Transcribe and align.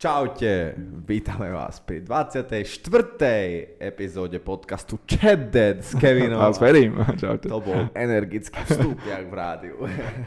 Čaute, 0.00 0.80
vítame 1.04 1.52
vás 1.52 1.76
pri 1.84 2.00
24. 2.00 2.56
epizóde 3.76 4.40
podcastu 4.40 4.96
Chat 5.04 5.52
Dead 5.52 5.84
s 5.84 5.92
Kevinom. 5.92 6.40
A 6.44 6.48
s 6.48 6.56
Ferim. 6.56 6.96
Čaute. 7.20 7.52
To 7.52 7.60
bol 7.60 7.92
energický 7.92 8.64
vstup, 8.64 8.96
jak 9.04 9.28
v 9.28 9.34
rádiu. 9.36 9.76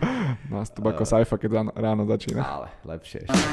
Nástup 0.54 0.94
ako 0.94 1.10
sajfa, 1.10 1.42
keď 1.42 1.50
ráno, 1.58 1.72
ráno 1.74 2.04
začína. 2.06 2.46
Ale 2.46 2.70
lepšie 2.86 3.26
ešte. 3.26 3.50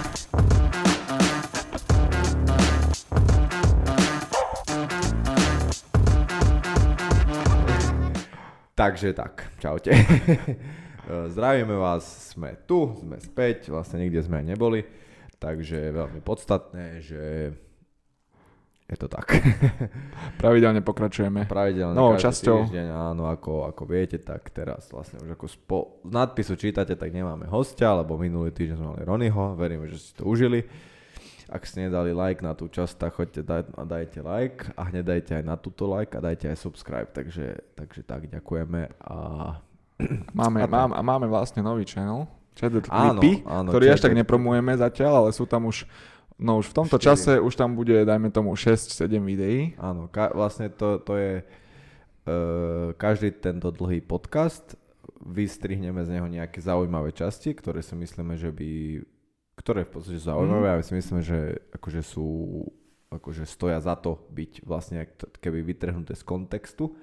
Takže 8.76 9.16
tak, 9.16 9.56
čaute. 9.56 9.96
Zdravíme 11.32 11.80
vás, 11.80 12.36
sme 12.36 12.60
tu, 12.68 12.92
sme 13.00 13.16
späť, 13.16 13.72
vlastne 13.72 14.04
nikde 14.04 14.20
sme 14.20 14.44
aj 14.44 14.46
neboli, 14.52 14.84
takže 15.40 15.90
veľmi 15.90 16.20
podstatné, 16.20 17.00
že 17.00 17.22
je 18.90 18.96
to 18.98 19.06
tak. 19.06 19.30
Pravidelne 20.42 20.82
pokračujeme. 20.82 21.46
Pravidelne 21.46 21.94
Novou 21.94 22.18
časťou. 22.18 22.66
týždeň, 22.66 22.90
áno, 22.90 23.30
ako, 23.30 23.70
ako 23.70 23.82
viete, 23.86 24.18
tak 24.18 24.50
teraz 24.50 24.90
vlastne 24.90 25.22
už 25.22 25.38
ako 25.38 25.46
spo, 25.46 25.78
z 26.02 26.10
nadpisu 26.10 26.58
čítate, 26.58 26.98
tak 26.98 27.14
nemáme 27.14 27.46
hostia, 27.46 27.94
lebo 27.94 28.18
minulý 28.18 28.50
týždeň 28.50 28.76
sme 28.76 28.88
mali 28.98 29.02
Ronyho, 29.06 29.54
veríme, 29.54 29.86
že 29.86 29.98
si 29.98 30.10
to 30.12 30.26
užili. 30.26 30.66
Ak 31.50 31.66
ste 31.66 31.86
nedali 31.86 32.14
like 32.14 32.42
na 32.42 32.54
tú 32.54 32.70
časť, 32.70 32.94
tak 32.98 33.14
choďte 33.14 33.42
daj, 33.42 33.62
a 33.74 33.82
dajte 33.82 34.22
like 34.22 34.70
a 34.74 34.86
hneď 34.86 35.04
dajte 35.06 35.32
aj 35.38 35.44
na 35.46 35.54
túto 35.58 35.86
like 35.86 36.14
a 36.14 36.22
dajte 36.22 36.50
aj 36.50 36.58
subscribe, 36.58 37.10
takže, 37.10 37.62
takže 37.74 38.02
tak 38.02 38.26
ďakujeme 38.26 38.90
a 39.02 39.16
Máme, 40.32 40.64
A 40.64 40.66
tak. 40.66 40.72
mám, 40.72 40.90
a 40.96 41.00
máme 41.04 41.28
vlastne 41.28 41.60
nový 41.60 41.84
channel. 41.84 42.24
Chatted 42.54 42.86
Áno, 42.88 43.20
Clipy, 43.20 43.42
áno, 43.42 43.68
ktorý 43.68 43.86
až 43.88 44.00
tak 44.00 44.12
nepromujeme 44.12 44.72
zatiaľ, 44.74 45.12
ale 45.20 45.30
sú 45.30 45.44
tam 45.44 45.66
už 45.66 45.84
No 46.36 46.56
už 46.56 46.72
v 46.72 46.74
tomto 46.74 46.96
Štyri. 46.96 47.04
čase 47.04 47.32
už 47.36 47.52
tam 47.52 47.76
bude, 47.76 47.92
dajme 48.00 48.32
tomu, 48.32 48.56
6-7 48.56 48.96
videí. 49.20 49.76
Áno, 49.76 50.08
ka- 50.08 50.32
vlastne 50.32 50.72
to, 50.72 50.96
to 50.96 51.12
je 51.14 51.44
uh, 52.24 52.96
každý 52.96 53.28
tento 53.34 53.68
dlhý 53.68 54.00
podcast, 54.00 54.72
vystrihneme 55.20 56.00
z 56.00 56.16
neho 56.16 56.24
nejaké 56.24 56.56
zaujímavé 56.58 57.12
časti, 57.12 57.52
ktoré 57.52 57.80
si 57.80 57.92
myslíme, 57.92 58.34
že 58.34 58.48
by, 58.48 58.70
ktoré 59.54 59.84
v 59.84 59.92
podstate 59.92 60.16
sú 60.16 60.32
zaujímavé, 60.32 60.64
Mhm. 60.64 60.72
ale 60.72 60.82
si 60.82 60.92
myslíme, 60.94 61.20
že 61.20 61.38
akože 61.70 62.00
sú, 62.00 62.26
akože 63.10 63.44
stoja 63.44 63.76
za 63.76 63.92
to 63.94 64.16
byť 64.30 64.64
vlastne 64.64 65.04
keby 65.36 65.60
vytrhnuté 65.60 66.16
z 66.16 66.24
kontextu 66.24 66.96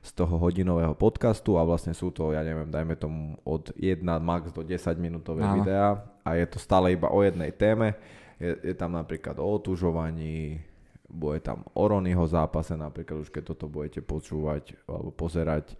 z 0.00 0.10
toho 0.16 0.40
hodinového 0.40 0.96
podcastu 0.96 1.60
a 1.60 1.62
vlastne 1.62 1.92
sú 1.92 2.08
to, 2.08 2.32
ja 2.32 2.40
neviem, 2.40 2.72
dajme 2.72 2.96
tomu 2.96 3.36
od 3.44 3.68
1 3.76 4.00
max 4.00 4.48
do 4.48 4.64
10 4.64 4.96
minútové 4.96 5.44
Áno. 5.44 5.60
videá 5.60 6.00
a 6.24 6.40
je 6.40 6.46
to 6.48 6.56
stále 6.56 6.88
iba 6.88 7.12
o 7.12 7.20
jednej 7.20 7.52
téme. 7.52 7.92
Je, 8.40 8.72
je 8.72 8.74
tam 8.74 8.96
napríklad 8.96 9.36
o 9.36 9.44
otužovaní, 9.44 10.64
bude 11.04 11.44
tam 11.44 11.68
o 11.76 11.84
Ronyho 11.84 12.24
zápase, 12.24 12.72
napríklad 12.72 13.20
už 13.20 13.28
keď 13.28 13.52
toto 13.52 13.68
budete 13.68 14.00
počúvať 14.00 14.72
alebo 14.88 15.12
pozerať, 15.12 15.76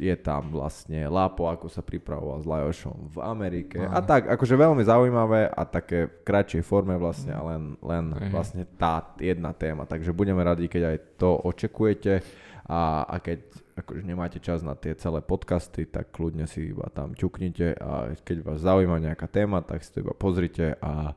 je 0.00 0.16
tam 0.16 0.48
vlastne 0.48 1.04
Lapo, 1.04 1.52
ako 1.52 1.68
sa 1.68 1.84
pripravoval 1.84 2.40
s 2.40 2.48
Lajošom 2.48 3.12
v 3.12 3.18
Amerike. 3.20 3.84
A 3.84 4.00
Áno. 4.00 4.08
tak, 4.08 4.24
akože 4.32 4.56
veľmi 4.56 4.80
zaujímavé 4.80 5.52
a 5.52 5.62
také 5.68 6.08
v 6.08 6.24
kratšej 6.24 6.62
forme 6.64 6.96
vlastne, 6.96 7.36
a 7.36 7.44
len, 7.44 7.76
len 7.84 8.16
vlastne 8.32 8.64
tá 8.80 9.12
jedna 9.20 9.52
téma. 9.52 9.84
Takže 9.84 10.16
budeme 10.16 10.40
radi, 10.40 10.64
keď 10.72 10.96
aj 10.96 10.98
to 11.20 11.36
očakujete 11.44 12.24
a, 12.66 13.06
a 13.06 13.16
keď 13.22 13.46
akože 13.78 14.02
nemáte 14.02 14.42
čas 14.42 14.66
na 14.66 14.74
tie 14.74 14.98
celé 14.98 15.22
podcasty, 15.22 15.86
tak 15.86 16.10
kľudne 16.10 16.50
si 16.50 16.74
iba 16.74 16.90
tam 16.90 17.14
ťuknite 17.14 17.78
a 17.78 18.16
keď 18.26 18.36
vás 18.42 18.58
zaujíma 18.66 18.98
nejaká 18.98 19.30
téma, 19.30 19.62
tak 19.62 19.86
si 19.86 19.94
to 19.94 20.02
iba 20.02 20.14
pozrite 20.16 20.74
a 20.82 21.14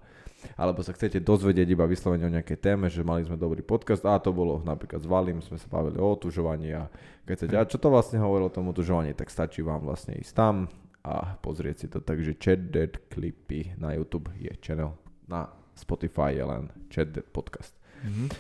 alebo 0.55 0.80
sa 0.80 0.95
chcete 0.95 1.20
dozvedieť 1.20 1.67
iba 1.67 1.83
vyslovene 1.83 2.23
o 2.23 2.31
nejakej 2.31 2.64
téme, 2.64 2.88
že 2.88 3.03
mali 3.03 3.27
sme 3.27 3.36
dobrý 3.36 3.59
podcast 3.59 4.08
a 4.08 4.16
to 4.23 4.31
bolo 4.31 4.64
napríklad 4.64 5.03
s 5.03 5.08
Valim, 5.08 5.44
sme 5.44 5.59
sa 5.59 5.67
bavili 5.67 6.00
o 6.00 6.08
otužovaní 6.08 6.72
a 6.72 6.88
keď 7.27 7.36
chcete, 7.36 7.55
a 7.59 7.67
čo 7.67 7.75
to 7.75 7.92
vlastne 7.92 8.23
hovorilo 8.23 8.47
o 8.47 8.55
tom 8.55 8.71
otužovaní, 8.71 9.11
tak 9.20 9.27
stačí 9.27 9.60
vám 9.60 9.83
vlastne 9.83 10.16
ísť 10.16 10.31
tam 10.31 10.71
a 11.04 11.36
pozrieť 11.43 11.76
si 11.76 11.87
to. 11.92 11.99
Takže 11.99 12.39
Chat 12.39 12.71
Dead 12.71 12.93
Clipy 13.11 13.76
na 13.76 13.99
YouTube 13.99 14.31
je 14.39 14.52
channel, 14.64 14.95
na 15.27 15.52
Spotify 15.76 16.36
je 16.36 16.43
len 16.48 16.71
Chat 16.87 17.11
Dead 17.11 17.27
Podcast. 17.27 17.76
Mhm. 18.08 18.31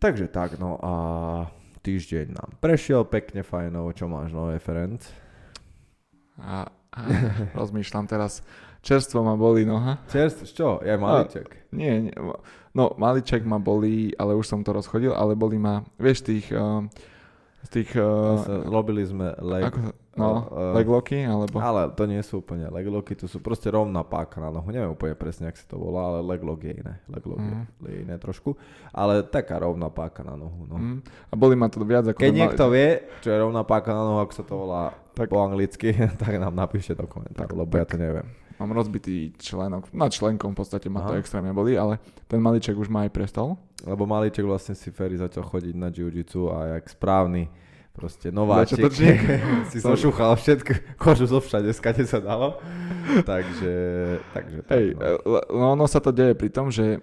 Takže 0.00 0.32
tak, 0.32 0.56
no 0.56 0.80
a 0.80 0.92
týždeň 1.80 2.26
nám 2.36 2.50
prešiel 2.60 3.08
pekne 3.08 3.40
fajnovo, 3.40 3.92
čo 3.96 4.06
máš 4.06 4.32
nové, 4.32 4.60
Ferenc? 4.60 5.04
A, 6.40 6.68
a 6.68 6.98
rozmýšľam 7.56 8.08
teraz, 8.08 8.44
čerstvo 8.80 9.24
ma 9.24 9.36
boli 9.36 9.68
noha. 9.68 10.00
Čerst, 10.08 10.44
čo? 10.52 10.80
Je 10.80 10.96
malíček. 10.96 11.72
Nie, 11.72 12.08
nie, 12.08 12.14
no 12.72 12.84
maliček 12.96 13.44
ma 13.44 13.60
bolí, 13.60 14.12
ale 14.16 14.36
už 14.36 14.46
som 14.48 14.60
to 14.64 14.72
rozchodil, 14.72 15.12
ale 15.12 15.36
boli 15.36 15.60
ma, 15.60 15.84
vieš, 16.00 16.24
tých, 16.24 16.48
uh, 16.52 16.84
z 17.60 17.68
tých, 17.70 17.90
uh, 17.94 18.40
Zase 18.40 18.64
Robili 18.64 19.02
sme 19.02 19.36
leg, 19.36 19.68
ako, 19.68 19.92
no, 20.16 20.28
eh, 20.48 20.74
legloky, 20.76 21.20
alebo... 21.20 21.60
Ale 21.60 21.92
to 21.92 22.04
nie 22.04 22.18
sú 22.20 22.40
úplne 22.40 22.66
legloky, 22.66 23.12
to 23.12 23.24
sú 23.24 23.36
proste 23.38 23.68
rovná 23.68 24.00
páka 24.00 24.40
na 24.40 24.48
nohu. 24.48 24.64
Neviem 24.66 24.90
úplne 24.90 25.12
presne, 25.12 25.48
jak 25.48 25.56
sa 25.56 25.66
to 25.66 25.76
volá, 25.76 26.08
ale 26.08 26.24
leglog 26.26 26.56
je 26.58 26.72
iné. 26.72 26.98
Leglog 27.06 27.36
Mhm. 27.36 27.64
je 27.84 27.96
iné 28.00 28.16
trošku. 28.16 28.56
Ale 28.90 29.20
taká 29.22 29.60
rovná 29.60 29.86
páka 29.86 30.20
na 30.20 30.34
nohu. 30.34 30.64
No. 30.64 30.76
Mm, 30.76 30.98
a 31.04 31.34
boli 31.34 31.54
ma 31.54 31.68
to 31.68 31.78
viac 31.82 32.04
ako... 32.06 32.16
Keď 32.16 32.32
niekto 32.32 32.64
vie, 32.68 32.88
čo 33.20 33.28
je 33.28 33.38
rovná 33.38 33.60
páka 33.60 33.92
na 33.92 34.02
nohu, 34.02 34.18
ako 34.18 34.32
sa 34.32 34.42
to 34.42 34.54
volá 34.56 34.82
Tak- 35.12 35.28
po 35.28 35.38
anglicky, 35.38 35.92
tak 36.22 36.32
nám 36.36 36.52
napíšte 36.52 36.92
do 36.92 37.04
komentáru, 37.04 37.54
lebo 37.54 37.72
ja 37.72 37.84
to 37.84 37.96
neviem. 37.96 38.24
Mám 38.60 38.76
rozbitý 38.76 39.32
členok, 39.40 39.88
na 39.96 40.12
členkom 40.12 40.52
v 40.52 40.60
podstate 40.60 40.92
ma 40.92 41.00
to 41.00 41.16
Aha. 41.16 41.20
extrémne 41.24 41.56
boli, 41.56 41.80
ale 41.80 41.96
ten 42.28 42.44
maliček 42.44 42.76
už 42.76 42.92
ma 42.92 43.08
aj 43.08 43.10
prestal. 43.16 43.56
Lebo 43.88 44.04
malíček 44.04 44.44
vlastne 44.44 44.76
si 44.76 44.92
Ferry 44.92 45.16
začal 45.16 45.48
chodiť 45.48 45.72
na 45.72 45.88
jiu-jitsu 45.88 46.52
a 46.52 46.76
jak 46.76 46.92
správny 46.92 47.48
proste 47.96 48.28
nováčik 48.28 48.84
Začiatočník. 48.84 49.20
si 49.72 49.78
zošúchal 49.84 50.36
všetko, 50.36 51.00
kožu 51.00 51.24
zo 51.24 51.40
všade, 51.40 51.72
skade 51.72 52.04
sa 52.04 52.20
dalo. 52.20 52.60
takže, 53.24 53.74
takže 54.36 54.58
tak, 54.68 54.76
Hej, 54.76 54.86
no. 54.94 55.00
e, 55.00 55.40
no 55.56 55.64
ono 55.74 55.86
sa 55.88 55.98
to 55.98 56.12
deje 56.12 56.36
pri 56.36 56.48
tom, 56.52 56.68
že 56.68 57.00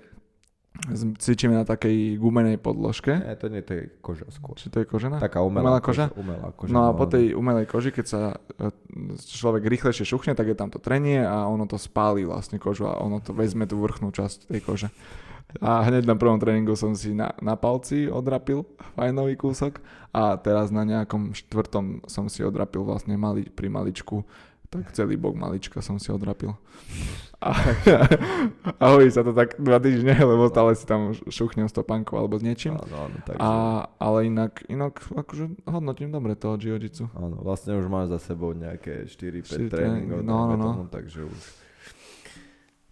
cvičíme 1.18 1.56
na 1.58 1.66
takej 1.66 2.18
gumenej 2.22 2.58
podložke. 2.62 3.18
Nie, 3.18 3.36
to 3.36 3.48
nie 3.50 3.62
to 3.66 3.74
je 3.76 3.84
koža 4.00 4.28
skôr. 4.32 4.56
Či 4.56 4.72
to 4.72 4.84
je 4.84 4.86
kožená? 4.88 5.18
Taká 5.20 5.42
umelá, 5.44 5.78
Umelá 5.78 5.80
koža? 5.84 6.06
Umelá 6.16 6.50
koža. 6.54 6.72
No 6.72 6.88
a 6.88 6.96
po 6.96 7.10
tej 7.10 7.34
umelej 7.34 7.68
koži, 7.68 7.92
keď 7.92 8.06
sa 8.06 8.22
e, 8.58 8.70
človek 9.18 9.66
rýchlejšie 9.68 10.06
šuchne, 10.08 10.38
tak 10.38 10.48
je 10.52 10.58
tam 10.58 10.70
to 10.72 10.80
trenie 10.80 11.22
a 11.24 11.50
ono 11.50 11.66
to 11.66 11.76
spáli 11.76 12.24
vlastne 12.24 12.62
kožu 12.62 12.88
a 12.88 13.00
ono 13.02 13.20
to 13.20 13.36
vezme 13.36 13.66
tú 13.68 13.82
vrchnú 13.82 14.14
časť 14.14 14.52
tej 14.52 14.62
kože. 14.64 14.90
A 15.64 15.80
hneď 15.88 16.04
na 16.04 16.20
prvom 16.20 16.36
tréningu 16.38 16.76
som 16.76 16.92
si 16.92 17.16
na, 17.16 17.32
na 17.40 17.56
palci 17.56 18.12
odrapil 18.12 18.68
fajnový 19.00 19.40
kúsok 19.40 19.80
a 20.12 20.36
teraz 20.36 20.76
na 20.76 20.84
nejakom 20.84 21.32
štvrtom 21.32 22.04
som 22.04 22.28
si 22.28 22.44
odrapil 22.44 22.84
vlastne 22.84 23.16
mali, 23.16 23.48
pri 23.48 23.72
maličku 23.72 24.28
tak 24.68 24.92
celý 24.92 25.16
bok 25.16 25.34
malička 25.34 25.80
som 25.80 25.96
si 25.96 26.10
odrapil. 26.10 26.52
A, 27.38 27.54
a 28.82 28.86
hojí 28.92 29.08
sa 29.08 29.22
to 29.22 29.32
tak 29.32 29.56
dva 29.56 29.78
týždne, 29.78 30.12
lebo 30.12 30.48
stále 30.48 30.74
si 30.74 30.84
tam 30.84 31.14
šuchnem 31.14 31.66
stopánkou 31.66 32.16
alebo 32.16 32.36
s 32.36 32.44
niečím. 32.44 32.76
Áno, 32.76 33.08
áno, 33.08 33.18
takže, 33.24 33.40
A, 33.40 33.50
ale 33.96 34.26
inak, 34.26 34.66
inak 34.66 34.98
akože 35.06 35.64
hodnotím 35.64 36.10
dobre 36.10 36.34
toho 36.34 36.58
jiu-jitsu. 36.58 37.08
áno, 37.14 37.38
vlastne 37.40 37.74
už 37.74 37.86
máš 37.86 38.10
za 38.10 38.20
sebou 38.26 38.52
nejaké 38.52 39.06
4-5 39.06 39.46
Štyri 39.46 39.70
tréningov, 39.70 40.20
no, 40.20 40.50
no, 40.50 40.56
no. 40.56 40.66
tomu, 40.74 40.84
takže 40.90 41.24
už... 41.24 41.40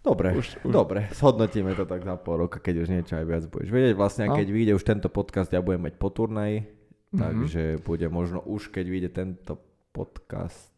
Dobre, 0.00 0.38
Už- 0.38 0.62
už- 0.62 0.70
dobre, 0.70 1.10
zhodnotíme 1.10 1.74
to 1.74 1.82
tak 1.82 2.06
za 2.06 2.14
pol 2.14 2.46
roka, 2.46 2.62
keď 2.62 2.86
už 2.86 2.88
niečo 2.88 3.18
aj 3.18 3.26
viac 3.26 3.42
budeš 3.50 3.68
vedieť. 3.68 3.94
Vlastne, 3.98 4.30
No. 4.30 4.38
keď 4.38 4.46
vyjde 4.46 4.72
už 4.78 4.84
tento 4.86 5.10
podcast, 5.10 5.50
ja 5.50 5.58
budem 5.58 5.82
mať 5.82 5.98
po 5.98 6.14
turnaji, 6.14 6.62
Mhm. 7.10 7.18
takže 7.18 7.62
bude 7.82 8.06
možno 8.06 8.38
už, 8.38 8.70
keď 8.70 8.86
vyjde 8.86 9.10
tento 9.10 9.58
podcast. 9.90 10.70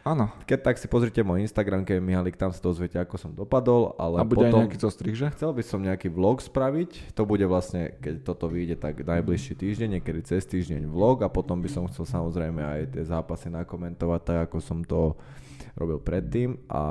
Áno. 0.00 0.32
Keď 0.48 0.58
tak 0.64 0.76
si 0.80 0.88
pozrite 0.88 1.20
môj 1.20 1.44
Instagram, 1.44 1.84
keď 1.84 2.00
Mihalik, 2.00 2.40
tam 2.40 2.48
sa 2.56 2.60
dozviete, 2.64 2.96
ako 2.96 3.20
som 3.20 3.30
dopadol, 3.36 3.92
ale 4.00 4.20
A 4.20 4.24
bude 4.24 4.48
potom... 4.48 4.56
aj 4.56 4.62
nejaký 4.64 4.78
zostrih, 4.80 5.12
že? 5.12 5.28
Chcel 5.36 5.52
by 5.52 5.60
som 5.60 5.84
nejaký 5.84 6.08
vlog 6.08 6.40
spraviť, 6.40 7.12
to 7.12 7.28
bude 7.28 7.44
vlastne, 7.44 7.92
keď 8.00 8.24
toto 8.24 8.48
vyjde, 8.48 8.80
tak 8.80 9.04
najbližší 9.04 9.60
týždeň, 9.60 10.00
niekedy 10.00 10.24
cez 10.24 10.48
týždeň 10.48 10.88
vlog 10.88 11.20
a 11.20 11.28
potom 11.28 11.60
by 11.60 11.68
som 11.68 11.84
chcel 11.92 12.08
samozrejme 12.08 12.64
aj 12.64 12.96
tie 12.96 13.04
zápasy 13.04 13.52
nakomentovať 13.52 14.20
tak, 14.24 14.38
ako 14.48 14.56
som 14.64 14.80
to 14.80 15.20
robil 15.76 16.00
predtým 16.00 16.56
a, 16.72 16.84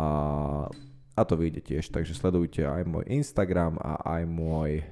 a 1.18 1.22
to 1.26 1.34
vyjde 1.34 1.66
tiež, 1.66 1.90
takže 1.90 2.14
sledujte 2.14 2.62
aj 2.62 2.86
môj 2.86 3.10
Instagram 3.10 3.82
a 3.82 4.22
aj 4.22 4.22
môj 4.30 4.86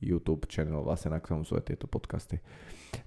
YouTube 0.00 0.48
channel, 0.48 0.80
vlastne 0.80 1.12
na 1.12 1.20
ktorom 1.20 1.44
sú 1.44 1.58
aj 1.58 1.68
tieto 1.74 1.84
podcasty. 1.84 2.40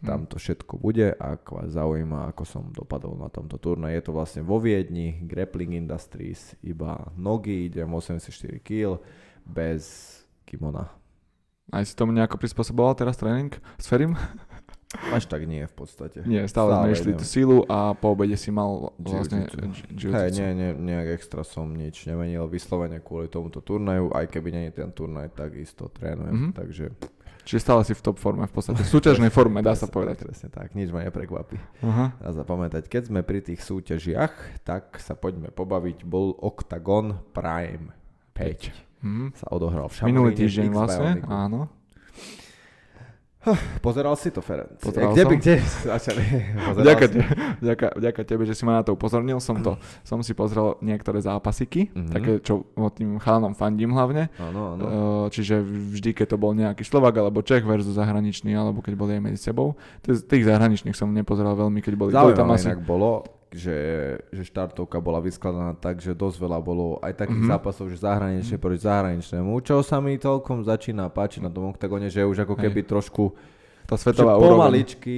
Tam 0.01 0.25
to 0.25 0.35
všetko 0.35 0.77
bude, 0.77 1.09
ak 1.11 1.45
vás 1.47 1.71
zaujíma, 1.71 2.29
ako 2.29 2.43
som 2.43 2.63
dopadol 2.69 3.13
na 3.15 3.27
tomto 3.27 3.55
turnaji. 3.55 3.95
Je 3.95 4.03
to 4.03 4.11
vlastne 4.11 4.41
vo 4.41 4.57
Viedni, 4.57 5.17
Grappling 5.21 5.73
Industries, 5.75 6.53
iba 6.61 7.09
nogy, 7.13 7.65
idem 7.65 7.87
84 7.87 8.29
kg, 8.59 8.97
bez 9.41 9.83
kimona. 10.43 10.89
Aj 11.69 11.81
si 11.81 11.93
tomu 11.93 12.11
nejako 12.11 12.35
prispôsoboval 12.35 12.93
teraz 12.93 13.15
tréning 13.15 13.49
s 13.77 13.85
Ferim? 13.85 14.17
Až 14.91 15.23
tak 15.23 15.47
nie 15.47 15.63
v 15.63 15.71
podstate. 15.71 16.19
Nie, 16.27 16.43
stále, 16.51 16.75
sme 16.75 16.91
išli 16.91 17.11
tú 17.15 17.23
silu 17.23 17.63
a 17.63 17.95
po 17.95 18.11
obede 18.11 18.35
si 18.35 18.51
mal 18.51 18.91
vlastne. 18.99 19.47
Hej, 19.87 20.29
nie, 20.35 20.49
nie, 20.51 20.69
nejak 20.75 21.15
extra 21.15 21.47
som 21.47 21.71
nič 21.71 22.03
nemenil, 22.03 22.43
vyslovene 22.45 22.99
kvôli 22.99 23.31
tomuto 23.31 23.63
turnaju, 23.63 24.11
aj 24.11 24.27
keby 24.27 24.51
nie 24.51 24.63
je 24.67 24.83
ten 24.83 24.91
turnaj, 24.91 25.31
tak 25.31 25.55
isto 25.55 25.87
trénujem, 25.87 26.35
Mhm. 26.35 26.49
takže... 26.51 26.85
Čiže 27.43 27.59
stále 27.59 27.81
si 27.81 27.93
v 27.97 28.01
top 28.05 28.17
forme, 28.21 28.45
v 28.45 28.53
podstate 28.53 28.81
v 28.85 28.91
súťažnej 28.91 29.31
forme, 29.33 29.65
dá 29.65 29.73
sa 29.73 29.89
povedať. 29.89 30.21
Tak, 30.21 30.25
presne 30.29 30.49
tak, 30.53 30.67
nič 30.77 30.93
ma 30.93 31.01
neprekvapí. 31.01 31.57
Aha. 31.81 32.13
A 32.21 32.27
zapamätať, 32.31 32.85
keď 32.85 33.09
sme 33.09 33.21
pri 33.25 33.41
tých 33.41 33.61
súťažiach, 33.65 34.63
tak 34.67 35.01
sa 35.01 35.17
poďme 35.17 35.49
pobaviť, 35.49 36.05
bol 36.05 36.37
Octagon 36.37 37.19
Prime 37.33 37.91
5. 38.37 39.01
Mhm. 39.01 39.25
Sa 39.33 39.47
odohral 39.49 39.89
v 39.89 39.93
Šamoríne. 39.97 40.13
Minulý 40.13 40.31
týždeň 40.37 40.67
vlastne, 40.69 41.11
áno. 41.25 41.80
Pozeral 43.81 44.13
si 44.13 44.29
to, 44.29 44.39
Ferenc? 44.39 44.77
Pozeral 44.77 45.11
kde, 45.11 45.21
som. 45.21 45.29
by, 45.29 45.35
kde 45.35 45.55
začali? 45.91 46.21
Vďaka, 46.77 47.05
te, 47.07 47.19
vďaka, 47.57 47.87
vďaka 47.97 48.21
tebe, 48.23 48.43
že 48.45 48.53
si 48.53 48.63
ma 48.63 48.77
na 48.77 48.83
to 48.85 48.93
upozornil, 48.93 49.41
som 49.41 49.57
to, 49.57 49.75
som 50.09 50.21
si 50.21 50.31
pozrel 50.31 50.77
niektoré 50.79 51.17
zápasiky, 51.19 51.89
Mhm. 51.91 52.11
také, 52.11 52.31
čo 52.39 52.61
tým 52.91 53.17
chalanom 53.17 53.51
fandím 53.51 53.91
hlavne. 53.91 54.29
Áno, 54.37 54.77
áno. 54.77 54.83
Čiže 55.27 55.59
vždy, 55.63 56.13
keď 56.13 56.27
to 56.29 56.37
bol 56.37 56.53
nejaký 56.53 56.83
Slovak 56.83 57.15
alebo 57.15 57.41
Čech 57.41 57.63
versus 57.63 57.95
zahraničný, 57.95 58.51
alebo 58.51 58.79
keď 58.79 58.93
boli 58.93 59.17
aj 59.17 59.23
medzi 59.23 59.39
sebou. 59.41 59.73
Tých 60.03 60.45
zahraničných 60.45 60.93
som 60.93 61.09
nepozeral 61.09 61.55
veľmi, 61.55 61.81
keď 61.81 61.93
boli, 61.95 62.11
boli 62.11 62.33
tam 62.33 62.51
Zaujímavé 62.51 62.77
asi... 62.77 62.85
bolo, 62.85 63.25
že, 63.51 63.77
že 64.29 64.43
štartovka 64.43 64.97
bola 64.97 65.19
vyskladaná 65.19 65.73
tak, 65.73 65.99
že 65.99 66.11
dosť 66.13 66.37
veľa 66.39 66.59
bolo 66.59 66.97
aj 66.97 67.13
takých 67.17 67.41
Mhm. 67.41 67.49
zápasov, 67.49 67.85
že 67.87 67.99
zahranične 67.99 68.55
proti 68.55 68.79
zahraničnému, 68.81 69.51
čo 69.59 69.79
sa 69.81 69.97
mi 69.97 70.15
celkom 70.15 70.61
začína 70.61 71.07
páčiť 71.07 71.41
na 71.41 71.49
tom 71.49 71.67
oktagone, 71.67 72.07
že 72.07 72.23
už 72.23 72.41
ako 72.41 72.55
Hej. 72.55 72.63
keby 72.65 72.79
trošku 72.85 73.23
Tá 73.83 73.95
svetová 73.95 74.33
úroveň. 74.33 74.51
pomaličky, 74.55 75.17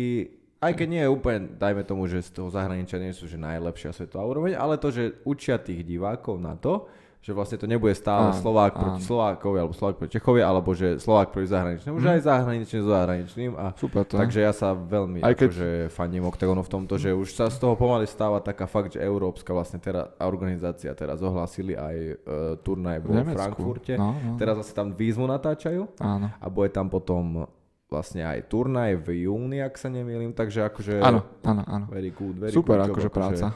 aj 0.58 0.74
keď 0.74 0.88
nie 0.88 1.02
je 1.02 1.10
úplne, 1.10 1.40
dajme 1.54 1.84
tomu, 1.84 2.04
že 2.04 2.20
z 2.20 2.34
toho 2.34 2.50
zahraničia 2.50 2.98
nie 2.98 3.12
sú 3.12 3.24
že 3.24 3.38
najlepšia 3.38 3.92
svetová 3.92 4.26
úroveň, 4.26 4.56
ale 4.56 4.76
to, 4.76 4.90
že 4.90 5.04
učia 5.24 5.58
tých 5.58 5.84
divákov 5.84 6.36
na 6.36 6.56
to, 6.56 6.90
že 7.24 7.32
vlastne 7.32 7.56
to 7.56 7.64
nebude 7.64 7.96
stále 7.96 8.30
Áno, 8.30 8.36
Slovák 8.36 8.72
áno. 8.74 8.82
proti 8.84 9.02
Slovákovi, 9.02 9.58
alebo 9.58 9.72
Slovák 9.72 9.96
proti 9.96 10.12
Čechovi, 10.14 10.42
alebo 10.42 10.70
že 10.72 11.00
Slovák 11.00 11.32
proti 11.32 11.48
zahraničnému, 11.48 11.96
že 11.96 12.04
Mhm. 12.04 12.14
aj 12.14 12.22
zahraničný 12.22 12.78
s 12.78 12.88
zahraničným 12.90 13.52
a 13.56 13.66
Super 13.74 14.04
to. 14.04 14.20
Takže 14.20 14.40
ja 14.40 14.52
sa 14.52 14.76
veľmi 14.76 15.20
Aj 15.20 15.32
keď- 15.32 15.48
akože 15.48 15.68
fandím 15.90 16.24
Octagonu 16.26 16.60
v 16.60 16.70
tomto, 16.70 16.94
že 16.98 17.10
už 17.10 17.32
sa 17.32 17.48
z 17.48 17.58
toho 17.58 17.74
pomaly 17.74 18.04
stáva 18.06 18.38
taká 18.38 18.68
fakt, 18.68 18.94
že 18.94 19.00
európska 19.00 19.50
vlastne 19.50 19.80
teraz 19.80 20.12
organizácia 20.20 20.92
teraz 20.92 21.18
ohlásili 21.18 21.74
aj 21.74 21.96
uh, 21.96 22.16
turnaj 22.60 23.00
vo 23.00 23.10
v 23.10 23.24
Nemecku. 23.24 23.40
Frankfurte. 23.40 23.94
No, 23.96 24.12
no. 24.14 24.36
Teraz 24.36 24.60
zase 24.60 24.74
tam 24.74 24.92
výzvu 24.92 25.24
natáčajú 25.24 25.96
Áno. 25.98 26.28
a 26.28 26.46
bude 26.48 26.70
tam 26.70 26.88
potom 26.88 27.48
vlastne 27.88 28.26
aj 28.26 28.48
turnaj 28.48 29.00
v 29.00 29.24
júni, 29.24 29.62
ak 29.62 29.78
sa 29.78 29.88
nemýlim, 29.88 30.34
takže 30.34 30.66
akože 30.66 30.98
Áno, 31.00 31.24
áno, 31.42 31.62
áno. 31.64 31.86
very 31.88 32.10
good, 32.10 32.36
very 32.36 32.50
Super 32.50 32.82
good 32.82 32.84
job, 32.84 32.96
akože 32.98 33.10
práca. 33.10 33.48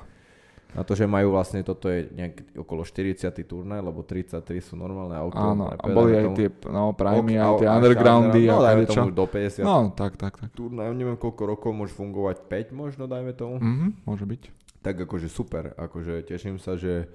Na 0.70 0.82
to, 0.82 0.94
že 0.94 1.04
majú 1.04 1.32
vlastne, 1.32 1.62
toto 1.62 1.88
je 1.88 2.06
nejak 2.10 2.58
okolo 2.58 2.84
40. 2.84 3.18
turnaj, 3.42 3.80
lebo 3.80 4.02
33 4.02 4.44
sú 4.60 4.76
normálne 4.76 5.16
a 5.16 5.24
okolo. 5.24 5.48
Áno, 5.50 5.66
a 5.70 5.86
boli 5.86 6.12
aj 6.14 6.28
tie 6.34 6.48
no, 6.68 6.92
primy, 6.92 7.34
aj 7.36 7.52
tie 7.58 7.68
undergroundy 7.68 8.42
no, 8.46 8.60
dajme 8.60 8.84
kadečo. 8.84 9.00
tomu 9.00 9.12
do 9.12 9.26
50 9.26 9.64
No, 9.64 9.78
tak, 9.90 10.16
tak, 10.16 10.34
tak. 10.38 10.50
turnaj, 10.52 10.92
neviem 10.92 11.16
koľko 11.16 11.44
rokov 11.48 11.72
môže 11.72 11.94
fungovať, 11.94 12.46
5 12.46 12.76
možno 12.76 13.04
dajme 13.06 13.32
tomu. 13.32 13.58
Mhm, 13.58 14.04
môže 14.04 14.24
byť. 14.24 14.42
Tak 14.80 14.96
akože 15.02 15.28
super, 15.28 15.72
akože 15.74 16.22
teším 16.24 16.58
sa, 16.58 16.76
že 16.76 17.08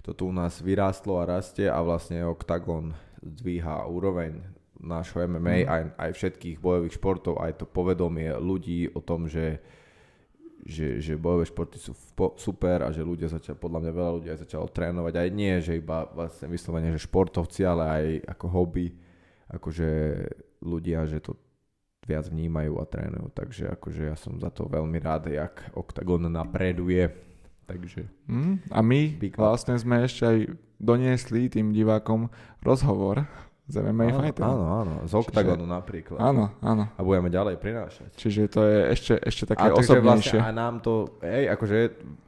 to 0.00 0.12
tu 0.12 0.24
u 0.24 0.32
nás 0.32 0.56
vyrástlo 0.58 1.18
a 1.18 1.28
rastie 1.28 1.66
a 1.66 1.80
vlastne 1.80 2.22
Octagon 2.22 2.92
zdvíha 3.20 3.84
úroveň 3.84 4.40
nášho 4.78 5.18
MMA, 5.20 5.56
Mhm. 5.58 5.66
aj, 5.66 5.82
aj 5.98 6.10
všetkých 6.12 6.56
bojových 6.58 6.94
športov, 6.94 7.40
aj 7.40 7.56
to 7.56 7.66
povedomie 7.66 8.30
ľudí 8.32 8.86
o 8.88 9.00
tom, 9.00 9.26
že, 9.26 9.58
že, 10.66 10.98
že 10.98 11.14
bojové 11.14 11.46
športy 11.46 11.78
sú 11.78 11.94
po, 12.16 12.34
super 12.34 12.82
a 12.82 12.90
že 12.90 13.06
ľudia 13.06 13.30
začali, 13.30 13.54
podľa 13.54 13.80
mňa 13.84 13.92
veľa 13.94 14.12
ľudí 14.18 14.28
aj 14.32 14.40
začalo 14.48 14.66
trénovať, 14.70 15.14
aj 15.14 15.28
nie, 15.30 15.54
že 15.62 15.78
iba 15.78 16.08
vlastne 16.10 16.50
vyslovene, 16.50 16.90
že 16.94 17.06
športovci, 17.06 17.60
ale 17.62 17.84
aj 17.86 18.04
ako 18.36 18.46
hobby, 18.50 18.86
akože 19.48 19.88
ľudia, 20.62 21.06
že 21.06 21.22
to 21.22 21.38
viac 22.08 22.26
vnímajú 22.26 22.80
a 22.80 22.84
trénujú, 22.88 23.28
takže 23.36 23.68
akože 23.76 24.02
ja 24.08 24.16
som 24.16 24.40
za 24.40 24.48
to 24.48 24.64
veľmi 24.64 24.96
rád, 24.98 25.28
jak 25.28 25.68
Octagon 25.76 26.24
napreduje, 26.26 27.12
takže 27.68 28.08
Mm, 28.28 28.60
a 28.68 28.80
my 28.84 29.00
vlastne 29.36 29.76
sme 29.76 30.04
ešte 30.04 30.24
aj 30.24 30.38
doniesli 30.80 31.48
tým 31.48 31.72
divákom 31.72 32.28
rozhovor 32.60 33.24
z 33.68 33.84
MMA 33.84 34.04
áno, 34.08 34.20
Fighterom. 34.24 34.48
áno, 34.48 34.64
áno, 34.80 34.94
z 35.04 35.12
Octagonu 35.12 35.68
napríklad. 35.68 36.16
áno, 36.16 36.56
áno. 36.64 36.88
A 36.96 37.00
budeme 37.04 37.28
ďalej 37.28 37.60
prinášať. 37.60 38.16
Čiže 38.16 38.40
to 38.48 38.64
je 38.64 38.78
ešte, 38.96 39.12
ešte 39.20 39.44
také 39.44 39.60
a 39.60 39.76
takže 39.76 39.92
osobnejšie. 39.92 40.08
vlastne 40.08 40.40
aj 40.40 40.54
nám 40.56 40.74
to, 40.80 41.20
hej, 41.20 41.44
akože 41.52 41.78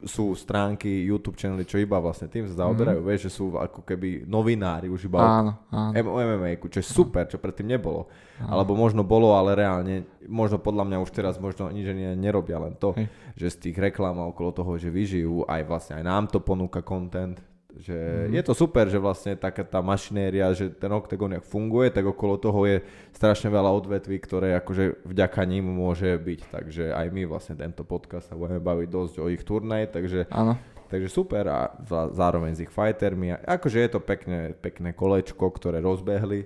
sú 0.05 0.37
stránky, 0.37 1.01
YouTube 1.01 1.41
channely, 1.41 1.65
čo 1.65 1.81
iba 1.81 1.97
vlastne 1.97 2.29
tým 2.29 2.45
sa 2.45 2.61
zaoberajú, 2.61 3.01
vieš, 3.01 3.25
že 3.25 3.31
sú 3.41 3.57
ako 3.57 3.81
keby 3.81 4.29
novinári 4.29 4.85
už 4.85 5.09
iba. 5.09 5.17
Áno, 5.17 5.51
áno. 5.73 5.91
O 5.97 6.21
MMA, 6.21 6.61
čo 6.69 6.77
je 6.77 6.85
super, 6.85 7.25
čo 7.25 7.41
predtým 7.41 7.73
nebolo. 7.73 8.05
Alebo 8.41 8.77
možno 8.77 9.01
bolo, 9.01 9.33
ale 9.33 9.57
reálne, 9.57 10.05
možno 10.25 10.57
podľa 10.61 10.85
mňa 10.89 10.97
už 11.01 11.09
teraz 11.13 11.37
možno 11.41 11.69
nič 11.73 11.89
nerobia, 12.17 12.57
len 12.61 12.73
to, 12.77 12.93
Hej. 12.93 13.09
že 13.37 13.47
z 13.49 13.57
tých 13.69 13.77
reklám 13.81 14.17
a 14.17 14.29
okolo 14.29 14.49
toho, 14.53 14.77
že 14.81 14.89
vyžijú, 14.89 15.45
aj 15.45 15.61
vlastne 15.65 15.93
aj 16.01 16.05
nám 16.05 16.23
to 16.29 16.41
ponúka 16.41 16.81
content, 16.81 17.37
že 17.73 17.95
Mhm. 18.27 18.33
je 18.33 18.43
to 18.43 18.53
super, 18.53 18.85
že 18.85 18.97
vlastne 18.97 19.33
taká 19.33 19.61
tá 19.61 19.79
mašinéria, 19.79 20.51
že 20.51 20.69
ten 20.69 20.89
Octagon 20.89 21.31
jak 21.31 21.43
funguje, 21.43 21.89
tak 21.89 22.03
okolo 22.03 22.35
toho 22.35 22.65
je 22.65 22.83
strašne 23.11 23.47
veľa 23.47 23.71
odvetví, 23.73 24.17
ktoré 24.17 24.55
akože 24.55 25.03
vďaka 25.03 25.41
ním 25.43 25.65
môže 25.67 26.13
byť, 26.13 26.41
takže 26.49 26.83
aj 26.89 27.07
my 27.07 27.21
vlastne 27.25 27.55
tento 27.55 27.81
podcast 27.81 28.25
sa 28.25 28.35
budeme 28.35 28.59
baviť 28.59 28.87
dosť 28.87 29.15
o 29.17 29.27
ich 29.27 29.41
turnaj, 29.41 29.91
takže 29.91 30.27
Áno. 30.29 30.57
Takže 30.85 31.07
super 31.07 31.47
a 31.47 31.59
zá- 31.81 32.11
zároveň 32.11 32.51
s 32.51 32.59
ich 32.59 32.69
fightermi. 32.69 33.31
Akože 33.37 33.79
je 33.79 33.89
to 33.89 33.99
pekné, 33.99 34.51
pekné 34.53 34.91
kolečko, 34.91 35.47
ktoré 35.49 35.79
rozbehli 35.79 36.43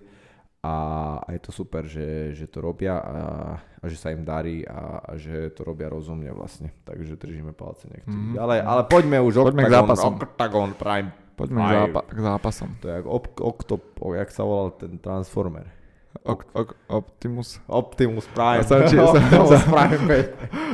a, 0.61 0.75
a 1.17 1.27
je 1.31 1.39
to 1.39 1.51
super, 1.51 1.81
že, 1.83 2.05
že 2.31 2.45
to 2.45 2.57
robia 2.59 2.93
a, 2.95 3.01
a 3.85 3.87
že 3.87 3.95
sa 3.95 4.09
im 4.09 4.21
darí 4.21 4.65
a, 4.65 4.81
a 4.99 5.13
že 5.13 5.49
to 5.51 5.61
robia 5.61 5.85
rozumne 5.85 6.25
vlastne. 6.31 6.73
Takže 6.81 7.13
držíme 7.15 7.53
palce, 7.53 7.85
nech 7.87 8.01
to 8.01 8.09
Mhm. 8.11 8.25
ide. 8.27 8.39
ale, 8.39 8.55
ale 8.59 8.81
poďme 8.83 9.21
už 9.21 9.33
Poďme 9.43 9.61
k 9.61 9.67
Octagon, 9.67 9.77
zápasom. 9.77 10.13
Octagon 10.17 10.69
Prime. 10.73 11.09
Poďme 11.35 11.59
k, 11.59 11.69
zápa- 11.69 12.07
k 12.07 12.19
zápasom. 12.23 12.69
To 12.75 12.85
je 12.87 12.95
ako 12.95 13.09
op, 13.11 13.25
octop, 13.37 13.83
jak 14.15 14.29
sa 14.29 14.41
volal 14.41 14.73
ten 14.73 14.97
Transformer. 14.97 15.67
Ok, 16.25 16.41
ok, 16.51 16.69
Optimus. 16.89 17.61
Optimus 17.65 18.25
Prime. 18.27 18.65
Som 18.65 18.81
či- 18.83 18.97
som- 18.99 19.13
Optimus 19.13 19.49
som- 19.51 19.69
Prime 19.69 20.01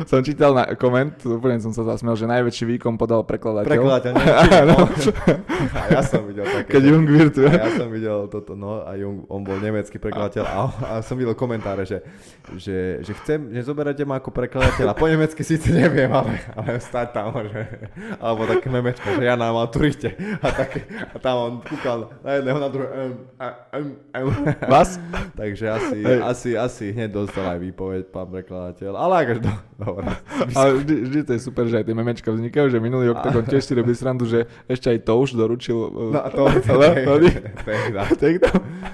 5. 0.02 0.08
Som 0.08 0.20
čítal 0.22 0.52
na 0.52 0.64
koment, 0.74 1.12
úplne 1.22 1.60
som 1.60 1.70
sa 1.70 1.84
zasmiel, 1.84 2.16
že 2.16 2.24
najväčší 2.24 2.64
výkon 2.70 2.96
podal 2.96 3.22
prekladateľ. 3.22 3.68
Prekladateľ. 3.68 4.12
Áno. 4.64 4.88
A 5.76 5.92
ja 5.92 6.02
som 6.02 6.24
videl 6.24 6.48
také. 6.48 6.72
Keď 6.72 6.84
Jung 6.86 7.04
virtue. 7.06 7.46
A 7.46 7.54
ja 7.60 7.72
som 7.74 7.88
videl 7.88 8.26
toto, 8.28 8.56
no 8.56 8.80
a 8.80 8.96
Jung, 8.96 9.28
on 9.28 9.42
bol 9.42 9.58
nemecký 9.58 10.00
prekladateľ 10.00 10.44
a, 10.44 10.60
a 10.82 10.94
som 11.02 11.14
videl 11.14 11.36
komentáre, 11.36 11.84
že, 11.84 12.00
že, 12.56 12.78
že 13.02 13.12
chcem, 13.14 13.52
že 13.52 13.62
zoberáte 13.62 14.02
ma 14.02 14.18
ako 14.18 14.32
prekladateľ 14.32 14.88
a 14.88 14.96
po 14.96 15.06
nemecky 15.06 15.44
síce 15.44 15.68
neviem, 15.70 16.08
ale, 16.10 16.40
ale 16.54 16.80
stať 16.80 17.08
tam, 17.12 17.36
že, 17.44 17.62
alebo 18.18 18.48
také 18.48 18.68
memečko, 18.68 19.06
že 19.12 19.24
ja 19.24 19.36
na 19.36 19.52
maturite 19.52 20.16
a, 20.40 20.48
také, 20.50 20.82
a 20.88 21.18
tam 21.18 21.36
on 21.38 21.54
kúkal 21.60 22.10
na 22.22 22.40
jedného, 22.40 22.58
na 22.58 22.70
druhého. 22.70 23.10
Vás? 24.66 24.98
Takže 25.42 25.66
asi, 25.74 25.98
Hej. 26.06 26.20
asi, 26.22 26.50
asi 26.54 26.86
hneď 26.94 27.18
dostal 27.18 27.58
aj 27.58 27.60
výpoveď 27.66 28.14
pán 28.14 28.30
prekladateľ, 28.30 28.94
ale 28.94 29.14
akože 29.26 29.42
do, 29.42 29.54
dobre. 29.82 30.06
Ale 30.58 30.70
vždy, 30.78 30.96
vždy 31.02 31.20
to 31.26 31.32
je 31.34 31.42
super, 31.42 31.66
že 31.66 31.82
aj 31.82 31.86
tie 31.90 31.98
memečka 31.98 32.30
vznikajú, 32.30 32.70
že 32.70 32.78
minulý 32.78 33.10
Octagon 33.10 33.42
tiež 33.50 33.66
si 33.66 33.74
robí 33.74 33.98
srandu, 33.98 34.30
že 34.30 34.46
ešte 34.70 34.94
aj 34.94 35.02
to 35.02 35.14
už 35.18 35.34
doručil. 35.34 35.78
No 36.14 36.22
a 36.22 36.30
to, 36.30 36.46
to, 36.62 36.78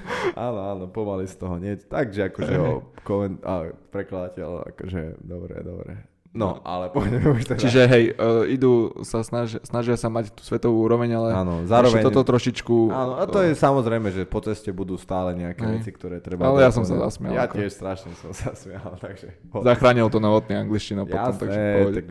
Áno, 0.48 0.60
áno, 0.72 0.84
pomaly 0.88 1.28
z 1.28 1.36
toho 1.36 1.60
nie. 1.60 1.76
Takže 1.76 2.32
akože 2.32 2.54
ho 2.56 2.96
koment, 3.04 3.44
prekladateľ, 3.92 4.72
akože 4.72 5.20
dobre, 5.20 5.60
dobre. 5.60 6.00
No, 6.28 6.60
ale 6.60 6.92
poďme 6.92 7.24
už 7.34 7.48
teda. 7.48 7.58
Čiže 7.58 7.80
hej, 7.88 8.04
uh, 8.12 8.44
idú 8.44 8.92
sa 9.00 9.24
snažia, 9.24 9.58
snažia 9.64 9.96
sa 9.96 10.06
mať 10.06 10.28
tú 10.30 10.44
svetovú 10.44 10.84
úroveň, 10.84 11.16
ale 11.16 11.28
áno, 11.32 11.64
zároveň 11.64 12.04
toto 12.04 12.20
trošičku... 12.20 12.92
Áno, 12.92 13.12
a 13.16 13.24
to 13.24 13.40
je 13.42 13.56
samozrejme, 13.56 14.12
že 14.12 14.22
po 14.22 14.38
ceste 14.38 14.68
budú 14.68 14.94
stále 14.94 15.32
nejaké 15.32 15.64
Hej. 15.64 15.72
veci, 15.74 15.90
ktoré 15.90 16.20
treba... 16.20 16.46
Ale 16.46 16.62
ja 16.62 16.70
som 16.70 16.84
sa 16.84 17.00
zasmial, 17.00 17.32
Ja 17.32 17.48
ako. 17.48 17.58
tiež 17.58 17.72
strašne 17.72 18.12
som 18.20 18.30
sa 18.44 18.52
smial, 18.52 19.00
takže... 19.00 19.34
Zachránil 19.50 20.06
to 20.08 20.20
novotný 20.20 20.54
angličtina 20.58 21.08
potom, 21.08 21.32
takže 21.32 21.58
Jasné, 21.58 21.74
pohode. 21.80 21.96
tak 21.96 22.06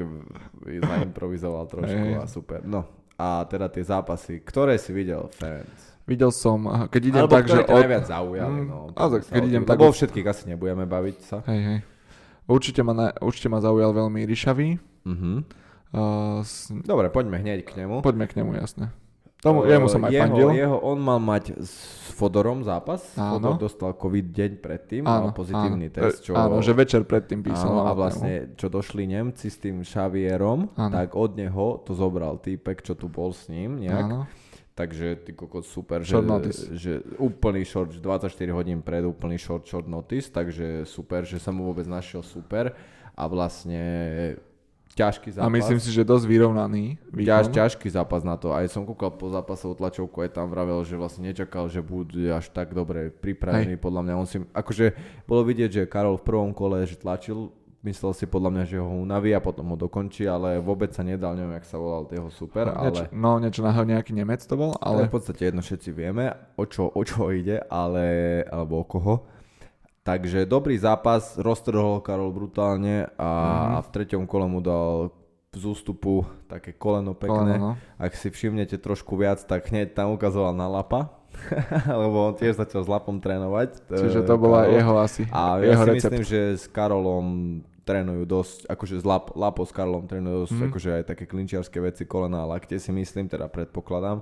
zaimprovizoval 0.66 1.64
trošku 1.68 2.06
Hej. 2.10 2.18
a 2.18 2.26
super. 2.26 2.60
No, 2.64 2.90
a 3.16 3.46
teda 3.46 3.70
tie 3.70 3.86
zápasy, 3.86 4.42
ktoré 4.42 4.76
si 4.78 4.92
videl, 4.92 5.30
Ferenc? 5.32 5.70
Videl 6.08 6.32
som, 6.32 6.88
keď 6.88 7.02
idem 7.04 7.22
Alebo 7.22 7.36
tak, 7.36 7.46
že... 7.46 7.60
od- 7.62 7.84
najviac 7.84 8.06
zaujali, 8.08 8.60
Mm, 8.64 8.68
no. 8.68 8.80
by 8.96 9.20
sa 9.20 9.32
keď 9.36 9.44
idem 9.44 9.64
tak 9.64 9.76
Lebo 9.76 9.86
o 9.86 9.94
všetkých 9.94 10.26
asi 10.26 10.44
nebudeme 10.48 10.88
baviť 10.88 11.18
sa. 11.20 11.38
Hej, 11.46 11.62
hej. 11.62 11.80
Určite 12.48 12.80
ma, 12.80 12.92
na, 12.92 13.08
určite 13.20 13.48
ma 13.48 13.60
zaujal 13.60 13.92
veľmi 13.92 14.24
Ríšavý. 14.24 14.80
Mhm. 15.04 15.32
Uh, 15.88 16.42
s, 16.42 16.68
Dobre, 16.74 17.08
poďme 17.08 17.38
hneď 17.38 17.64
k 17.64 17.78
nemu. 17.78 18.00
poďme 18.00 18.26
k 18.26 18.36
nemu, 18.36 18.56
jasne. 18.56 18.92
Tomu, 19.38 19.64
Eh, 19.64 19.72
jemu 19.72 19.86
som 19.86 20.02
aj 20.02 20.10
jeho, 20.10 20.24
fandil. 20.26 20.50
jeho, 20.52 20.78
on 20.82 20.98
mal 20.98 21.16
mať 21.18 21.56
s 21.56 21.72
Fodorom 22.12 22.60
zápas. 22.62 23.06
Áno. 23.14 23.38
Fodor 23.38 23.56
dostal 23.62 23.94
COVID 23.94 24.28
deň 24.28 24.52
predtým, 24.58 25.04
Áno, 25.04 25.30
mal 25.30 25.32
pozitívny 25.32 25.88
áno. 25.88 25.96
test, 25.96 26.26
čo... 26.26 26.34
E, 26.34 26.36
Áno, 26.36 26.58
že 26.58 26.74
večer 26.74 27.04
predtým 27.04 27.40
písal. 27.40 27.70
Áno, 27.70 27.86
a 27.86 27.94
vlastne, 27.94 28.52
čo 28.56 28.68
došli 28.68 29.06
Nemci 29.06 29.48
s 29.48 29.56
tým 29.56 29.80
Xavierom, 29.82 30.74
Áno. 30.74 30.90
tak 30.92 31.14
od 31.14 31.38
neho 31.38 31.80
to 31.80 31.94
zobral 31.94 32.36
týpek, 32.36 32.82
čo 32.82 32.92
tu 32.92 33.06
bol 33.06 33.30
s 33.30 33.46
ním 33.46 33.78
nejak. 33.78 34.04
Áno. 34.04 34.20
Takže 34.78 35.26
ty 35.26 35.34
kokot 35.34 35.66
super, 35.66 36.06
že, 36.06 36.14
že 36.78 37.02
úplný 37.18 37.66
short, 37.66 37.98
24 37.98 38.30
hodín 38.54 38.86
pred 38.86 39.02
úplný 39.02 39.42
short, 39.42 39.66
short 39.66 39.90
notice, 39.90 40.30
takže 40.30 40.86
super, 40.86 41.26
že 41.26 41.42
sa 41.42 41.50
mu 41.50 41.66
vôbec 41.66 41.90
našiel 41.90 42.22
super 42.22 42.78
a 43.18 43.24
vlastne 43.26 43.82
ťažký 44.94 45.34
zápas. 45.34 45.50
A 45.50 45.54
myslím 45.54 45.82
si, 45.82 45.90
že 45.90 46.06
dosť 46.06 46.26
vyrovnaný 46.30 47.02
Ťaž, 47.10 47.46
ťažký 47.54 47.90
zápas 47.90 48.22
na 48.22 48.38
to. 48.38 48.54
Aj 48.54 48.66
som 48.70 48.86
kúkal 48.86 49.14
po 49.14 49.34
zápasovú 49.34 49.74
tlačovku, 49.78 50.26
aj 50.26 50.38
tam 50.38 50.50
vravel, 50.50 50.82
že 50.86 50.94
vlastne 50.94 51.30
nečakal, 51.30 51.70
že 51.70 51.82
bude 51.82 52.30
až 52.30 52.50
tak 52.54 52.78
dobre 52.78 53.10
pripravený. 53.10 53.82
Podľa 53.82 54.02
mňa 54.06 54.14
on 54.14 54.28
si, 54.30 54.38
akože 54.54 54.94
bolo 55.30 55.42
vidieť, 55.46 55.70
že 55.74 55.90
Karol 55.90 56.22
v 56.22 56.26
prvom 56.26 56.54
kole, 56.54 56.86
že 56.86 56.98
tlačil, 56.98 57.50
myslel 57.86 58.12
si 58.18 58.26
podľa 58.26 58.50
mňa, 58.54 58.64
že 58.66 58.78
ho 58.82 58.90
unaví 58.90 59.32
a 59.34 59.44
potom 59.44 59.74
ho 59.74 59.78
dokončí, 59.78 60.26
ale 60.26 60.58
vôbec 60.58 60.90
sa 60.94 61.06
nedal, 61.06 61.38
neviem, 61.38 61.58
jak 61.62 61.68
sa 61.70 61.78
volal 61.78 62.10
jeho 62.10 62.30
super, 62.34 62.74
No, 62.74 62.90
niečo, 62.90 63.06
ale... 63.06 63.14
no 63.14 63.30
niečo 63.38 63.62
na 63.62 63.72
nejaký 63.74 64.12
Nemec 64.18 64.42
to 64.46 64.56
bol, 64.58 64.72
Ale 64.82 65.06
ale 65.06 65.10
v 65.10 65.14
podstate 65.14 65.52
jedno 65.52 65.62
všetci 65.62 65.90
vieme, 65.94 66.34
o 66.58 66.64
čo, 66.66 66.90
o 66.90 67.02
čo 67.06 67.30
ide, 67.30 67.62
ale, 67.70 68.42
alebo 68.50 68.82
o 68.82 68.86
koho. 68.86 69.16
Takže 70.08 70.48
dobrý 70.48 70.80
zápas, 70.80 71.36
roztrhol 71.36 72.00
Karol 72.00 72.32
brutálne 72.32 73.12
a, 73.20 73.32
a 73.76 73.80
v 73.84 73.90
treťom 73.92 74.24
kole 74.24 74.48
mu 74.48 74.64
dal 74.64 75.12
z 75.52 75.64
ústupu 75.68 76.24
také 76.48 76.72
koleno 76.72 77.12
pekné. 77.12 77.60
koleno, 77.60 77.60
no. 77.60 77.72
Ak 78.00 78.16
si 78.16 78.32
všimnete 78.32 78.80
trošku 78.80 79.20
viac, 79.20 79.44
tak 79.44 79.68
hneď 79.68 79.98
tam 79.98 80.16
ukazoval 80.16 80.56
na 80.56 80.70
lapa, 80.70 81.17
lebo 82.02 82.18
on 82.26 82.34
tiež 82.34 82.58
začal 82.58 82.82
s 82.82 82.90
lapom 82.90 83.18
trénovať. 83.18 83.88
Čiže 83.88 84.22
to 84.22 84.36
bola 84.36 84.64
Karol. 84.64 84.76
jeho 84.76 84.94
asi, 84.98 85.22
A 85.30 85.58
ja 85.58 85.72
jeho 85.72 85.84
si 85.84 85.90
recept. 85.92 86.04
myslím, 86.12 86.24
že 86.24 86.40
s 86.56 86.66
Karolom 86.68 87.28
trénujú 87.82 88.24
dosť, 88.24 88.58
akože 88.68 88.96
s 88.98 89.06
lap, 89.06 89.32
Lapo 89.34 89.62
s 89.62 89.72
Karolom 89.72 90.04
trénujú 90.04 90.44
dosť, 90.44 90.54
mm. 90.54 90.66
akože 90.68 90.90
aj 90.94 91.04
také 91.08 91.24
klinčiarské 91.24 91.80
veci, 91.80 92.04
kolena 92.04 92.44
a 92.44 92.50
lakte 92.50 92.76
si 92.76 92.92
myslím, 92.92 93.28
teda 93.28 93.48
predpokladám. 93.48 94.20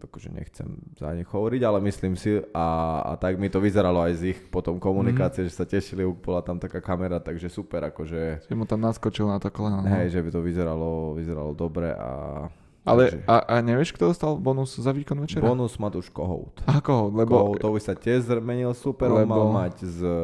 Akože 0.00 0.30
nechcem 0.30 0.64
za 0.94 1.12
nich 1.12 1.26
hovoriť, 1.26 1.60
ale 1.60 1.78
myslím 1.82 2.14
si 2.14 2.40
a, 2.48 2.66
a 3.04 3.12
tak 3.14 3.36
mi 3.36 3.46
to 3.46 3.58
vyzeralo 3.58 4.00
aj 4.00 4.12
z 4.14 4.22
ich 4.30 4.40
potom 4.46 4.78
komunikácie, 4.78 5.42
Mhm. 5.42 5.46
že 5.46 5.52
sa 5.52 5.64
tešili, 5.64 6.00
bola 6.06 6.40
tam 6.40 6.56
taká 6.56 6.80
kamera, 6.80 7.18
takže 7.18 7.46
super, 7.46 7.84
akože 7.84 8.46
Že 8.46 8.54
mu 8.54 8.64
tam 8.64 8.80
naskočil 8.80 9.26
na 9.26 9.36
to 9.36 9.48
koleno. 9.48 9.78
no. 9.78 9.90
hej, 9.90 10.08
že 10.10 10.20
by 10.20 10.30
to 10.30 10.40
vyzeralo, 10.40 10.90
vyzeralo 11.12 11.52
dobre 11.52 11.92
a 11.92 12.10
Ale 12.90 13.02
takže- 13.08 13.24
a, 13.24 13.36
a 13.40 13.54
nevieš, 13.58 13.90
kto 13.92 14.10
dostal 14.10 14.34
bonus 14.36 14.74
za 14.74 14.90
výkon 14.90 15.18
večera? 15.20 15.42
bonus 15.42 15.76
Matúš 15.76 16.08
Kohout. 16.08 16.58
Ako? 16.66 17.08
Lebo... 17.10 17.54
Kohoutovi 17.54 17.78
sa 17.78 17.94
tiež 17.94 18.26
zmenil 18.28 18.74
super, 18.74 19.08
on 19.08 19.24
mal 19.24 19.46
Lebo- 19.46 19.54
mať 19.54 19.74
s 19.80 19.98
e, 19.98 20.18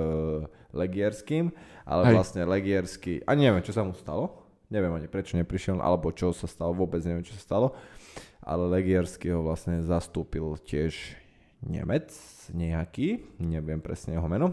Legierským, 0.72 1.54
ale 1.82 2.02
Hej. 2.04 2.14
vlastne 2.14 2.40
Legiersky, 2.42 3.22
a 3.22 3.32
neviem, 3.32 3.60
čo 3.60 3.70
sa 3.70 3.80
mu 3.80 3.94
stalo, 3.94 4.44
neviem 4.66 4.90
ani 4.90 5.06
prečo 5.06 5.34
neprišiel, 5.34 5.78
alebo 5.78 6.10
čo 6.10 6.30
sa 6.30 6.44
stalo, 6.44 6.74
vôbec 6.74 7.00
neviem, 7.00 7.22
čo 7.22 7.32
sa 7.32 7.42
stalo, 7.42 7.72
ale 8.42 8.66
Legiersky 8.68 9.30
ho 9.30 9.40
vlastne 9.40 9.80
zastúpil 9.80 10.58
tiež 10.60 11.16
Nemec 11.62 12.12
nejaký, 12.52 13.38
neviem 13.38 13.80
presne 13.80 14.14
jeho 14.14 14.26
meno, 14.26 14.52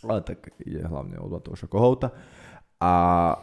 ale 0.00 0.22
tak 0.22 0.54
ide 0.60 0.80
hlavne 0.80 1.18
o 1.18 1.26
Matouša 1.26 1.66
Kohouta 1.66 2.14
a 2.78 2.92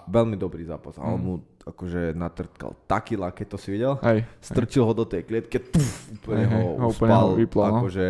veľmi 0.08 0.36
dobrý 0.36 0.64
zápas 0.64 0.96
a 0.96 1.04
on 1.04 1.16
Mm. 1.16 1.24
mu 1.24 1.34
akože 1.70 2.14
natrtkal 2.14 2.74
taký 2.86 3.14
lak, 3.16 3.38
keď 3.38 3.48
to 3.54 3.58
si 3.58 3.70
videl, 3.70 3.98
Hej, 4.02 4.26
strčil 4.42 4.84
ho 4.84 4.94
do 4.94 5.06
tej 5.06 5.24
klietke, 5.24 5.58
tuf, 5.62 5.90
úplne 6.12 6.44
Hej, 6.44 6.54
hej, 6.54 6.64
ho 6.82 6.88
úplne 6.90 7.12
uspal, 7.14 7.26
ho 7.30 7.36
vyplo, 7.38 7.62
no. 7.62 7.70
akože, 7.80 8.08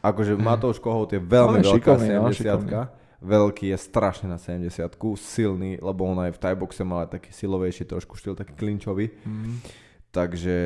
akože 0.00 0.32
Matouš 0.36 0.78
Kohout 0.78 1.10
je 1.10 1.20
veľmi 1.20 1.60
Ale 1.60 1.66
veľká 1.66 1.74
šikovný, 1.80 2.08
no, 2.14 2.28
70 2.28 3.24
veľký 3.24 3.72
je 3.72 3.78
strašne 3.80 4.28
na 4.28 4.36
70 4.36 4.68
silný, 5.16 5.80
lebo 5.80 6.04
on 6.04 6.20
aj 6.20 6.36
v 6.36 6.40
Thaiboxe 6.44 6.84
mal 6.84 7.08
aj 7.08 7.16
taký 7.16 7.32
silovejší 7.32 7.88
trošku 7.88 8.20
štýl, 8.20 8.36
taký 8.36 8.52
klinčový, 8.52 9.08
Mhm. 9.24 9.52
takže 10.12 10.56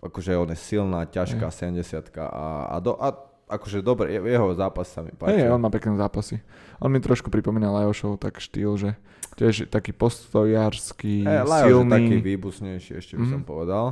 akože 0.00 0.32
on 0.40 0.48
je 0.48 0.58
silná, 0.58 1.04
ťažká 1.04 1.52
70 1.52 2.16
a, 2.16 2.26
a, 2.72 2.76
do, 2.80 2.96
a 2.96 3.12
akože 3.50 3.78
dobre, 3.80 4.12
je- 4.12 4.22
jeho 4.24 4.48
zápas 4.52 4.86
sa 4.86 5.00
mi 5.00 5.10
páči. 5.10 5.40
Hej, 5.40 5.50
on 5.50 5.58
má 5.58 5.68
pekné 5.68 5.92
zápasy. 5.94 6.38
On 6.78 6.86
mi 6.86 6.98
trošku 6.98 7.26
pripomína 7.26 7.68
Lajošov 7.72 8.16
tak 8.16 8.38
štýl, 8.38 8.72
že 8.74 8.90
tiež 9.34 9.66
taký 9.66 9.90
postojársky, 9.92 11.22
Hey, 11.22 11.42
Lajos 11.42 11.84
je 11.84 11.90
taký 11.90 12.08
silný. 12.08 12.24
výbušnejší, 12.24 12.90
ešte 12.94 13.14
by 13.14 13.26
som 13.26 13.40
Mhm. 13.40 13.48
povedal. 13.48 13.86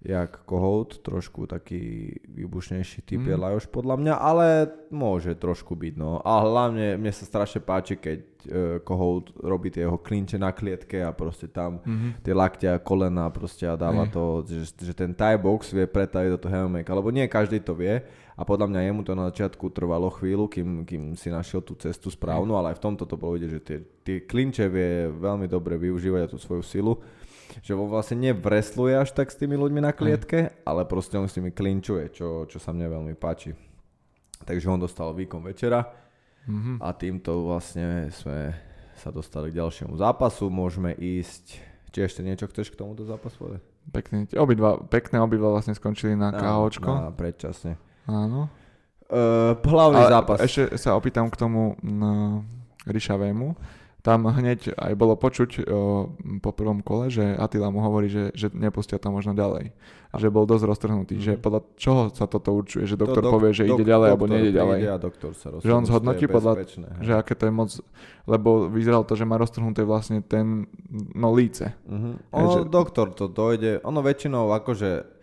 Jak 0.00 0.44
Kohout, 0.44 1.00
trošku 1.00 1.46
taký 1.46 1.80
výbušnejší 2.28 3.02
typ 3.02 3.24
je 3.24 3.32
Mhm. 3.32 3.40
Lajoš 3.40 3.66
podľa 3.66 3.96
mňa, 3.96 4.14
ale 4.14 4.46
môže 4.90 5.32
trošku 5.34 5.72
byť, 5.72 5.94
no. 5.96 6.20
A 6.20 6.44
hlavne 6.44 6.94
mne 6.94 7.08
sa 7.08 7.24
strašne 7.24 7.58
páči, 7.58 7.96
keď 7.96 8.20
uh, 8.44 8.52
Kohout 8.78 9.32
robí 9.34 9.72
tie 9.72 9.80
jeho 9.80 9.96
klinče 9.96 10.36
na 10.36 10.52
klietke 10.52 11.00
a 11.00 11.08
proste 11.10 11.48
tam 11.48 11.80
Mhm. 11.80 12.20
tie 12.20 12.34
lakte 12.34 12.68
a 12.68 12.76
kolena 12.76 13.24
proste 13.30 13.64
a 13.64 13.72
dáva 13.74 14.04
Hej. 14.04 14.12
to, 14.12 14.22
že, 14.44 14.76
že 14.78 14.92
ten 14.92 15.08
Thai 15.10 15.40
box 15.40 15.72
vie 15.72 15.88
pretaviť 15.88 16.30
do 16.30 16.38
toho 16.38 16.68
MMA, 16.68 16.84
lebo 16.84 17.08
nie 17.08 17.24
každý 17.24 17.56
to 17.58 17.72
vie 17.72 18.04
a 18.34 18.42
podľa 18.42 18.66
mňa 18.70 18.80
jemu 18.90 19.00
to 19.06 19.12
na 19.14 19.24
začiatku 19.30 19.70
trvalo 19.70 20.10
chvíľu, 20.10 20.50
kým, 20.50 20.82
kým 20.82 21.02
si 21.14 21.30
našiel 21.30 21.62
tú 21.62 21.78
cestu 21.78 22.10
správnu, 22.10 22.58
ale 22.58 22.74
aj 22.74 22.82
v 22.82 22.84
tomto 22.84 23.06
to 23.06 23.14
bolo 23.14 23.38
vidieť, 23.38 23.50
že 23.50 23.60
tie, 23.62 23.78
tie 24.02 24.16
klinče 24.26 24.66
vie 24.70 25.06
veľmi 25.10 25.46
dobre 25.46 25.78
využívať 25.78 26.20
a 26.26 26.30
tú 26.30 26.38
svoju 26.38 26.62
silu 26.62 26.94
že 27.62 27.76
on 27.76 27.86
vlastne 27.86 28.18
nevresluje 28.18 28.98
až 28.98 29.14
tak 29.14 29.30
s 29.30 29.38
tými 29.38 29.54
ľuďmi 29.54 29.78
na 29.78 29.94
klietke, 29.94 30.58
ale 30.66 30.82
proste 30.88 31.14
on 31.20 31.30
s 31.30 31.38
nimi 31.38 31.54
klinčuje, 31.54 32.10
čo, 32.10 32.50
čo 32.50 32.58
sa 32.58 32.74
mne 32.74 32.90
veľmi 32.90 33.14
páči. 33.14 33.54
Takže 34.42 34.66
on 34.74 34.82
dostal 34.82 35.14
výkon 35.14 35.44
večera 35.44 35.86
Mhm. 36.44 36.76
a 36.80 36.92
týmto 36.92 37.48
vlastne 37.48 38.12
sme 38.12 38.52
sa 39.00 39.08
dostali 39.08 39.48
k 39.48 39.58
ďalšiemu 39.64 39.96
zápasu. 39.96 40.52
Môžeme 40.52 40.92
ísť... 40.92 41.72
Či 41.94 42.10
ešte 42.10 42.20
niečo 42.26 42.50
chceš 42.50 42.74
k 42.74 42.78
tomuto 42.78 43.06
zápasu? 43.06 43.62
Pekný, 43.94 44.26
obidva, 44.34 44.82
pekné 44.90 45.22
obidva 45.22 45.54
vlastne 45.54 45.78
skončili 45.78 46.18
na 46.18 46.34
KOčko. 46.34 46.90
Na 46.90 47.14
predčasne. 47.14 47.78
Áno. 48.04 48.48
Uh, 49.04 49.52
hlavný 49.60 50.00
Ale 50.00 50.10
zápas. 50.10 50.38
ešte 50.40 50.80
sa 50.80 50.96
opýtam 50.96 51.28
k 51.28 51.36
tomu 51.36 51.76
no, 51.84 52.42
Ryšavému. 52.88 53.54
Tam 54.04 54.28
hneď 54.28 54.76
aj 54.76 54.92
bolo 55.00 55.16
počuť 55.16 55.64
o, 55.64 56.12
po 56.44 56.52
prvom 56.52 56.84
kole, 56.84 57.08
že 57.08 57.24
Attila 57.40 57.72
mu 57.72 57.80
hovorí, 57.80 58.12
že, 58.12 58.36
že 58.36 58.52
nepustia 58.52 59.00
to 59.00 59.08
možno 59.08 59.32
ďalej. 59.32 59.72
A 60.12 60.20
že 60.20 60.28
bol 60.28 60.44
dosť 60.44 60.68
roztrhnutý. 60.68 61.16
Že 61.24 61.40
podľa 61.40 61.64
čoho 61.80 62.12
sa 62.12 62.28
toto 62.28 62.52
určuje? 62.52 62.84
Že 62.84 63.00
doktor 63.00 63.24
To 63.24 63.32
dok- 63.32 63.34
povie, 63.40 63.56
že 63.56 63.64
dok- 63.64 63.80
ide 63.80 63.88
ďalej 63.88 64.08
alebo 64.12 64.28
nejde 64.28 64.52
ďalej. 64.52 64.80
A 64.92 65.00
doktor 65.00 65.32
sa 65.32 65.56
Že 65.56 65.72
on 65.72 65.88
zhodnotí 65.88 66.28
podľa- 66.28 66.68
hej. 66.68 67.00
Že 67.00 67.12
aké 67.16 67.32
to 67.32 67.48
je 67.48 67.52
moc... 67.56 67.70
Lebo 68.28 68.68
vyzeralo 68.68 69.08
to, 69.08 69.16
že 69.16 69.24
má 69.24 69.40
roztrhnuté 69.40 69.88
vlastne 69.88 70.20
ten... 70.20 70.68
No 71.16 71.32
líce. 71.32 71.72
Hej, 71.72 72.20
Ono, 72.28 72.60
že- 72.60 72.68
doktor 72.68 73.08
to 73.16 73.24
dojde, 73.24 73.80
ono 73.88 74.04
väčšinou 74.04 74.52
akože 74.52 75.13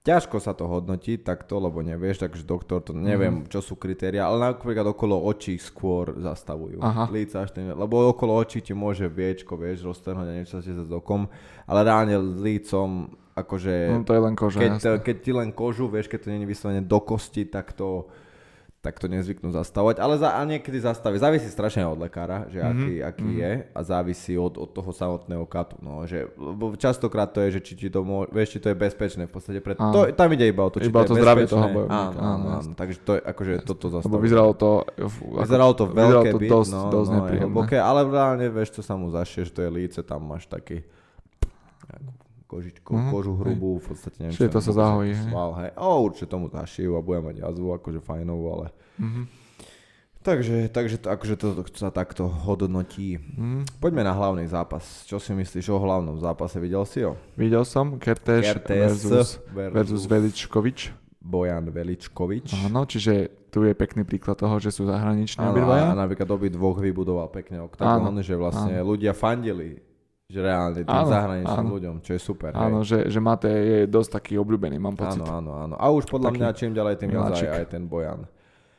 ťažko 0.00 0.36
sa 0.36 0.52
to 0.52 0.64
hodnotí 0.64 1.16
takto, 1.16 1.56
lebo 1.56 1.80
nevieš, 1.80 2.22
takže 2.22 2.42
doktor 2.42 2.80
to 2.80 2.92
neviem, 2.92 3.44
Mhm. 3.44 3.48
čo 3.48 3.60
sú 3.60 3.76
kritéria, 3.76 4.24
ale 4.24 4.50
napríklad 4.50 4.88
okolo 4.88 5.20
očí 5.20 5.56
skôr 5.56 6.16
zastavujú. 6.16 6.80
Aha. 6.80 7.04
Líca 7.06 7.42
až 7.42 7.52
ten, 7.52 7.68
lebo 7.68 8.08
okolo 8.08 8.32
očí 8.34 8.60
ti 8.60 8.72
môže 8.72 9.04
viečko, 9.06 9.54
vieš, 9.54 9.84
roztrhnúť 9.84 10.24
a 10.24 10.34
niečo 10.34 10.56
sa 10.56 10.62
ti 10.62 10.72
za 10.72 10.82
dokom, 10.82 11.28
ale 11.64 11.80
reálne 11.82 12.16
lícom, 12.16 13.12
akože 13.32 13.74
No 13.92 14.02
to 14.02 14.12
je 14.12 14.22
len 14.22 14.34
koža, 14.34 14.58
keď, 14.58 14.70
jasné. 14.74 14.98
keď 15.00 15.16
ti 15.20 15.32
len 15.32 15.50
kožu, 15.50 15.86
vieš, 15.86 16.08
keď 16.08 16.18
to 16.18 16.30
nie 16.30 16.40
je 16.40 16.48
vyslovene 16.48 16.82
do 16.82 16.98
kosti, 16.98 17.44
tak 17.44 17.72
to 17.72 18.08
tak 18.80 18.96
to 18.96 19.12
nezvyknú 19.12 19.52
zastavovať, 19.52 20.00
ale 20.00 20.16
za, 20.16 20.32
a 20.32 20.40
niekedy 20.48 20.80
zastaví. 20.80 21.20
Závisí 21.20 21.52
strašne 21.52 21.84
od 21.84 22.00
lekára, 22.00 22.48
že 22.48 22.64
Mhm, 22.64 22.68
aký, 22.72 22.92
aký 23.04 23.28
je 23.36 23.52
a 23.76 23.80
závisí 23.84 24.40
od, 24.40 24.56
od 24.56 24.72
toho 24.72 24.88
samotného 24.88 25.44
katu. 25.44 25.76
No, 25.84 26.08
že, 26.08 26.32
lebo 26.40 26.72
častokrát 26.80 27.28
to 27.28 27.44
je, 27.44 27.56
že 27.56 27.60
či 27.60 27.72
ti 27.76 27.86
to, 27.92 28.00
môže, 28.00 28.32
vieš, 28.32 28.56
či 28.56 28.58
to 28.64 28.72
je 28.72 28.76
bezpečné 28.80 29.28
v 29.28 29.32
podstate. 29.36 29.60
Pre, 29.60 29.76
to, 29.76 30.08
tam 30.16 30.28
ide 30.32 30.48
iba 30.48 30.64
o 30.64 30.72
to, 30.72 30.80
či 30.80 30.88
Iba 30.88 31.04
to, 31.04 31.12
je 31.12 31.20
zdravie 31.20 31.44
toho 31.44 31.68
bojovníka, 31.68 32.08
Áno, 32.08 32.18
áno, 32.24 32.46
áno. 32.56 32.70
Takže 32.72 32.96
to 33.04 33.12
je, 33.16 33.20
akože 33.20 33.52
toto 33.68 33.86
Lebo 33.92 33.96
zastaví. 34.00 34.20
vyzeralo 34.24 34.52
to... 34.56 34.70
Vyzeralo 35.44 35.72
to 35.76 35.84
vyzeralo 35.84 36.24
veľké 36.24 36.30
to 36.32 36.38
byt, 36.40 36.48
dosť, 36.48 36.72
no, 36.72 36.80
dosť 36.88 37.10
no, 37.10 37.12
je 37.12 37.20
nepríjemné. 37.20 37.44
hlboké, 37.52 37.76
ale 37.76 38.00
reálne 38.08 38.46
vieš, 38.48 38.80
čo 38.80 38.82
sa 38.82 38.96
mu 38.96 39.12
zašie, 39.12 39.44
že 39.44 39.52
to 39.52 39.60
je 39.60 39.68
líce, 39.68 40.00
tam 40.00 40.24
máš 40.24 40.48
taký 40.48 40.80
kožičku, 42.50 42.90
Mhm, 42.90 43.08
kožu 43.08 43.32
hej. 43.32 43.40
hrubú, 43.40 43.78
v 43.78 43.86
podstate 43.86 44.16
neviem, 44.18 44.34
Čiže 44.34 44.42
čo 44.42 44.50
to 44.50 44.60
sa 44.60 44.72
zahojí. 44.74 45.12
Sval, 45.14 45.50
hej. 45.56 45.70
O, 45.78 45.88
určite 46.02 46.26
tomu 46.28 46.46
zašijú 46.48 46.90
a 46.92 47.00
bude 47.00 47.22
mať 47.22 47.36
jazvu, 47.40 47.68
akože 47.72 48.00
fajnovú, 48.00 48.44
ale... 48.50 48.66
Mhm. 48.98 49.22
Takže, 50.20 50.68
takže 50.68 51.00
to, 51.00 51.08
akože 51.08 51.34
to, 51.34 51.48
to 51.64 51.78
sa 51.80 51.88
takto 51.88 52.28
hodnotí. 52.28 53.16
Mhm. 53.16 53.80
Poďme 53.80 54.02
na 54.02 54.12
hlavný 54.12 54.44
zápas. 54.44 54.84
Čo 55.04 55.16
si 55.16 55.32
myslíš 55.32 55.70
o 55.70 55.80
hlavnom 55.80 56.20
zápase? 56.20 56.60
Videl 56.60 56.84
si 56.84 57.00
ho? 57.00 57.16
Videl 57.34 57.64
som 57.64 57.96
Kertéš 57.96 58.44
Kertész 58.52 59.00
versus, 59.00 59.40
versus 59.48 60.04
Veličkovič. 60.04 60.92
Bojan 61.16 61.68
Veličkovič. 61.68 62.52
Áno, 62.64 62.84
čiže 62.84 63.28
tu 63.48 63.60
je 63.62 63.72
pekný 63.72 64.04
príklad 64.04 64.36
toho, 64.36 64.56
že 64.56 64.68
sú 64.68 64.84
zahraniční 64.84 65.40
Áno, 65.40 65.52
a 65.52 65.54
obidvaja. 65.54 65.84
napríklad 65.94 66.28
obi 66.30 66.48
dvoch 66.48 66.76
vybudoval 66.76 67.28
pekne 67.28 67.60
oktagón, 67.60 68.20
že 68.20 68.32
vlastne 68.34 68.76
ľudia 68.78 69.12
fandili 69.12 69.80
Že 70.30 70.38
reálne 70.40 70.80
tým 70.80 70.94
Áno, 70.94 71.10
zahraničným 71.10 71.66
áno. 71.66 71.74
ľuďom, 71.74 71.94
čo 72.00 72.14
je 72.14 72.20
super. 72.22 72.54
Áno, 72.54 72.86
hej. 72.86 72.86
že, 72.86 72.98
že 73.10 73.18
Mate 73.18 73.50
je 73.50 73.78
dosť 73.84 74.10
taký 74.14 74.38
obľúbený, 74.38 74.78
mám 74.78 74.94
pocit. 74.94 75.18
áno, 75.18 75.26
áno, 75.26 75.50
áno. 75.58 75.74
A 75.74 75.90
už 75.90 76.06
podľa 76.06 76.30
Taký 76.30 76.38
mňa 76.38 76.50
čím 76.54 76.72
ďalej, 76.72 76.94
tým 76.96 77.10
viac 77.10 77.34
aj, 77.34 77.50
aj 77.50 77.66
ten 77.66 77.82
Bojan. 77.84 78.22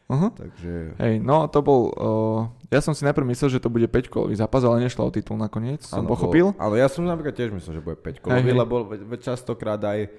Uh-huh. 0.07 0.27
Takže 0.27 0.99
Hej, 0.99 1.23
no 1.23 1.47
to 1.47 1.59
bol, 1.59 1.81
uh, 1.95 2.39
ja 2.67 2.79
som 2.79 2.91
si 2.91 3.03
najprv 3.03 3.31
myslel, 3.31 3.47
že 3.47 3.63
to 3.63 3.71
bude 3.71 3.87
5 3.87 4.11
kolový 4.11 4.35
zápas, 4.35 4.59
ale 4.63 4.83
nešlo 4.83 5.07
o 5.07 5.11
titul 5.11 5.39
nakoniec, 5.39 5.83
som 5.83 6.03
áno, 6.03 6.11
pochopil. 6.11 6.51
Bol, 6.51 6.59
áno, 6.59 6.75
ja 6.75 6.91
som 6.91 7.03
napríklad 7.03 7.31
tiež 7.31 7.51
myslel, 7.51 7.79
že 7.79 7.83
bude 7.83 7.95
5 7.95 8.19
kolový, 8.19 8.43
Hej, 8.43 8.47
hej. 8.47 8.59
lebo 8.59 8.75
ve- 8.83 9.03
ve- 9.07 9.19
častokrát 9.19 9.79
aj 9.79 10.11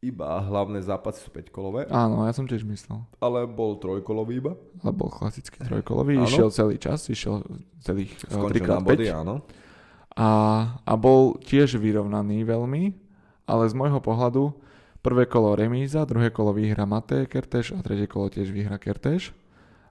iba 0.00 0.28
hlavné 0.40 0.80
zápasy 0.80 1.20
sú 1.20 1.32
5 1.32 1.52
kolové, 1.52 1.84
Áno, 1.88 2.24
ja 2.24 2.32
som 2.32 2.44
tiež 2.44 2.64
myslel. 2.64 3.00
ale 3.18 3.44
bol 3.44 3.76
trojkolový 3.76 4.38
iba. 4.38 4.52
Ale 4.80 4.92
bol 4.92 5.08
klasický 5.08 5.60
trojkolový, 5.60 6.16
Áno. 6.16 6.24
išiel 6.24 6.48
celý 6.48 6.76
čas, 6.80 7.04
išiel 7.08 7.44
celých 7.80 8.12
uh, 8.32 8.40
na 8.40 8.80
3x5. 8.80 8.88
body, 8.88 9.06
áno. 9.10 9.34
A, 10.16 10.30
a 10.80 10.92
bol 10.96 11.36
tiež 11.44 11.76
vyrovnaný 11.76 12.48
veľmi, 12.48 12.96
ale 13.44 13.62
z 13.68 13.74
môjho 13.76 14.00
pohľadu 14.00 14.56
prvé 15.04 15.28
kolo 15.28 15.52
remíza, 15.54 16.08
druhé 16.08 16.32
kolo 16.32 16.56
výhra 16.56 16.88
Mate 16.88 17.28
Kertéš 17.28 17.76
a 17.76 17.84
tretie 17.84 18.08
kolo 18.08 18.32
tiež 18.32 18.50
výhra 18.50 18.80
Kertéš. 18.80 19.36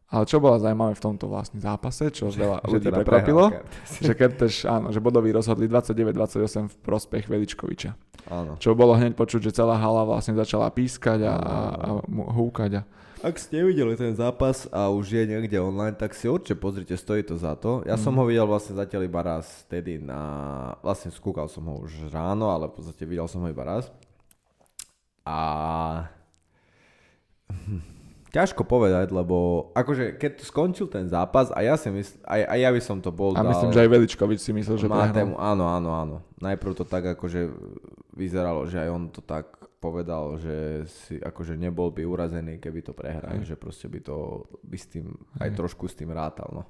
Ale 0.06 0.30
čo 0.30 0.38
bolo 0.38 0.62
zaujímavé 0.62 0.94
v 0.94 1.02
tomto 1.02 1.26
vlastne 1.26 1.58
zápase, 1.58 2.14
čo 2.14 2.30
veľa 2.30 2.62
Že 2.62 2.78
ľudí 2.78 2.86
teda 2.88 2.98
prekvapilo, 3.02 3.46
že 4.06 4.14
Kertéš, 4.14 4.70
áno, 4.70 4.94
že 4.94 5.02
bodoví 5.02 5.34
rozhodli 5.34 5.66
29-28 5.66 6.70
v 6.70 6.76
prospech 6.86 7.26
Veličkoviča. 7.26 7.92
Áno. 8.30 8.58
Čo 8.62 8.78
bolo 8.78 8.94
hneď 8.94 9.18
počuť, 9.18 9.50
že 9.50 9.52
celá 9.54 9.82
hala 9.82 10.06
vlastne 10.06 10.38
začala 10.38 10.70
pískať 10.70 11.26
a, 11.26 11.34
a, 11.34 11.56
a 11.74 11.88
mu- 12.06 12.30
húkať. 12.30 12.72
A, 12.80 13.05
Ak 13.26 13.42
ste 13.42 13.66
videli 13.66 13.98
ten 13.98 14.14
zápas 14.14 14.70
a 14.70 14.94
už 14.94 15.10
je 15.10 15.26
niekde 15.26 15.58
online, 15.58 15.98
tak 15.98 16.14
si 16.14 16.30
určite 16.30 16.62
pozrite, 16.62 16.94
stojí 16.94 17.26
to 17.26 17.42
za 17.42 17.58
to. 17.58 17.82
Ja 17.90 17.98
Mhm. 17.98 18.04
som 18.06 18.14
ho 18.22 18.26
videl 18.30 18.46
vlastne 18.46 18.78
zatiaľ 18.78 19.10
iba 19.10 19.26
raz, 19.26 19.66
tedy 19.66 19.98
na... 19.98 20.22
Vlastne 20.86 21.10
skúkal 21.10 21.50
som 21.50 21.66
ho 21.66 21.82
už 21.82 22.14
ráno, 22.14 22.54
ale 22.54 22.70
v 22.70 22.78
podstate 22.78 23.02
videl 23.10 23.26
som 23.26 23.42
ho 23.42 23.50
iba 23.50 23.66
raz. 23.66 23.90
A... 25.26 26.06
Ťažko 28.36 28.62
povedať, 28.68 29.10
lebo 29.10 29.72
akože 29.74 30.22
keď 30.22 30.44
skončil 30.44 30.86
ten 30.86 31.08
zápas 31.10 31.50
a 31.50 31.64
ja 31.64 31.80
si 31.80 31.88
myslím, 31.90 32.20
aj, 32.30 32.42
aj 32.46 32.60
ja 32.62 32.70
by 32.70 32.82
som 32.84 32.98
to 33.02 33.10
bol 33.10 33.32
a 33.32 33.42
dal... 33.42 33.48
myslím, 33.48 33.72
že 33.74 33.80
aj 33.82 33.90
Veličkovič 33.90 34.40
si 34.44 34.52
myslel, 34.54 34.76
že 34.78 34.86
prehral. 34.86 35.08
Mátému, 35.10 35.34
áno, 35.40 35.66
áno, 35.66 35.90
áno. 35.96 36.16
Najprv 36.44 36.78
to 36.78 36.86
tak 36.86 37.16
akože 37.18 37.48
vyzeralo, 38.14 38.68
že 38.70 38.86
aj 38.86 38.90
on 38.92 39.04
to 39.10 39.24
tak 39.24 39.50
povedal, 39.86 40.42
že 40.42 40.90
si 40.90 41.16
akože 41.22 41.54
nebol 41.54 41.94
by 41.94 42.02
urazený, 42.02 42.58
keby 42.58 42.82
to 42.82 42.98
prehral, 42.98 43.38
že 43.46 43.54
proste 43.54 43.86
by 43.86 44.02
to 44.02 44.50
by 44.66 44.78
s 44.82 44.90
tým 44.90 45.14
aj 45.38 45.54
Hej. 45.54 45.58
trošku 45.62 45.86
s 45.86 45.94
tým 45.94 46.10
rátal, 46.10 46.50
no. 46.50 46.64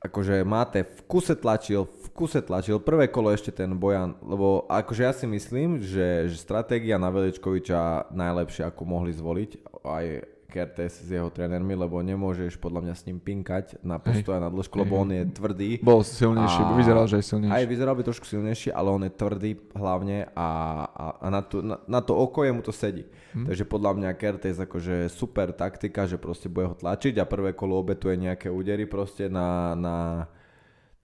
Akože 0.00 0.48
máte 0.48 0.88
v 0.88 1.00
kuse 1.04 1.36
tlačil, 1.36 1.84
v 1.84 2.08
kuse 2.16 2.40
tlačil, 2.40 2.80
prvé 2.80 3.12
kolo 3.12 3.28
ešte 3.36 3.52
ten 3.52 3.68
Bojan, 3.76 4.16
lebo 4.24 4.64
akože 4.64 5.02
ja 5.04 5.12
si 5.12 5.28
myslím, 5.28 5.84
že, 5.84 6.24
že 6.32 6.40
stratégia 6.40 6.96
na 6.96 7.12
Veličkoviča 7.12 8.08
najlepšia, 8.08 8.72
ako 8.72 8.82
mohli 8.88 9.12
zvoliť, 9.12 9.50
aj 9.84 10.04
Kertes 10.50 11.00
s 11.00 11.08
jeho 11.08 11.30
trénermi, 11.30 11.78
lebo 11.78 12.02
nemôžeš 12.02 12.58
podľa 12.58 12.90
mňa 12.90 12.94
s 12.98 13.06
ním 13.06 13.22
pinkať 13.22 13.78
na 13.86 14.02
postoj 14.02 14.34
a 14.36 14.42
na 14.42 14.50
dĺžku, 14.50 14.74
lebo 14.82 14.98
on 14.98 15.14
je 15.14 15.22
tvrdý. 15.30 15.78
Bol 15.80 16.02
silnejší, 16.02 16.60
A- 16.60 16.74
vyzeral, 16.74 17.06
že 17.06 17.22
je 17.22 17.26
silnejší. 17.30 17.54
Aj 17.54 17.64
vyzeral 17.64 17.94
by 17.94 18.02
trošku 18.02 18.26
silnejší, 18.26 18.68
ale 18.74 18.88
on 18.90 19.02
je 19.06 19.12
tvrdý 19.14 19.50
hlavne 19.78 20.26
a, 20.34 20.48
a, 20.90 21.06
a 21.22 21.26
na, 21.30 21.40
to, 21.46 21.62
na, 21.62 21.78
na 21.86 22.00
to 22.02 22.12
oko 22.18 22.42
jemu 22.42 22.60
to 22.66 22.74
sedí. 22.74 23.06
Hm. 23.32 23.46
Takže 23.46 23.64
podľa 23.64 23.92
mňa 23.94 24.10
Kertes 24.18 24.58
akože 24.58 25.06
super 25.06 25.54
taktika, 25.54 26.10
že 26.10 26.18
proste 26.18 26.50
bude 26.50 26.66
ho 26.66 26.74
tlačiť 26.74 27.22
a 27.22 27.24
prvé 27.30 27.54
kolo 27.54 27.78
obetuje 27.78 28.18
nejaké 28.18 28.50
údery 28.50 28.90
proste 28.90 29.30
na, 29.30 29.78
na 29.78 29.96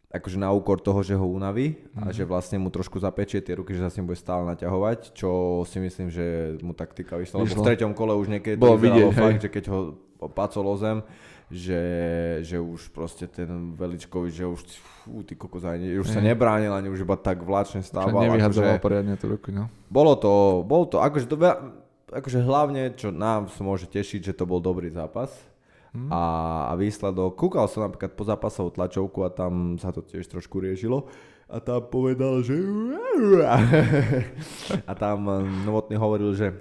akože 0.06 0.38
na 0.38 0.54
úkor 0.54 0.78
toho, 0.78 1.02
že 1.02 1.18
ho 1.18 1.26
unaví 1.26 1.76
a 1.98 2.08
Mhm. 2.08 2.14
že 2.14 2.22
vlastne 2.24 2.56
mu 2.62 2.70
trošku 2.70 2.96
zapečie 2.96 3.42
tie 3.42 3.58
ruky, 3.58 3.74
že 3.74 3.82
sa 3.82 3.90
s 3.90 3.98
ním 3.98 4.06
bude 4.06 4.16
stále 4.16 4.46
naťahovať, 4.46 5.12
čo 5.12 5.62
si 5.66 5.82
myslím, 5.82 6.08
že 6.08 6.56
mu 6.62 6.72
taktika 6.72 7.18
vyšla. 7.18 7.42
Lebo 7.42 7.58
v 7.58 7.66
treťom 7.66 7.92
kole 7.92 8.14
už 8.14 8.30
niekedy 8.30 8.56
Bolo 8.56 8.78
vidieť, 8.78 9.12
fakt, 9.12 9.40
že 9.42 9.50
keď 9.50 9.64
ho 9.70 9.78
pacol 10.30 10.64
o 10.72 10.76
zem, 10.78 11.02
že, 11.46 11.78
že 12.42 12.58
už 12.58 12.90
proste 12.90 13.30
ten 13.30 13.74
Veličkovič, 13.78 14.34
že 14.34 14.46
už 14.50 14.60
fú, 15.06 15.22
ty 15.22 15.38
kokos, 15.38 15.62
už 15.62 16.06
sa 16.10 16.18
nebránil, 16.18 16.74
ani 16.74 16.90
už 16.90 17.06
iba 17.06 17.14
tak 17.14 17.42
vláčne 17.46 17.86
stával. 17.86 18.26
nevyhadzoval 18.26 18.78
Akože, 18.78 18.82
poriadne 18.82 19.14
tú 19.14 19.30
ruku, 19.30 19.54
no. 19.54 19.70
bolo 19.86 20.18
to, 20.18 20.62
bolo 20.66 20.90
to, 20.90 20.98
akože 20.98 21.26
to 21.30 21.38
akože 22.06 22.38
hlavne, 22.42 22.94
čo 22.94 23.10
nám 23.10 23.50
môže 23.62 23.86
tešiť, 23.90 24.30
že 24.30 24.32
to 24.34 24.46
bol 24.46 24.58
dobrý 24.62 24.90
zápas. 24.90 25.30
Hm. 25.96 26.12
A, 26.12 26.22
a 26.68 26.72
výsledok, 26.76 27.40
kúkal 27.40 27.64
som 27.72 27.88
napríklad 27.88 28.12
po 28.12 28.28
zápasovú 28.28 28.68
tlačovku 28.76 29.24
a 29.24 29.32
tam 29.32 29.80
sa 29.80 29.88
to 29.88 30.04
tiež 30.04 30.28
trošku 30.28 30.60
riešilo. 30.60 31.08
A 31.48 31.56
tam 31.62 31.88
povedal, 31.88 32.44
že... 32.44 32.52
a 34.90 34.92
tam 34.92 35.18
eh, 35.24 35.40
Novotný 35.64 35.96
hovoril, 35.96 36.36
že, 36.36 36.52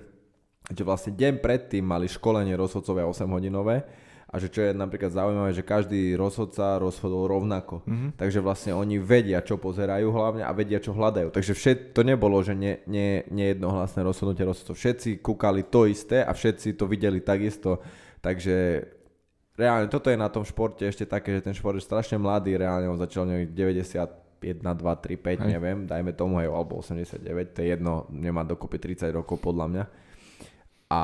že 0.72 0.88
vlastne 0.88 1.12
deň 1.12 1.44
predtým 1.44 1.84
mali 1.84 2.08
školenie 2.08 2.56
rozhodcovia 2.56 3.04
8 3.04 3.28
hodinové 3.28 3.84
a 4.26 4.42
že 4.42 4.52
čo 4.52 4.68
je 4.68 4.76
napríklad 4.76 5.16
zaujímavé, 5.16 5.56
že 5.56 5.64
každý 5.64 6.12
rozhodca 6.20 6.76
rozhodol 6.76 7.30
rovnako. 7.30 7.88
Mhm. 7.88 8.20
Takže 8.20 8.44
vlastne 8.44 8.76
oni 8.76 9.00
vedia, 9.00 9.40
čo 9.40 9.56
pozerajú 9.56 10.12
hlavne 10.12 10.44
a 10.44 10.52
vedia, 10.52 10.84
čo 10.84 10.92
hľadajú. 10.92 11.32
Takže 11.32 11.56
všet, 11.56 11.78
to 11.96 12.04
nebolo, 12.04 12.44
že 12.44 12.52
nie, 12.52 12.84
nie, 12.84 13.24
nejednohlasné 13.32 14.04
rozhodnutie 14.04 14.44
rozhodcov. 14.44 14.76
Všetci 14.76 15.24
kúkali 15.24 15.64
to 15.72 15.88
isté 15.88 16.20
a 16.20 16.36
všetci 16.36 16.76
to 16.76 16.84
videli 16.84 17.24
takisto. 17.24 17.80
Takže 18.20 18.84
reálne 19.56 19.88
toto 19.88 20.12
je 20.12 20.20
na 20.20 20.28
tom 20.28 20.44
športe 20.44 20.84
ešte 20.84 21.08
také, 21.08 21.40
že 21.40 21.42
ten 21.42 21.56
šport 21.56 21.80
je 21.80 21.84
strašne 21.84 22.20
mladý, 22.20 22.60
reálne 22.60 22.92
on 22.92 23.00
začal 23.00 23.24
nejak 23.28 23.56
91, 23.56 24.62
2, 24.62 24.62
3, 24.62 25.16
5, 25.16 25.44
Hej. 25.44 25.52
neviem, 25.52 25.78
dajme 25.88 26.12
tomu 26.12 26.44
aj 26.44 26.48
alebo 26.52 26.80
89, 26.84 27.56
to 27.56 27.60
je 27.64 27.68
jedno, 27.72 28.06
nemá 28.12 28.44
dokopy 28.44 28.78
30 28.78 29.16
rokov 29.16 29.40
podľa 29.40 29.66
mňa. 29.72 29.84
A, 30.92 31.04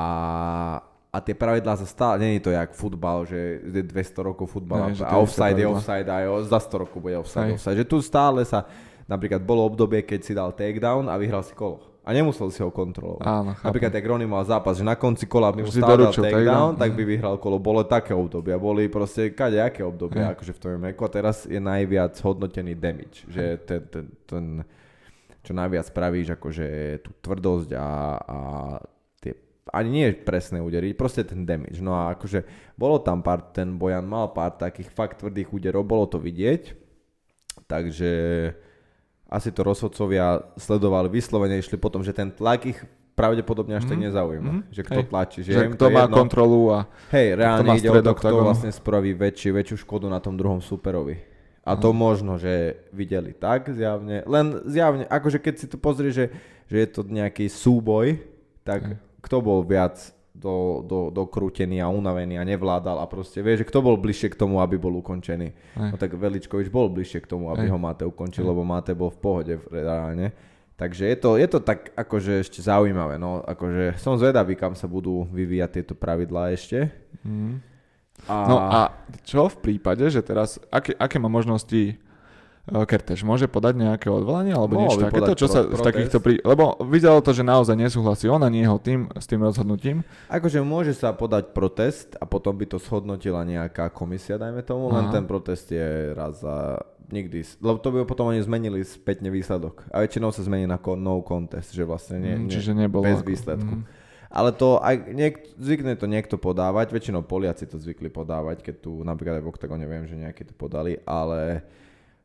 a 1.10 1.16
tie 1.20 1.34
pravidlá 1.34 1.74
sa 1.80 1.88
stále, 1.88 2.22
není 2.22 2.38
to 2.38 2.52
jak 2.52 2.72
futbal, 2.76 3.26
že 3.26 3.60
je 3.64 3.82
200 3.82 4.28
rokov 4.28 4.46
futbal 4.52 4.92
Hej, 4.92 5.02
a 5.04 5.18
offside 5.18 5.58
je 5.58 5.66
offside 5.66 6.08
a 6.08 6.24
jo, 6.24 6.44
za 6.46 6.60
100 6.60 6.82
rokov 6.86 6.98
bude 7.02 7.16
offside, 7.18 7.52
Hej. 7.52 7.60
offside. 7.60 7.78
Že 7.82 7.86
tu 7.88 7.98
stále 8.04 8.40
sa, 8.46 8.68
napríklad 9.08 9.44
bolo 9.44 9.64
obdobie, 9.66 10.04
keď 10.04 10.20
si 10.22 10.32
dal 10.32 10.52
takedown 10.56 11.08
a 11.08 11.16
vyhral 11.20 11.44
si 11.44 11.52
kolo. 11.52 11.91
A 12.02 12.10
nemusel 12.10 12.50
si 12.50 12.58
ho 12.58 12.74
kontrolovať. 12.74 13.22
Áno, 13.22 13.54
chápem. 13.54 13.66
Napríklad, 13.70 13.92
jak 13.94 14.06
Ronny 14.10 14.26
mal 14.26 14.42
zápas, 14.42 14.74
že 14.74 14.82
na 14.82 14.98
konci 14.98 15.30
kola 15.30 15.54
by 15.54 15.62
mu 15.62 15.70
doručil 15.70 16.26
takedown, 16.26 16.74
tak 16.74 16.98
by 16.98 17.02
vyhral 17.06 17.38
kolo. 17.38 17.62
Bolo 17.62 17.86
také 17.86 18.10
obdobia, 18.10 18.58
boli 18.58 18.90
proste 18.90 19.30
kadejaké 19.30 19.86
obdobia, 19.86 20.26
Hej. 20.26 20.32
akože 20.34 20.52
v 20.52 20.58
tom 20.58 20.82
veku. 20.82 21.06
A 21.06 21.10
teraz 21.14 21.46
je 21.46 21.62
najviac 21.62 22.18
hodnotený 22.26 22.74
damage, 22.74 23.22
že 23.30 23.54
ten, 23.62 23.86
ten, 23.86 24.04
ten, 24.26 24.44
čo 25.46 25.54
najviac 25.54 25.94
spravíš, 25.94 26.34
akože 26.34 26.66
tú 27.06 27.10
tvrdosť 27.22 27.70
a, 27.78 27.88
a 28.18 28.38
tie, 29.22 29.38
ani 29.70 29.88
nie 30.02 30.06
presné 30.10 30.58
údery, 30.58 30.98
proste 30.98 31.22
ten 31.22 31.46
damage. 31.46 31.78
No 31.78 31.94
a 31.94 32.18
akože 32.18 32.42
bolo 32.74 32.98
tam 32.98 33.22
pár, 33.22 33.54
ten 33.54 33.78
Bojan 33.78 34.10
mal 34.10 34.34
pár 34.34 34.58
takých 34.58 34.90
fakt 34.90 35.22
tvrdých 35.22 35.54
úderov, 35.54 35.86
bolo 35.86 36.10
to 36.10 36.18
vidieť, 36.18 36.74
takže 37.70 38.10
asi 39.32 39.48
to 39.48 39.64
rozhodcovia 39.64 40.44
sledovali 40.54 41.08
vyslovene, 41.08 41.56
išli 41.56 41.74
potom, 41.74 42.04
že 42.04 42.12
ten 42.12 42.28
tlak 42.28 42.68
ich 42.68 42.78
pravdepodobne 43.12 43.76
až 43.76 43.84
tak 43.84 43.96
Mhm, 43.96 44.04
nezaujíma. 44.06 44.50
mhm, 44.50 44.62
Že 44.68 44.82
kto 44.82 45.00
hej. 45.00 45.08
tlačí, 45.08 45.38
že, 45.40 45.52
Že 45.52 45.64
kto 45.72 45.84
to 45.84 45.88
má 45.90 46.04
jedno. 46.04 46.16
kontrolu 46.16 46.60
a 46.68 46.78
Hej, 47.08 47.26
reálne 47.34 47.64
má 47.66 47.74
ide 47.74 47.88
o 47.88 47.96
to, 47.98 48.12
kto 48.12 48.34
vlastne 48.38 48.68
spraví 48.68 49.12
väčší, 49.12 49.48
väčšiu 49.50 49.76
škodu 49.80 50.08
na 50.08 50.16
tom 50.16 50.36
druhom 50.36 50.60
superovi. 50.60 51.20
A 51.62 51.76
to 51.76 51.94
možno, 51.94 52.36
že 52.36 52.74
videli 52.90 53.30
tak 53.30 53.70
zjavne. 53.70 54.26
Len 54.26 54.46
zjavne, 54.66 55.04
akože 55.06 55.38
keď 55.38 55.54
si 55.54 55.66
to 55.70 55.78
pozrieš, 55.78 56.14
že, 56.14 56.26
že 56.66 56.76
je 56.76 56.88
to 56.90 57.00
nejaký 57.04 57.46
súboj, 57.46 58.18
tak 58.66 58.80
Hej. 58.82 58.96
kto 59.22 59.36
bol 59.38 59.62
viac 59.62 59.94
do, 60.42 60.54
do, 60.82 60.98
dokrútený 61.14 61.78
a 61.78 61.86
unavený 61.86 62.36
a 62.36 62.44
nevládal 62.44 62.98
a 62.98 63.06
proste 63.06 63.38
vieš, 63.38 63.62
že 63.62 63.68
kto 63.70 63.78
bol 63.78 63.94
bližšie 63.94 64.28
k 64.28 64.36
tomu, 64.36 64.58
aby 64.58 64.74
bol 64.74 64.98
ukončený. 64.98 65.48
Hej. 65.48 65.88
No 65.88 65.96
tak 65.96 66.12
Veličkovič 66.12 66.66
bol 66.66 66.90
bližšie 66.90 67.22
k 67.22 67.30
tomu, 67.30 67.48
aby 67.48 67.64
Hej. 67.64 67.70
ho 67.70 67.78
Máte 67.78 68.02
ukončil, 68.02 68.42
Hej. 68.42 68.50
lebo 68.50 68.62
Máte 68.62 68.92
bol 68.92 69.08
v 69.08 69.18
pohode 69.18 69.54
v- 69.54 69.66
reálne. 69.72 70.34
Takže 70.72 71.06
je 71.06 71.16
to, 71.16 71.30
je 71.36 71.46
to 71.46 71.58
tak 71.58 71.94
akože 71.94 72.42
ešte 72.42 72.58
zaujímavé, 72.58 73.14
no 73.14 73.38
akože 73.40 73.94
som 73.96 74.18
zvedavý, 74.18 74.52
kam 74.52 74.74
sa 74.74 74.84
budú 74.84 75.30
vyvíjať 75.30 75.70
tieto 75.72 75.94
pravidlá 75.94 76.50
ešte. 76.50 76.90
Mhm. 77.22 77.70
A, 78.24 78.34
No 78.44 78.56
a 78.56 78.78
čo 79.22 79.46
v 79.46 79.56
prípade, 79.58 80.02
že 80.04 80.20
teraz, 80.20 80.58
aké, 80.68 80.94
aké 80.94 81.16
má 81.16 81.26
možnosti 81.26 81.96
uh, 82.70 82.84
Kertéš? 82.86 83.26
Môže 83.26 83.50
podať 83.50 83.74
nejaké 83.80 84.06
odvolanie 84.06 84.54
alebo 84.54 84.78
Mohol 84.78 84.86
niečo 84.86 85.00
takéto? 85.02 85.32
Čo 85.34 85.48
sa 85.50 85.60
pro- 85.66 85.74
v 85.74 85.80
takýchto 85.82 86.18
prí... 86.22 86.34
Lebo 86.44 86.78
vyzeralo 86.86 87.24
to, 87.24 87.34
že 87.34 87.42
naozaj 87.42 87.74
nesúhlasí 87.74 88.30
on 88.30 88.42
ani 88.42 88.62
jeho 88.62 88.78
tým 88.78 89.10
s 89.18 89.26
tým 89.26 89.42
rozhodnutím. 89.42 90.06
Akože 90.30 90.62
môže 90.62 90.94
sa 90.94 91.10
podať 91.10 91.50
protest 91.50 92.14
a 92.20 92.24
potom 92.28 92.54
by 92.54 92.70
to 92.70 92.78
shodnotila 92.78 93.42
nejaká 93.42 93.90
komisia, 93.90 94.38
dajme 94.38 94.62
tomu, 94.62 94.92
len 94.92 95.10
Aha. 95.10 95.14
ten 95.18 95.24
protest 95.26 95.72
je 95.72 96.14
raz 96.14 96.38
za 96.38 96.78
nikdy, 97.12 97.44
lebo 97.60 97.76
to 97.76 97.92
by 97.92 98.08
potom 98.08 98.32
oni 98.32 98.40
zmenili 98.40 98.80
spätne 98.88 99.28
výsledok. 99.28 99.84
A 99.92 100.00
väčšinou 100.00 100.32
sa 100.32 100.40
zmení 100.40 100.64
na 100.64 100.80
no 100.96 101.20
contest, 101.20 101.76
že 101.76 101.84
vlastne 101.84 102.16
nie, 102.16 102.34
Mm, 102.40 102.48
Čiže 102.48 102.72
nebolo. 102.72 103.04
bez 103.04 103.20
ako- 103.20 103.28
výsledku. 103.28 103.74
Mm. 103.80 103.84
Ale 104.32 104.48
to 104.56 104.80
aj 104.80 105.12
niek- 105.12 105.44
zvykne 105.60 105.92
to 106.00 106.08
niekto 106.08 106.40
podávať, 106.40 106.88
väčšinou 106.88 107.20
Poliaci 107.20 107.68
to 107.68 107.76
zvykli 107.76 108.08
podávať, 108.08 108.64
keď 108.64 108.74
tu 108.80 109.04
napríklad 109.04 109.36
aj 109.36 109.44
v 109.44 109.50
Octagone 109.52 109.84
viem, 109.84 110.08
že 110.08 110.16
nejakí 110.16 110.48
to 110.48 110.56
podali, 110.56 110.96
ale 111.04 111.60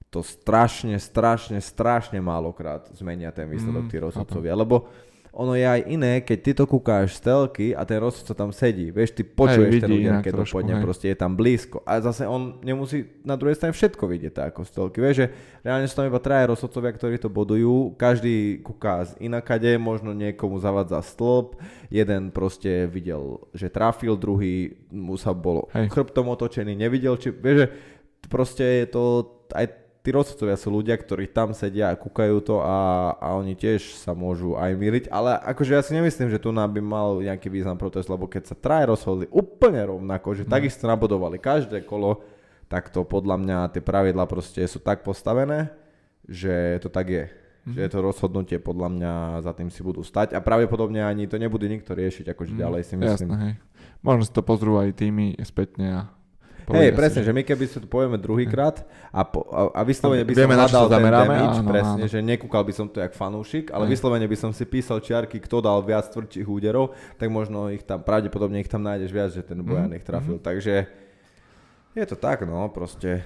to 0.08 0.24
strašne, 0.24 0.96
strašne, 0.98 1.60
strašne 1.60 2.20
málokrát 2.24 2.88
zmenia 2.96 3.32
ten 3.36 3.48
výsledok 3.52 3.88
Mm, 3.88 3.91
tí 3.91 3.98
rozhodcovia, 4.00 4.56
lebo 4.56 4.88
ono 5.38 5.54
je 5.54 5.70
aj 5.70 5.82
iné, 5.86 6.26
keď 6.26 6.38
ty 6.41 6.52
to 6.58 6.65
kúkáš 6.65 7.22
z 7.22 7.30
telky 7.30 7.67
a 7.70 7.86
ten 7.86 8.02
rozhodca 8.02 8.34
tam 8.34 8.50
sedí. 8.50 8.89
Vieš, 8.89 9.13
ty 9.13 9.22
počuješ 9.22 9.86
ten 9.86 9.86
vidí 9.86 10.10
úder, 10.10 10.26
keď 10.26 10.34
to 10.34 10.46
poďme, 10.50 10.82
hej. 10.82 10.86
proste 10.89 11.06
je 11.13 11.17
tam 11.22 11.38
blízko. 11.38 11.86
A 11.86 12.02
zase 12.02 12.26
on 12.26 12.58
nemusí 12.65 13.06
na 13.22 13.38
druhej 13.38 13.54
strane 13.54 13.70
všetko 13.70 14.02
vidieť 14.10 14.34
tak 14.34 14.46
ako 14.50 14.65
z 14.65 14.72
telky. 14.74 14.98
Vieš, 14.98 15.15
že 15.22 15.28
reálne 15.62 15.86
sú 15.86 15.93
tam 15.93 16.10
iba 16.10 16.17
traja 16.17 16.50
rozhodcovia, 16.50 16.89
ktorí 16.89 17.22
to 17.22 17.30
bodujú. 17.30 17.93
Každý 18.02 18.65
kúká 18.65 19.06
z 19.06 19.13
inakade, 19.22 19.78
možno 19.78 20.10
niekomu 20.17 20.58
zavadza 20.58 21.06
stĺp. 21.06 21.62
Jeden 21.93 22.34
proste 22.34 22.89
videl, 22.89 23.38
že 23.54 23.70
trafil, 23.70 24.17
druhý 24.17 24.74
mu 24.89 25.22
sa 25.22 25.38
bolo 25.38 25.70
Hej. 25.78 25.93
chrbtom 25.93 26.34
otočený, 26.34 26.74
nevidel, 26.74 27.13
či, 27.13 27.30
vieš, 27.30 27.58
že 27.62 27.67
proste 28.26 28.65
je 28.65 28.88
to 28.89 29.04
aj 29.54 29.87
tí 30.08 30.15
rozhodcovia 30.15 30.56
sú 30.56 30.72
ľudia, 30.72 30.96
ktorí 30.96 31.28
tam 31.28 31.52
sedia 31.52 31.91
a 31.91 32.00
kúkajú 32.00 32.39
to 32.39 32.63
a, 32.63 33.12
a 33.20 33.36
oni 33.36 33.60
tiež 33.60 34.00
sa 34.00 34.15
môžu 34.15 34.56
aj 34.56 34.72
myliť, 34.72 35.06
ale 35.12 35.36
akože 35.36 35.76
ja 35.76 35.84
si 35.84 35.91
nemyslím, 35.91 36.32
že 36.32 36.39
tu 36.39 36.56
na 36.56 36.63
by 36.63 36.80
mal 36.80 37.20
nejaký 37.20 37.52
význam 37.52 37.76
protest, 37.76 38.08
lebo 38.08 38.24
keď 38.24 38.48
sa 38.48 38.56
traje 38.56 38.88
rozhodli 38.88 39.28
úplne 39.36 39.84
rovnako, 39.84 40.32
že 40.32 40.48
No. 40.48 40.56
takisto 40.56 40.88
nabodovali 40.88 41.43
každé 41.43 41.84
kolo, 41.84 42.24
tak 42.72 42.88
to 42.88 43.04
podľa 43.04 43.36
mňa 43.36 43.58
tie 43.76 43.84
pravidla 43.84 44.24
proste 44.32 44.63
sú 44.63 44.80
tak 44.80 45.04
postavené, 45.04 45.76
že 46.24 46.80
to 46.80 46.88
tak 46.88 47.12
je. 47.12 47.26
Mhm. 47.67 47.76
Že 47.76 47.80
je 47.84 47.89
to 47.91 48.00
rozhodnutie 48.00 48.58
podľa 48.63 48.88
mňa 48.88 49.13
za 49.43 49.52
tým 49.52 49.67
si 49.67 49.84
budú 49.84 50.08
stať 50.08 50.32
a 50.32 50.39
pravdepodobne 50.39 51.04
ani 51.04 51.28
to 51.28 51.36
nebude 51.36 51.67
nikto 51.67 51.91
riešiť, 51.91 52.32
akože 52.32 52.56
ďalej 52.56 52.82
si 52.88 52.96
myslím. 52.96 53.28
Jasné, 53.28 53.43
hej. 53.43 53.54
Možno 54.00 54.24
si 54.24 54.32
to 54.32 54.39
pozrú 54.39 54.80
aj 54.80 54.96
týmy 54.96 55.36
spätne 55.43 55.88
a 55.91 56.02
Hej, 56.67 56.91
povedia 56.91 56.91
si, 56.91 56.99
presne, 56.99 57.21
že 57.23 57.32
my 57.32 57.41
keby 57.47 57.63
si 57.63 57.80
to 57.80 57.88
povieme 57.88 58.19
druhýkrát 58.19 58.84
a, 59.15 59.23
po, 59.23 59.47
a, 59.47 59.71
a 59.71 59.82
vyslovene 59.88 60.27
by 60.27 60.36
Vieme, 60.36 60.60
som 60.60 60.60
čo 60.60 60.63
hľadal 60.67 60.84
sa 60.84 60.91
ten 60.91 61.03
damage, 61.08 61.60
áno, 61.63 61.69
presne, 61.71 62.03
áno. 62.03 62.12
že 62.12 62.19
nekúkal 62.19 62.63
by 62.67 62.73
som 62.75 62.86
to 62.91 62.99
jak 62.99 63.13
fanúšik, 63.15 63.71
ale 63.71 63.88
Hej. 63.88 63.91
vyslovene 63.95 64.27
by 64.27 64.38
som 64.38 64.51
si 64.51 64.67
písal 64.67 64.99
čiarky, 64.99 65.39
kto 65.39 65.63
dal 65.63 65.80
viac 65.80 66.12
tvrdších 66.12 66.43
úderov, 66.43 66.91
tak 67.15 67.32
možno 67.32 67.71
ich 67.71 67.88
tam, 67.88 68.03
pravdepodobne 68.03 68.60
ich 68.60 68.67
tam 68.67 68.84
nájdeš 68.84 69.12
viac, 69.15 69.32
že 69.32 69.47
ten 69.47 69.63
Bojan 69.63 69.88
Mhm, 69.88 69.97
ich 69.97 70.03
trafil. 70.03 70.38
Takže 70.43 70.73
je 71.95 72.06
to 72.06 72.19
tak, 72.19 72.43
no, 72.43 72.67
proste 72.67 73.23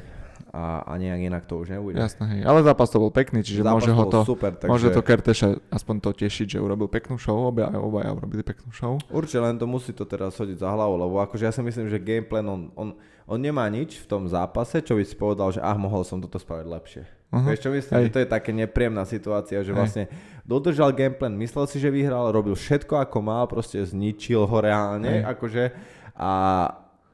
a, 0.51 0.83
a 0.83 0.91
nejak 0.99 1.31
inak 1.31 1.43
to 1.47 1.63
už 1.63 1.71
nebude. 1.71 1.95
Jasné, 1.95 2.27
hej. 2.27 2.41
Ale 2.43 2.59
zápas 2.59 2.91
to 2.91 2.99
bol 2.99 3.07
pekný, 3.07 3.39
čiže 3.39 3.63
Zápas 3.63 3.87
môže 3.87 3.91
ho 3.95 4.03
to, 4.11 4.19
super, 4.27 4.51
takže 4.51 4.67
môže 4.67 4.87
to 4.91 4.99
Kerteša 4.99 5.47
aspoň 5.71 5.95
to 6.03 6.11
tešiť, 6.11 6.47
že 6.53 6.57
urobil 6.59 6.91
peknú 6.91 7.15
show, 7.15 7.47
obaja, 7.47 7.71
obaja 7.79 8.11
urobili 8.11 8.43
peknú 8.43 8.67
show. 8.75 8.99
Určite 9.07 9.39
len 9.39 9.55
to 9.55 9.63
musí 9.63 9.95
to 9.95 10.03
teraz 10.03 10.35
hodiť 10.35 10.59
za 10.59 10.67
hlavu, 10.67 10.99
lebo 10.99 11.23
akože 11.23 11.47
ja 11.47 11.55
si 11.55 11.63
myslím, 11.63 11.87
že 11.87 12.03
gameplan, 12.03 12.43
on, 12.43 12.61
on, 12.75 12.89
on 13.31 13.39
nemá 13.39 13.63
nič 13.71 14.03
v 14.03 14.05
tom 14.11 14.27
zápase, 14.27 14.83
čo 14.83 14.99
by 14.99 15.03
si 15.07 15.15
povedal, 15.15 15.55
že 15.55 15.63
ah, 15.63 15.79
mohol 15.79 16.03
som 16.03 16.19
toto 16.19 16.35
spraviť 16.35 16.67
lepšie. 16.67 17.03
Uh-huh. 17.31 17.47
Vieš 17.47 17.63
čo 17.63 17.71
myslím, 17.71 17.95
Hej. 17.95 18.03
že 18.03 18.11
to 18.11 18.19
je 18.19 18.27
také 18.27 18.51
nepríjemná 18.51 19.07
situácia, 19.07 19.63
že 19.63 19.71
Hej. 19.71 19.77
vlastne 19.79 20.03
dodržal 20.43 20.91
gameplan, 20.91 21.31
myslel 21.39 21.63
si, 21.71 21.79
že 21.79 21.87
vyhral, 21.87 22.27
robil 22.27 22.59
všetko 22.59 22.99
ako 23.07 23.23
mal, 23.23 23.47
proste 23.47 23.79
zničil 23.79 24.43
ho 24.43 24.57
reálne, 24.59 25.23
Hej. 25.23 25.31
akože 25.31 25.63
a 26.11 26.31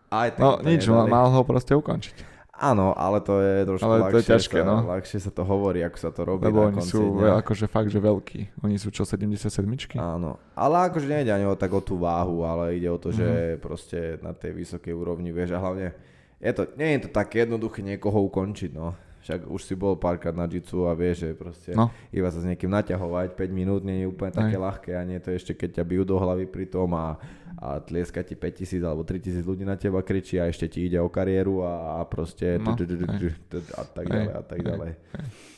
aj 0.10 0.30
tak 0.34 0.42
No 0.42 0.50
nič, 0.66 0.90
nedali. 0.90 1.06
mal 1.14 1.30
ho 1.30 1.46
proste 1.46 1.78
ukončiť. 1.78 2.37
Áno, 2.58 2.90
ale 2.92 3.22
to 3.22 3.38
je 3.38 3.56
trošku 3.64 3.86
Ale 3.86 3.98
to 4.10 4.18
je 4.18 4.26
ľahšie, 4.26 4.32
ťažké, 4.34 4.58
sa, 4.58 4.66
no. 4.66 4.76
ľahšie 4.84 5.20
sa 5.20 5.30
to 5.30 5.44
hovorí, 5.44 5.80
ako 5.80 5.98
sa 6.00 6.10
to 6.10 6.22
robí 6.24 6.44
Lebo 6.44 6.60
na 6.60 6.68
oni 6.68 6.76
konci 6.76 6.90
sú 6.90 7.02
dňa. 7.16 7.38
akože 7.40 7.66
fakt, 7.66 7.88
že 7.88 8.00
veľkí. 8.00 8.40
Oni 8.60 8.76
sú 8.76 8.90
čo, 8.90 9.06
77 9.06 9.62
Áno, 9.96 10.42
ale 10.52 10.90
akože 10.90 11.06
nejde 11.06 11.30
ani 11.30 11.46
o 11.46 11.54
tak 11.54 11.70
o 11.70 11.80
tú 11.80 11.96
váhu, 11.96 12.42
ale 12.42 12.74
ide 12.74 12.88
o 12.88 12.98
to, 12.98 13.10
Mhm. 13.10 13.16
že 13.16 13.28
proste 13.58 13.98
na 14.20 14.34
tej 14.34 14.58
vysokej 14.58 14.90
úrovni 14.90 15.30
vieš 15.30 15.54
a 15.54 15.60
hlavne 15.60 15.94
je 16.38 16.52
to, 16.52 16.66
nie 16.74 16.98
je 16.98 17.06
to 17.06 17.10
také 17.12 17.46
jednoduché 17.46 17.80
niekoho 17.80 18.22
ukončiť, 18.24 18.72
no. 18.72 18.98
Však 19.28 19.44
už 19.44 19.60
si 19.60 19.76
bol 19.76 19.94
párkrát 19.94 20.32
na 20.32 20.48
jitsu 20.48 20.88
a 20.88 20.96
vieš, 20.96 21.28
že 21.28 21.36
proste 21.36 21.76
No. 21.76 21.92
iba 22.10 22.32
sa 22.32 22.40
s 22.40 22.48
niekým 22.48 22.72
naťahovať 22.72 23.36
5 23.36 23.52
minút 23.52 23.84
nie 23.84 24.02
je 24.02 24.08
úplne 24.08 24.32
také 24.32 24.56
Hej. 24.56 24.64
ľahké 24.64 24.92
a 24.94 25.04
nie 25.04 25.20
to 25.20 25.30
ešte 25.30 25.52
keď 25.52 25.70
ťa 25.74 25.84
bijú 25.84 26.04
do 26.04 26.16
hlavy 26.16 26.48
pri 26.48 26.64
tom 26.66 26.96
a, 26.96 27.20
a 27.56 27.78
tlieska 27.78 28.24
ti 28.24 28.34
5000 28.34 28.80
alebo 28.82 29.04
3000 29.04 29.44
ľudí 29.44 29.62
na 29.62 29.76
teba 29.76 30.00
kričí 30.00 30.40
a 30.40 30.48
ešte 30.48 30.70
ti 30.70 30.88
ide 30.88 30.96
o 30.96 31.08
kariéru 31.08 31.60
a, 31.60 32.00
a 32.00 32.08
proste 32.08 32.56
No, 32.56 32.72
a 32.72 33.84
tak 33.86 34.06
ďalej 34.08 34.32
a 34.32 34.42
tak 34.42 34.60
ďalej. 34.62 34.92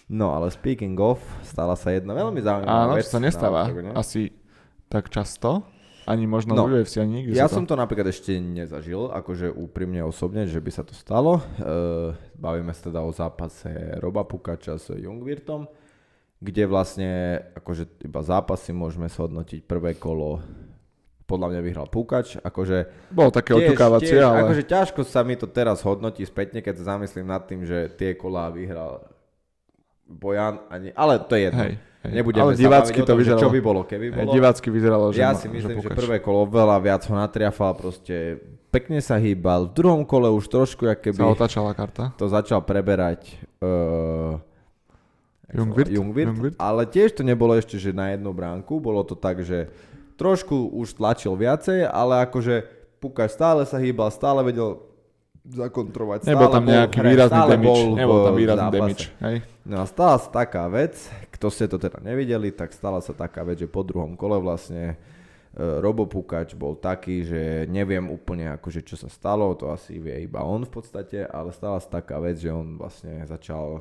No 0.10 0.34
ale 0.34 0.50
speaking 0.50 0.98
of, 0.98 1.22
stala 1.46 1.78
sa 1.78 1.94
jedna 1.94 2.18
veľmi 2.18 2.42
zaujímavá 2.42 2.82
Áno, 2.84 2.98
vec. 2.98 3.06
čo 3.06 3.14
sa 3.14 3.22
na 3.22 3.26
nestáva 3.30 3.70
asi 3.94 4.34
tak 4.90 5.14
často. 5.14 5.62
Ani 6.10 6.26
možno 6.26 6.58
No, 6.58 6.66
v 6.66 6.82
UFC, 6.82 6.98
ani 6.98 7.22
nikde 7.22 7.38
Ja 7.38 7.46
to... 7.46 7.62
som 7.62 7.70
to 7.70 7.78
napríklad 7.78 8.10
ešte 8.10 8.34
nezažil, 8.42 9.14
akože 9.14 9.54
úprimne 9.54 10.02
osobne, 10.02 10.50
že 10.50 10.58
by 10.58 10.72
sa 10.74 10.82
to 10.82 10.98
stalo. 10.98 11.38
Uh, 11.62 12.18
bavíme 12.34 12.74
sa 12.74 12.90
teda 12.90 13.06
o 13.06 13.14
zápase 13.14 13.70
Roba 14.02 14.26
Pukača 14.26 14.82
s 14.82 14.90
Jungvirtom, 14.90 15.70
kde 16.42 16.66
vlastne 16.66 17.38
akože 17.54 18.10
iba 18.10 18.26
zápasy 18.26 18.74
môžeme 18.74 19.06
sa 19.06 19.30
hodnotiť 19.30 19.70
prvé 19.70 20.02
kolo 20.02 20.42
podľa 21.30 21.48
mňa 21.54 21.62
vyhral 21.62 21.86
Pukač, 21.94 22.42
akože 22.42 23.10
Bolo 23.14 23.30
také 23.30 23.54
tiež, 23.54 23.78
ale... 24.26 24.50
akože 24.50 24.66
ťažko 24.66 25.06
sa 25.06 25.22
mi 25.22 25.38
to 25.38 25.46
teraz 25.46 25.86
hodnotí 25.86 26.26
spätne, 26.26 26.66
keď 26.66 26.82
sa 26.82 26.98
zamyslím 26.98 27.30
nad 27.30 27.46
tým, 27.46 27.62
že 27.70 27.86
tie 27.94 28.18
kolá 28.18 28.50
vyhral 28.50 29.06
Bojan, 30.10 30.66
ani, 30.74 30.90
ale 30.98 31.22
to 31.22 31.38
je 31.38 31.42
jedno. 31.46 31.64
Hej. 31.70 31.74
Nebudeme 32.00 32.44
ale 32.46 32.56
divácky 32.56 33.04
to 33.04 33.12
tom, 33.12 33.20
že 33.20 33.28
vyzeralo. 33.28 33.42
čo 33.44 33.50
by 33.52 33.60
bolo, 33.60 33.82
keby 33.84 34.08
bolo. 34.16 34.32
divácky 34.32 34.68
vyzeralo, 34.72 35.12
že 35.12 35.20
Ja 35.20 35.36
si 35.36 35.52
myslím, 35.52 35.84
že, 35.84 35.92
Pukač. 35.92 36.00
prvé 36.00 36.18
kolo 36.20 36.48
veľa 36.48 36.80
viac 36.80 37.04
ho 37.04 37.14
natriafal, 37.14 37.76
proste 37.76 38.40
pekne 38.72 39.04
sa 39.04 39.20
hýbal. 39.20 39.68
V 39.68 39.76
druhom 39.76 40.08
kole 40.08 40.32
už 40.32 40.48
trošku, 40.48 40.88
jak 40.88 41.04
keby 41.04 41.20
Sa 41.20 41.74
karta. 41.76 42.16
to 42.16 42.32
začal 42.32 42.64
preberať 42.64 43.28
uh, 43.60 44.40
Jungwirth? 45.52 45.92
Jungwirth, 45.92 46.30
Jungwirth? 46.32 46.56
ale 46.56 46.88
tiež 46.88 47.20
to 47.20 47.28
nebolo 47.28 47.58
ešte, 47.58 47.76
že 47.76 47.92
na 47.92 48.16
jednu 48.16 48.32
bránku, 48.32 48.80
bolo 48.80 49.04
to 49.04 49.20
tak, 49.20 49.44
že 49.44 49.68
trošku 50.16 50.72
už 50.72 50.96
tlačil 50.96 51.36
viacej, 51.36 51.84
ale 51.84 52.24
akože 52.24 52.64
Pukač 53.00 53.32
stále 53.32 53.64
sa 53.64 53.76
hýbal, 53.76 54.08
stále 54.08 54.44
vedel 54.44 54.84
zakontrovať. 55.42 56.28
Nebol 56.28 56.48
stále 56.48 56.54
tam 56.54 56.64
bol 56.64 56.72
nejaký 56.74 56.98
výrazný 57.00 57.40
v- 57.40 57.96
Nebol 57.96 58.18
tam 58.22 58.34
výrazný. 58.36 58.80
Hej. 59.20 59.36
No 59.64 59.76
a 59.80 59.86
stala 59.88 60.16
sa 60.16 60.30
taká 60.30 60.68
vec, 60.68 61.00
kto 61.40 61.48
ste 61.48 61.66
to 61.66 61.80
teda 61.80 61.98
nevideli, 62.00 62.52
tak 62.52 62.70
stala 62.70 63.00
sa 63.00 63.16
taká 63.16 63.42
vec, 63.42 63.58
že 63.58 63.66
po 63.66 63.80
druhom 63.80 64.14
kole 64.14 64.36
vlastne 64.38 65.00
e, 65.50 65.66
Robo 65.80 66.04
Pukač 66.04 66.52
bol 66.52 66.76
taký, 66.76 67.24
že 67.24 67.42
neviem 67.66 68.04
úplne 68.06 68.52
akože 68.52 68.84
čo 68.84 68.94
sa 68.94 69.08
stalo, 69.08 69.56
to 69.56 69.72
asi 69.72 69.98
vie 69.98 70.20
iba 70.22 70.44
on 70.44 70.62
v 70.62 70.74
podstate, 70.74 71.24
ale 71.24 71.50
stala 71.50 71.80
sa 71.80 71.98
taká 71.98 72.20
vec, 72.20 72.36
že 72.38 72.52
on 72.52 72.76
vlastne 72.76 73.24
začal 73.24 73.80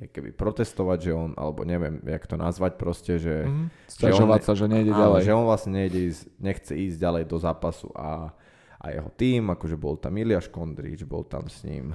keby 0.00 0.32
protestovať, 0.32 0.98
že 1.02 1.12
on, 1.12 1.34
alebo 1.34 1.60
neviem, 1.60 1.98
jak 2.00 2.24
to 2.24 2.32
nazvať 2.34 2.72
proste, 2.74 3.18
že, 3.18 3.44
Mhm. 3.44 3.64
že 3.90 4.14
on- 4.16 4.40
sa, 4.40 4.54
že 4.54 4.64
nejde 4.64 4.94
áno, 4.94 5.00
ďalej. 5.02 5.20
že 5.26 5.32
on 5.34 5.44
vlastne 5.44 5.72
nejde 5.76 6.00
ísť, 6.08 6.22
nechce 6.40 6.72
ísť 6.72 6.96
ďalej 6.96 7.22
do 7.26 7.36
zápasu 7.36 7.90
a, 7.92 8.32
a 8.78 8.86
jeho 8.88 9.10
tým, 9.12 9.50
akože 9.50 9.76
bol 9.76 9.98
tam 9.98 10.14
Iliáš 10.14 10.48
Kondrič, 10.48 11.02
bol 11.02 11.20
tam 11.20 11.50
s 11.50 11.66
ním 11.66 11.92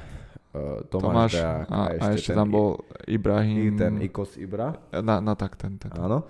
uh, 0.56 0.80
Tomáš, 0.88 1.04
Tomáš 1.04 1.32
Deák 1.36 1.68
a, 1.68 1.80
a 2.00 2.06
ešte 2.16 2.32
ten 2.32 2.40
tam 2.40 2.48
I- 2.48 2.54
bol 2.56 2.70
i 3.04 3.16
Ibrahim. 3.20 3.76
ten 3.76 3.94
Ikos 4.00 4.40
Ibra. 4.40 4.72
Na, 5.04 5.20
na 5.20 5.36
tak, 5.36 5.60
ten, 5.60 5.76
ten. 5.76 5.92
Áno. 6.00 6.24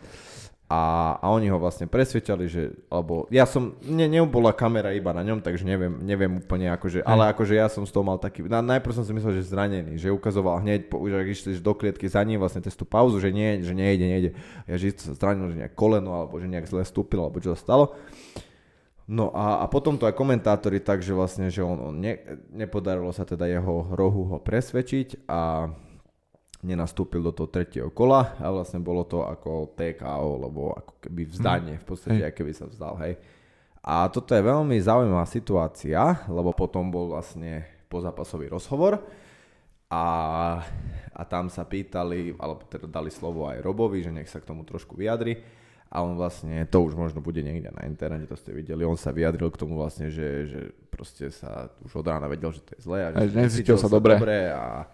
A, 0.65 1.13
a 1.21 1.29
oni 1.29 1.45
ho 1.45 1.61
vlastne 1.61 1.85
presvedčali, 1.85 2.49
že, 2.49 2.73
alebo 2.89 3.29
ja 3.29 3.45
som, 3.45 3.77
ne, 3.85 4.09
nebola 4.09 4.49
kamera 4.49 4.97
iba 4.97 5.13
na 5.13 5.21
ňom, 5.21 5.37
takže 5.37 5.61
neviem, 5.61 6.01
neviem 6.01 6.41
úplne 6.41 6.73
akože, 6.73 7.05
ale 7.05 7.29
akože 7.29 7.53
ja 7.53 7.69
som 7.69 7.85
z 7.85 7.93
toho 7.93 8.01
mal 8.01 8.17
taký, 8.17 8.41
na, 8.49 8.65
najprv 8.65 8.97
som 8.97 9.05
si 9.05 9.13
myslel, 9.13 9.37
že 9.37 9.53
zranený, 9.53 10.01
že 10.01 10.09
ukazoval 10.09 10.65
hneď, 10.65 10.89
po, 10.89 10.97
už 11.05 11.21
ak 11.21 11.29
išli 11.29 11.61
do 11.61 11.77
klietky 11.77 12.09
za 12.09 12.25
ním, 12.25 12.41
vlastne 12.41 12.65
tú 12.65 12.81
pauzu, 12.81 13.21
že 13.21 13.29
nie, 13.29 13.61
že 13.61 13.77
nejde, 13.77 14.05
nejde. 14.09 14.29
Ja 14.65 14.75
že 14.81 14.89
sa 14.97 15.13
zranil, 15.13 15.53
že 15.53 15.61
nejak 15.61 15.77
koleno, 15.77 16.17
alebo 16.17 16.41
že 16.41 16.49
nejak 16.49 16.65
zle 16.65 16.81
stúpil, 16.81 17.21
alebo 17.21 17.37
čo 17.37 17.53
sa 17.53 17.61
stalo. 17.61 17.93
No 19.05 19.29
a, 19.37 19.61
a 19.61 19.65
potom 19.69 20.01
to 20.01 20.09
aj 20.09 20.17
komentátori 20.17 20.81
tak, 20.81 21.05
že 21.05 21.13
vlastne, 21.13 21.53
že 21.53 21.61
on, 21.61 21.93
on 21.93 21.95
ne, 22.01 22.17
nepodarilo 22.49 23.13
sa 23.13 23.21
teda 23.21 23.45
jeho 23.45 23.93
rohu 23.93 24.33
ho 24.33 24.37
presvedčiť 24.41 25.29
a 25.29 25.69
nenastúpil 26.65 27.21
do 27.21 27.29
toho 27.29 27.45
tretieho 27.45 27.93
kola 27.93 28.33
a 28.41 28.49
vlastne 28.49 28.81
bolo 28.81 29.05
to 29.05 29.21
ako 29.21 29.77
TKO, 29.77 30.49
lebo 30.49 30.73
ako 30.73 30.93
keby 31.05 31.21
vzdanie, 31.29 31.77
v 31.77 31.85
podstate, 31.85 32.25
Hej. 32.25 32.33
keby 32.33 32.51
sa 32.57 32.65
vzdal, 32.65 32.97
hej. 33.05 33.13
A 33.85 34.09
toto 34.09 34.33
je 34.33 34.41
veľmi 34.41 34.73
zaujímavá 34.81 35.29
situácia, 35.29 36.25
lebo 36.25 36.57
potom 36.57 36.89
bol 36.89 37.13
vlastne 37.13 37.69
pozápasový 37.85 38.49
rozhovor 38.49 38.97
a, 39.93 40.05
a 41.13 41.21
tam 41.29 41.53
sa 41.53 41.61
pýtali, 41.61 42.33
alebo 42.41 42.65
teda 42.65 42.89
dali 42.89 43.13
slovo 43.13 43.45
aj 43.45 43.61
Robovi, 43.61 44.01
že 44.01 44.09
nech 44.09 44.25
sa 44.25 44.41
k 44.41 44.49
tomu 44.49 44.65
trošku 44.65 44.97
vyjadri. 44.97 45.37
A 45.93 46.03
on 46.03 46.17
vlastne, 46.19 46.65
to 46.67 46.83
už 46.83 46.97
možno 46.97 47.23
bude 47.23 47.39
niekde 47.39 47.71
na 47.71 47.87
internete, 47.87 48.27
to 48.27 48.35
ste 48.35 48.51
videli, 48.51 48.83
on 48.83 48.99
sa 48.99 49.15
vyjadril 49.15 49.47
k 49.53 49.59
tomu 49.61 49.79
vlastne, 49.79 50.11
že, 50.11 50.49
že 50.49 50.61
proste 50.91 51.31
sa 51.31 51.71
už 51.85 52.03
od 52.03 52.05
rána 52.09 52.27
vedel, 52.27 52.51
že 52.51 52.59
to 52.65 52.75
je 52.75 52.81
zlé 52.83 52.99
a 53.05 53.09
že 53.15 53.31
necítil 53.31 53.77
sa 53.79 53.87
dobre. 53.87 54.17
a, 54.51 54.89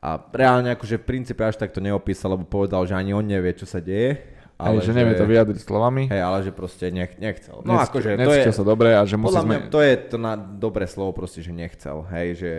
a 0.00 0.08
reálne 0.32 0.72
akože 0.72 0.96
v 0.96 1.04
princípe 1.04 1.44
až 1.44 1.60
tak 1.60 1.76
to 1.76 1.82
neopísal, 1.82 2.38
lebo 2.38 2.48
povedal, 2.48 2.88
že 2.88 2.96
ani 2.96 3.12
on 3.12 3.26
nevie, 3.26 3.52
čo 3.52 3.68
sa 3.68 3.82
deje. 3.82 4.22
Ale 4.56 4.80
že 4.80 4.96
nevie 4.96 5.12
to 5.12 5.28
vyjadriť 5.28 5.60
slovami. 5.60 6.08
Hej, 6.08 6.22
ale 6.24 6.38
že 6.40 6.48
proste 6.48 6.88
nech, 6.88 7.12
nechcel. 7.20 7.60
No 7.60 7.76
Necítil- 7.76 7.92
akože 7.92 8.08
to 8.16 8.32
je, 8.32 8.44
sa 8.56 8.64
dobre 8.64 8.96
a 8.96 9.04
že 9.04 9.20
musí 9.20 9.36
podľa 9.36 9.44
mňa 9.44 9.58
sme... 9.60 9.68
to 9.68 9.80
je 9.84 9.94
to 10.08 10.16
na 10.16 10.32
dobré 10.40 10.88
slovo 10.88 11.12
proste, 11.12 11.44
že 11.44 11.52
nechcel, 11.52 12.08
hej, 12.08 12.28
že, 12.40 12.52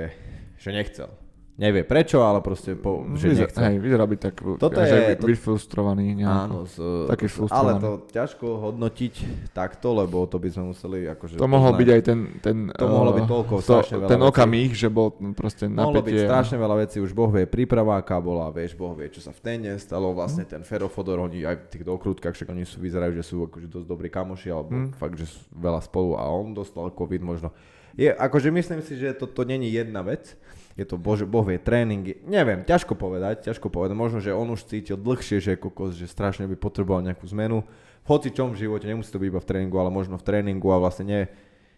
že 0.62 0.70
nechcel. 0.70 1.10
Nevie 1.58 1.82
prečo, 1.82 2.22
ale 2.22 2.38
proste 2.40 2.74
po, 2.74 3.02
že 3.12 3.28
Vyzer- 3.28 3.50
nechce. 3.50 3.58
Hej, 3.60 3.78
vyzerá 3.78 4.06
byť 4.06 4.20
tak, 4.22 4.36
Toto 4.56 4.78
že 4.80 4.94
je- 4.94 5.16
to- 5.16 5.26
byť 5.26 5.38
frustrovaný 5.38 6.14
nejako. 6.16 6.38
Áno, 6.48 6.58
z, 6.64 6.76
Taký 7.08 7.26
ale 7.26 7.34
frustrovaný. 7.34 7.80
to 7.80 7.92
ťažko 8.10 8.46
hodnotiť 8.62 9.14
takto, 9.52 9.88
lebo 9.92 10.24
to 10.24 10.36
by 10.36 10.48
sme 10.48 10.64
museli 10.70 11.00
akože... 11.08 11.36
To 11.36 11.46
mohol 11.46 11.72
poznať. 11.72 11.80
byť 11.80 11.90
aj 11.90 12.02
ten, 12.04 12.20
ten, 12.40 12.58
To 12.72 12.86
mohlo 12.88 13.10
eh, 13.10 13.16
byť 13.16 13.26
toľko, 13.26 13.54
to, 13.56 13.64
strašne 13.64 13.96
veľa 13.98 14.10
ten 14.10 14.22
okamih, 14.24 14.72
že 14.72 14.88
bol 14.88 15.08
proste 15.34 15.66
Mohlo 15.66 16.00
byť 16.00 16.14
napätie. 16.14 16.24
strašne 16.24 16.58
veľa 16.58 16.76
vecí, 16.80 16.98
už 17.00 17.12
Boh 17.12 17.30
vie, 17.30 17.44
príprava 17.44 17.98
aká 17.98 18.18
bola, 18.18 18.48
vieš, 18.50 18.72
Boh 18.74 18.94
vie, 18.94 19.10
čo 19.10 19.20
sa 19.20 19.30
v 19.30 19.40
tene 19.40 19.74
stalo, 19.76 20.14
vlastne 20.14 20.44
Mhm. 20.44 20.52
ten 20.52 20.62
Fero 20.62 20.86
Fodor, 20.86 21.20
oni 21.20 21.42
aj 21.42 21.58
v 21.58 21.70
tých 21.72 21.84
dokrutkách, 21.84 22.34
však 22.34 22.48
oni 22.48 22.64
sú, 22.64 22.78
vyzerajú, 22.78 23.12
že 23.14 23.24
sú 23.24 23.42
akože 23.44 23.66
dosť 23.68 23.88
dobrí 23.88 24.08
kamoši, 24.08 24.48
alebo 24.48 24.70
Mhm. 24.70 24.94
fakt, 24.94 25.16
že 25.16 25.26
sú 25.26 25.42
veľa 25.52 25.82
spolu 25.82 26.14
a 26.14 26.24
on 26.24 26.54
dostal 26.54 26.86
COVID 26.88 27.20
možno. 27.20 27.50
Je, 27.94 28.08
akože 28.08 28.54
myslím 28.54 28.80
si, 28.80 28.94
že 28.94 29.10
toto 29.12 29.42
není 29.42 29.74
jedna 29.74 30.00
vec, 30.02 30.38
je 30.78 30.86
to 30.86 30.96
bože, 30.96 31.26
boh 31.26 31.42
vie, 31.42 31.58
tréningy, 31.58 32.22
neviem, 32.24 32.62
ťažko 32.62 32.94
povedať, 32.94 33.44
ťažko 33.44 33.68
povedať, 33.68 33.98
možno, 33.98 34.22
že 34.22 34.30
on 34.30 34.46
už 34.48 34.62
cítil 34.64 34.94
dlhšie, 34.96 35.42
že 35.42 35.58
kokos, 35.58 35.92
že 35.92 36.06
strašne 36.06 36.46
by 36.46 36.54
potreboval 36.54 37.02
nejakú 37.02 37.26
zmenu, 37.28 37.66
v 38.02 38.08
hoci 38.08 38.30
čom 38.30 38.54
v 38.54 38.62
živote, 38.62 38.86
nemusí 38.86 39.10
to 39.10 39.18
byť 39.18 39.28
iba 39.28 39.42
v 39.42 39.48
tréningu, 39.48 39.76
ale 39.76 39.90
možno 39.90 40.16
v 40.16 40.24
tréningu 40.24 40.70
a 40.70 40.78
vlastne 40.78 41.04
ne, 41.04 41.22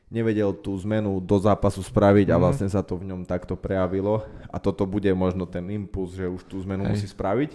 nevedel 0.10 0.52
tú 0.52 0.76
zmenu 0.80 1.18
do 1.18 1.38
zápasu 1.38 1.80
spraviť 1.80 2.28
a 2.28 2.36
Mhm. 2.36 2.42
vlastne 2.42 2.68
sa 2.68 2.84
to 2.84 3.00
v 3.00 3.08
ňom 3.08 3.24
takto 3.24 3.56
prejavilo 3.56 4.20
a 4.46 4.60
toto 4.60 4.84
bude 4.84 5.08
možno 5.16 5.48
ten 5.48 5.64
impuls, 5.70 6.14
že 6.14 6.28
už 6.28 6.44
tú 6.44 6.60
zmenu 6.60 6.84
Hej. 6.84 6.92
musí 6.92 7.08
spraviť. 7.08 7.52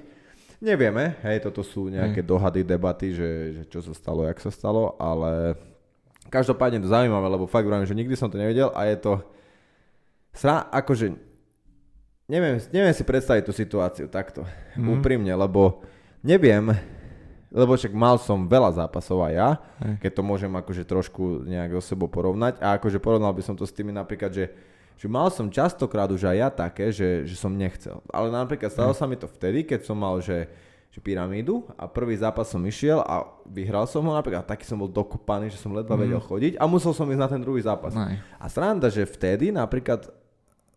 Nevieme, 0.59 1.21
hej, 1.21 1.45
toto 1.45 1.61
sú 1.61 1.93
nejaké 1.93 2.25
Hej. 2.25 2.31
dohady, 2.31 2.61
debaty, 2.65 3.13
že, 3.13 3.29
že 3.53 3.63
čo 3.69 3.85
sa 3.85 3.93
stalo, 3.93 4.25
jak 4.25 4.41
sa 4.41 4.49
stalo, 4.49 4.97
ale 4.97 5.61
každopádne 6.33 6.81
to 6.81 6.89
zaujímavé, 6.89 7.27
lebo 7.29 7.45
fakt 7.45 7.69
vravím, 7.69 7.85
že 7.85 7.93
nikdy 7.93 8.17
som 8.17 8.33
to 8.33 8.41
nevedel 8.41 8.73
a 8.73 8.89
je 8.89 8.97
to 8.97 9.13
sra, 10.33 10.67
akože 10.73 11.15
neviem, 12.29 12.57
neviem 12.73 12.95
si 12.97 13.05
predstaviť 13.05 13.43
tú 13.45 13.53
situáciu 13.53 14.07
takto, 14.09 14.49
mm. 14.77 14.89
úprimne, 15.01 15.33
lebo 15.37 15.85
neviem, 16.25 16.73
lebo 17.55 17.79
však 17.79 17.95
mal 17.95 18.19
som 18.19 18.51
veľa 18.51 18.83
zápasov 18.83 19.23
aj 19.31 19.33
ja, 19.33 19.51
Hej. 19.79 19.95
keď 20.03 20.11
to 20.19 20.23
môžem 20.27 20.51
akože 20.51 20.83
trošku 20.83 21.47
nejak 21.47 21.79
so 21.79 21.95
sebou 21.95 22.11
porovnať 22.11 22.59
a 22.59 22.75
akože 22.81 22.99
porovnal 22.99 23.31
by 23.31 23.43
som 23.47 23.55
to 23.55 23.63
s 23.63 23.71
tými 23.71 23.95
napríklad, 23.95 24.35
že, 24.35 24.51
že 24.99 25.07
mal 25.07 25.31
som 25.31 25.47
častokrát 25.47 26.11
už 26.11 26.27
aj 26.27 26.37
ja 26.37 26.49
také, 26.51 26.91
že, 26.91 27.23
že 27.23 27.39
som 27.39 27.55
nechcel. 27.55 28.03
Ale 28.11 28.33
napríklad 28.33 28.75
stalo 28.75 28.91
sa 28.91 29.07
mi 29.07 29.15
to 29.15 29.31
vtedy, 29.31 29.63
keď 29.63 29.87
som 29.87 29.95
mal, 29.95 30.19
že, 30.19 30.51
že 30.91 30.99
pyramídu 30.99 31.63
a 31.79 31.87
prvý 31.87 32.19
zápas 32.19 32.51
som 32.51 32.59
išiel 32.67 33.05
a 33.07 33.23
vyhral 33.47 33.87
som 33.87 34.03
ho 34.03 34.11
napríklad 34.11 34.43
a 34.43 34.51
taký 34.51 34.67
som 34.67 34.83
bol 34.83 34.91
dokopaný, 34.91 35.55
že 35.55 35.63
som 35.63 35.71
ledva 35.71 35.95
vedel 35.95 36.19
chodiť 36.19 36.59
a 36.59 36.67
musel 36.67 36.91
som 36.91 37.07
ísť 37.07 37.23
na 37.23 37.31
ten 37.31 37.39
druhý 37.39 37.63
zápas. 37.63 37.95
Nej. 37.95 38.19
A 38.41 38.51
sranda, 38.51 38.91
že 38.91 39.07
vtedy 39.07 39.55
napríklad 39.55 40.11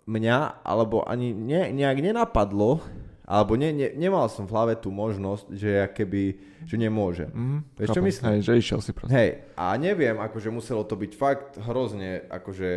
mňa, 0.08 0.64
alebo 0.64 1.04
ani 1.04 1.36
ne, 1.36 1.70
nejak 1.76 2.00
nenapadlo, 2.00 2.80
alebo 3.28 3.60
ne, 3.60 3.76
ne, 3.76 3.92
nemal 3.92 4.32
som 4.32 4.48
v 4.48 4.56
hlave 4.56 4.74
tú 4.80 4.88
možnosť, 4.88 5.52
že 5.52 5.70
ja 5.84 5.88
keby, 5.92 6.24
že 6.64 6.80
nemôžem. 6.80 7.28
Mhm, 7.28 7.58
Vieš, 7.76 7.90
čo 7.92 8.02
myslím? 8.02 8.28
Hej, 8.32 8.40
že 8.48 8.54
išiel 8.56 8.80
si 8.80 8.92
proste. 8.96 9.12
Hej, 9.12 9.30
a 9.60 9.76
neviem, 9.76 10.16
akože 10.16 10.48
muselo 10.48 10.88
to 10.88 10.96
byť 10.96 11.12
fakt 11.12 11.60
hrozne, 11.60 12.24
akože, 12.32 12.72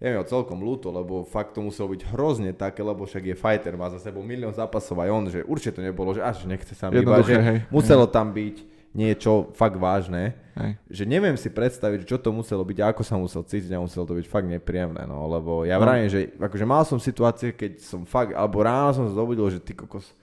ho 0.00 0.24
celkom 0.24 0.60
ľúto, 0.64 0.88
lebo 0.88 1.28
fakt 1.28 1.56
to 1.56 1.60
muselo 1.60 1.92
byť 1.92 2.00
hrozne 2.16 2.56
také, 2.56 2.80
lebo 2.80 3.04
však 3.04 3.24
je 3.28 3.36
fighter, 3.36 3.76
má 3.76 3.92
za 3.92 4.00
sebou 4.00 4.24
milión 4.24 4.52
zápasov 4.56 5.04
aj 5.04 5.10
on, 5.12 5.24
že 5.28 5.44
určite 5.44 5.80
to 5.80 5.82
nebolo, 5.84 6.16
že 6.16 6.24
až 6.24 6.48
nechce 6.48 6.72
sa 6.72 6.88
iba, 6.88 7.20
že 7.20 7.36
hej, 7.36 7.58
muselo 7.68 8.08
tam 8.08 8.32
byť 8.32 8.73
niečo 8.94 9.50
fakt 9.52 9.74
vážne, 9.74 10.38
Hej. 10.54 10.78
že 10.86 11.02
neviem 11.02 11.34
si 11.34 11.50
predstaviť, 11.50 12.06
čo 12.06 12.16
to 12.16 12.30
muselo 12.30 12.62
byť 12.62 12.78
a 12.78 12.86
ako 12.94 13.02
sa 13.02 13.18
musel 13.18 13.42
cítiť 13.42 13.74
a 13.74 13.82
muselo 13.82 14.06
to 14.06 14.14
byť 14.14 14.26
fakt 14.30 14.46
nepríjemné, 14.46 15.02
no, 15.04 15.26
lebo 15.26 15.66
ja 15.66 15.76
No. 15.76 15.82
vravím, 15.82 16.06
že 16.06 16.30
akože 16.38 16.62
mal 16.62 16.86
som 16.86 17.02
situácie, 17.02 17.50
keď 17.50 17.82
som 17.82 18.06
fakt, 18.06 18.30
alebo 18.32 18.62
ráno 18.62 18.94
som 18.94 19.10
zobudil, 19.10 19.50
že 19.50 19.58
ty 19.58 19.74
kokos, 19.74 20.14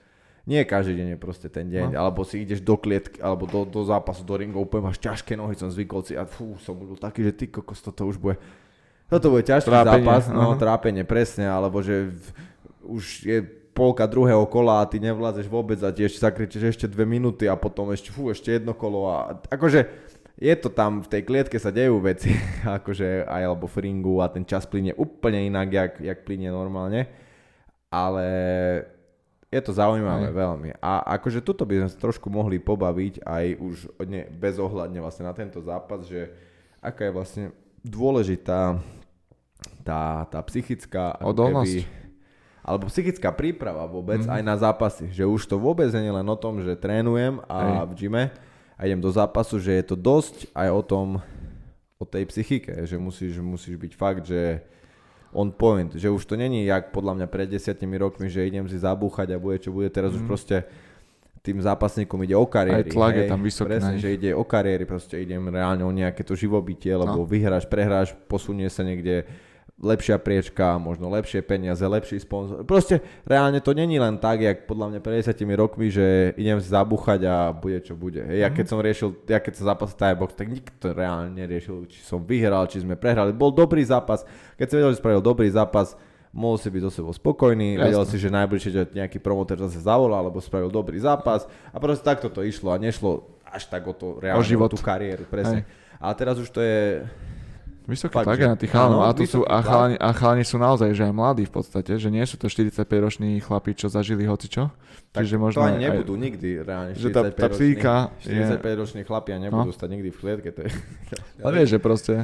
nie 0.42 0.64
každý 0.64 0.96
deň 0.98 1.08
je 1.14 1.18
proste 1.20 1.46
ten 1.46 1.68
deň, 1.68 1.92
No. 1.92 2.00
alebo 2.00 2.24
si 2.24 2.40
ideš 2.40 2.64
do 2.64 2.74
klietky, 2.74 3.20
alebo 3.20 3.44
do, 3.44 3.68
do 3.68 3.84
zápasu, 3.84 4.24
do 4.24 4.34
ringu, 4.34 4.56
úplne 4.56 4.88
máš 4.88 4.96
ťažké 4.98 5.36
nohy, 5.36 5.52
som 5.52 5.68
zvykol 5.68 6.00
si 6.02 6.16
a 6.16 6.24
fú, 6.24 6.56
som 6.64 6.72
bol 6.74 6.96
taký, 6.96 7.22
že 7.22 7.36
ty 7.36 7.44
kokos, 7.46 7.84
toto 7.84 8.08
už 8.08 8.16
bude, 8.16 8.40
toto 9.06 9.28
bude 9.28 9.44
ťažký 9.44 9.68
Trápenie, 9.68 10.00
zápas, 10.00 10.24
no, 10.32 10.56
aha. 10.56 10.58
trápenie, 10.58 11.04
presne, 11.04 11.44
alebo 11.44 11.84
že 11.84 12.08
v, 12.08 12.26
už 12.88 13.04
je 13.22 13.38
polka 13.72 14.04
druhého 14.04 14.44
kola 14.48 14.84
a 14.84 14.88
ty 14.88 15.00
nevládzeš 15.00 15.48
vôbec 15.48 15.80
a 15.80 15.92
ti 15.92 16.04
ešte 16.04 16.20
zakričeš 16.20 16.76
ešte 16.76 16.86
dve 16.88 17.08
minúty 17.08 17.48
a 17.48 17.56
potom 17.56 17.88
ešte, 17.92 18.12
fú, 18.12 18.28
ešte 18.28 18.60
jedno 18.60 18.76
kolo 18.76 19.08
a 19.08 19.40
akože 19.48 19.88
je 20.42 20.54
to 20.58 20.68
tam, 20.74 21.04
v 21.04 21.08
tej 21.08 21.22
klietke 21.22 21.56
sa 21.56 21.70
dejú 21.72 22.02
veci, 22.02 22.34
akože 22.78 23.24
aj 23.24 23.42
alebo 23.42 23.66
v 23.70 23.76
ringu 23.88 24.20
a 24.20 24.28
ten 24.28 24.44
čas 24.44 24.68
plynie 24.68 24.92
úplne 24.96 25.44
inak, 25.48 25.68
jak, 25.72 25.92
jak 26.02 26.18
plynie 26.26 26.52
normálne, 26.52 27.08
ale 27.88 28.26
je 29.52 29.60
to 29.60 29.76
zaujímavé 29.76 30.32
Aj. 30.32 30.36
veľmi. 30.36 30.70
A 30.80 31.04
akože 31.20 31.44
tuto 31.44 31.68
by 31.68 31.84
sme 31.84 31.88
sa 31.92 31.98
trošku 32.00 32.32
mohli 32.32 32.56
pobaviť 32.56 33.20
aj 33.20 33.44
už 33.60 33.76
ne, 34.08 34.24
bezohľadne 34.32 34.96
vlastne 35.04 35.28
na 35.28 35.36
tento 35.36 35.60
zápas, 35.60 36.08
že 36.08 36.32
aká 36.80 37.04
je 37.04 37.12
vlastne 37.12 37.44
dôležitá 37.84 38.80
tá, 39.84 40.26
tá 40.32 40.40
psychická 40.48 41.20
Odolnosť. 41.20 41.84
Keby, 41.84 42.01
alebo 42.62 42.86
psychická 42.86 43.34
príprava 43.34 43.84
vôbec 43.84 44.22
Mhm. 44.22 44.30
mm. 44.30 44.34
aj 44.38 44.42
na 44.46 44.56
zápasy. 44.56 45.10
Že 45.10 45.24
už 45.26 45.42
to 45.50 45.56
vôbec 45.58 45.90
nie 45.90 46.06
je 46.06 46.14
len 46.14 46.28
o 46.30 46.38
tom, 46.38 46.62
že 46.62 46.78
trénujem 46.78 47.42
a 47.50 47.82
Hej. 47.82 47.90
v 47.90 47.92
gyme 47.98 48.24
a 48.78 48.80
idem 48.86 49.02
do 49.02 49.10
zápasu, 49.10 49.58
že 49.58 49.74
je 49.74 49.84
to 49.84 49.96
dosť 49.98 50.46
aj 50.54 50.68
o 50.70 50.82
tom, 50.82 51.06
o 51.98 52.04
tej 52.06 52.26
psychike, 52.26 52.82
že 52.82 52.98
musíš, 52.98 53.38
musíš 53.38 53.78
byť 53.78 53.92
fakt, 53.94 54.26
že 54.26 54.58
on 55.30 55.54
point, 55.54 55.94
že 55.94 56.10
už 56.10 56.26
to 56.26 56.34
není 56.34 56.66
jak 56.66 56.90
podľa 56.90 57.14
mňa 57.14 57.26
pred 57.30 57.46
desiatimi 57.46 57.94
rokmi, 57.96 58.26
že 58.26 58.42
idem 58.42 58.66
si 58.66 58.76
zabúchať 58.76 59.32
a 59.32 59.38
bude 59.38 59.62
čo 59.62 59.70
bude, 59.70 59.86
teraz 59.88 60.10
mm. 60.12 60.16
už 60.18 60.22
Mhm. 60.22 60.28
proste 60.28 60.56
tým 61.42 61.58
zápasníkom 61.58 62.22
ide 62.22 62.38
o 62.38 62.46
kariéry. 62.46 62.86
Aj 62.86 62.94
tlak 62.94 63.14
je 63.18 63.24
hej. 63.26 63.30
tam 63.34 63.40
vysoký 63.42 63.66
Presne, 63.74 63.98
že 63.98 64.14
ide 64.14 64.30
o 64.30 64.46
kariéry, 64.46 64.86
proste 64.86 65.18
idem 65.18 65.42
reálne 65.50 65.82
o 65.82 65.90
nejaké 65.90 66.22
to 66.22 66.38
živobytie, 66.38 66.94
lebo 66.94 67.22
no. 67.22 67.26
vyhráš, 67.26 67.66
prehráš, 67.66 68.14
posunie 68.30 68.70
sa 68.70 68.86
niekde 68.86 69.26
lepšia 69.82 70.16
priečka, 70.22 70.78
možno 70.78 71.10
lepšie 71.10 71.42
peniaze, 71.42 71.82
lepší 71.82 72.22
sponzor. 72.22 72.62
Proste 72.62 73.02
reálne 73.26 73.58
to 73.58 73.74
není 73.74 73.98
len 73.98 74.14
tak, 74.22 74.38
jak 74.38 74.70
podľa 74.70 74.94
mňa 74.94 75.00
pred 75.02 75.26
10 75.26 75.34
rokmi, 75.58 75.90
že 75.90 76.32
idem 76.38 76.62
si 76.62 76.70
zabúchať 76.70 77.20
a 77.26 77.50
bude 77.50 77.82
čo 77.82 77.98
bude. 77.98 78.22
Hej, 78.22 78.46
ja 78.46 78.48
keď 78.54 78.66
som 78.70 78.78
riešil, 78.78 79.10
ja 79.26 79.42
keď 79.42 79.52
sa 79.58 79.74
zápas 79.74 79.90
Thai 79.98 80.14
box, 80.14 80.38
tak 80.38 80.54
nikto 80.54 80.94
reálne 80.94 81.34
neriešil, 81.34 81.90
či 81.90 81.98
som 82.06 82.22
vyhral, 82.22 82.70
či 82.70 82.78
sme 82.78 82.94
prehrali. 82.94 83.34
Bol 83.34 83.50
dobrý 83.50 83.82
zápas. 83.82 84.22
Keď 84.54 84.66
si 84.70 84.74
vedel, 84.78 84.94
že 84.94 85.02
spravil 85.02 85.18
dobrý 85.18 85.50
zápas, 85.50 85.98
mohol 86.30 86.56
si 86.56 86.70
byť 86.72 86.82
so 86.88 86.90
sebou 87.02 87.12
spokojný, 87.12 87.76
Jasné. 87.76 87.84
vedel 87.84 88.04
si, 88.08 88.16
že 88.16 88.32
najbližšie 88.32 88.70
ťa 88.72 88.84
nejaký 89.04 89.18
promotér 89.20 89.60
zase 89.66 89.82
zavolá, 89.84 90.22
alebo 90.22 90.40
spravil 90.40 90.72
dobrý 90.72 90.96
zápas 91.02 91.44
a 91.74 91.76
proste 91.76 92.06
takto 92.06 92.32
to 92.32 92.40
išlo 92.40 92.72
a 92.72 92.80
nešlo 92.80 93.28
až 93.44 93.68
tak 93.68 93.84
o 93.84 93.92
to 93.92 94.16
reálne, 94.16 94.40
o, 94.40 94.46
život. 94.46 94.72
tú 94.72 94.80
kariéru, 94.80 95.28
presne. 95.28 95.68
A 96.00 96.08
teraz 96.16 96.40
už 96.40 96.48
to 96.48 96.64
je, 96.64 97.04
Vysoký 97.92 98.14
Fakt, 98.14 98.24
tlak 98.24 98.38
že- 98.38 98.48
na 98.48 98.56
tých 98.56 98.70
chalanov. 98.70 99.00
A, 99.02 99.12
tu 99.12 99.22
sú, 99.22 99.44
a, 99.44 99.60
chalani, 99.60 99.96
a 99.96 100.08
chalani 100.10 100.42
sú 100.42 100.56
naozaj 100.56 100.88
že 100.90 101.04
aj 101.04 101.12
mladí 101.12 101.44
v 101.44 101.52
podstate, 101.52 101.92
že 101.94 102.08
nie 102.08 102.24
sú 102.24 102.34
to 102.34 102.48
45-roční 102.48 103.36
chlapí, 103.38 103.72
čo 103.72 103.86
zažili 103.86 104.24
hocičo. 104.24 104.72
tak 105.10 105.22
Čiže 105.22 105.36
to 105.36 105.42
možno 105.42 105.60
ani 105.62 105.76
aj- 105.78 105.84
nebudú 105.92 106.16
nikdy 106.16 106.48
reálne. 106.58 106.92
Že 106.94 107.08
tá- 107.10 107.22
tá 107.28 107.46
45 107.46 107.52
psychika 107.52 107.94
roční, 108.08 108.32
je- 108.32 108.46
45 108.48 108.76
roční 108.78 109.02
chlapia 109.02 109.36
nebudú 109.36 109.68
No. 109.68 109.76
stať 109.76 109.88
nikdy 109.90 110.08
v 110.08 110.16
klietke. 110.16 110.48
To 110.50 110.60
je, 110.62 110.70
Ale 111.44 111.52
vieš, 111.54 111.68
že 111.70 111.78
proste... 111.78 112.14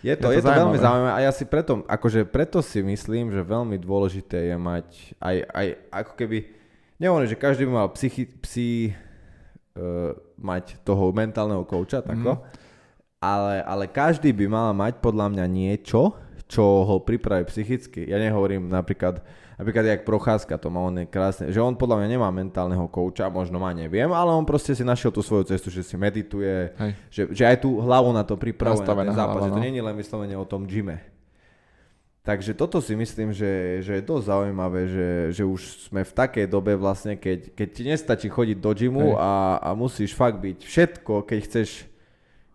je 0.00 0.14
to, 0.14 0.28
Je 0.28 0.38
je 0.38 0.40
to 0.40 0.46
to, 0.46 0.54
veľmi 0.56 0.78
zaujímavé. 0.78 1.12
a 1.12 1.20
ja 1.20 1.30
si 1.30 1.44
preto, 1.44 1.82
akože 1.84 2.22
preto 2.24 2.58
si 2.58 2.78
myslím, 2.80 3.28
že 3.28 3.40
veľmi 3.40 3.74
dôležité 3.76 4.50
je 4.50 4.56
mať 4.56 4.86
aj, 5.18 5.36
aj 5.48 5.66
ako 5.90 6.12
keby, 6.16 6.38
nehovorím, 6.96 7.26
že 7.26 7.36
každý 7.36 7.62
by 7.64 7.72
mal 7.72 7.88
psychi, 7.90 8.26
psi, 8.36 8.94
uh, 9.74 10.10
mať 10.36 10.78
toho 10.80 11.10
mentálneho 11.10 11.62
kouča, 11.62 12.02
tako, 12.02 12.34
Mhm. 12.34 12.42
Ale, 13.22 13.62
ale 13.62 13.84
každý 13.86 14.34
by 14.34 14.46
mal 14.50 14.74
mať 14.74 14.98
podľa 14.98 15.30
mňa 15.30 15.46
niečo, 15.46 16.18
čo 16.50 16.82
ho 16.82 16.98
pripraví 16.98 17.46
psychicky. 17.46 18.04
Ja 18.04 18.18
nehovorím 18.18 18.66
napríklad, 18.66 19.22
napríklad 19.56 19.88
jak 19.88 20.02
Procházka, 20.02 20.58
to 20.58 20.68
má 20.68 20.82
on 20.82 21.00
je 21.00 21.06
krásne, 21.06 21.48
že 21.48 21.62
on 21.62 21.78
podľa 21.78 22.02
mňa 22.02 22.08
nemá 22.18 22.28
mentálneho 22.34 22.84
kouča, 22.90 23.30
možno 23.32 23.62
má, 23.62 23.70
neviem, 23.72 24.10
ale 24.10 24.34
on 24.34 24.44
proste 24.44 24.74
si 24.74 24.82
našiel 24.82 25.14
tú 25.14 25.22
svoju 25.22 25.48
cestu, 25.48 25.70
že 25.70 25.86
si 25.86 25.94
medituje, 25.96 26.74
Hej. 26.76 26.92
že, 27.08 27.22
že 27.32 27.42
aj 27.46 27.62
tú 27.62 27.78
hlavu 27.80 28.10
na 28.12 28.26
to 28.26 28.34
pripravuje 28.34 28.82
na 28.82 28.84
ten 28.84 28.90
Nastavená 28.90 29.12
zápas, 29.14 29.40
že 29.48 29.54
to 29.54 29.60
no. 29.62 29.64
nie 29.64 29.72
je 29.72 29.86
len 29.86 29.96
vyslovene 29.96 30.34
o 30.36 30.44
tom 30.44 30.66
gyme. 30.66 30.98
Takže 32.22 32.54
toto 32.54 32.78
si 32.78 32.94
myslím, 32.94 33.34
že, 33.34 33.82
že 33.82 33.98
je 33.98 34.06
dosť 34.06 34.30
zaujímavé, 34.30 34.86
že, 34.86 35.08
že 35.34 35.42
už 35.42 35.90
sme 35.90 36.06
v 36.06 36.12
takej 36.14 36.46
dobe 36.46 36.78
vlastne, 36.78 37.18
keď, 37.18 37.50
keď 37.50 37.68
ti 37.74 37.82
nestačí 37.82 38.28
chodiť 38.30 38.62
do 38.62 38.70
gymu 38.70 39.08
Hej. 39.14 39.18
a, 39.18 39.32
a 39.58 39.70
musíš 39.74 40.14
fakt 40.14 40.38
byť 40.38 40.62
všetko, 40.62 41.26
keď 41.26 41.38
chceš, 41.42 41.90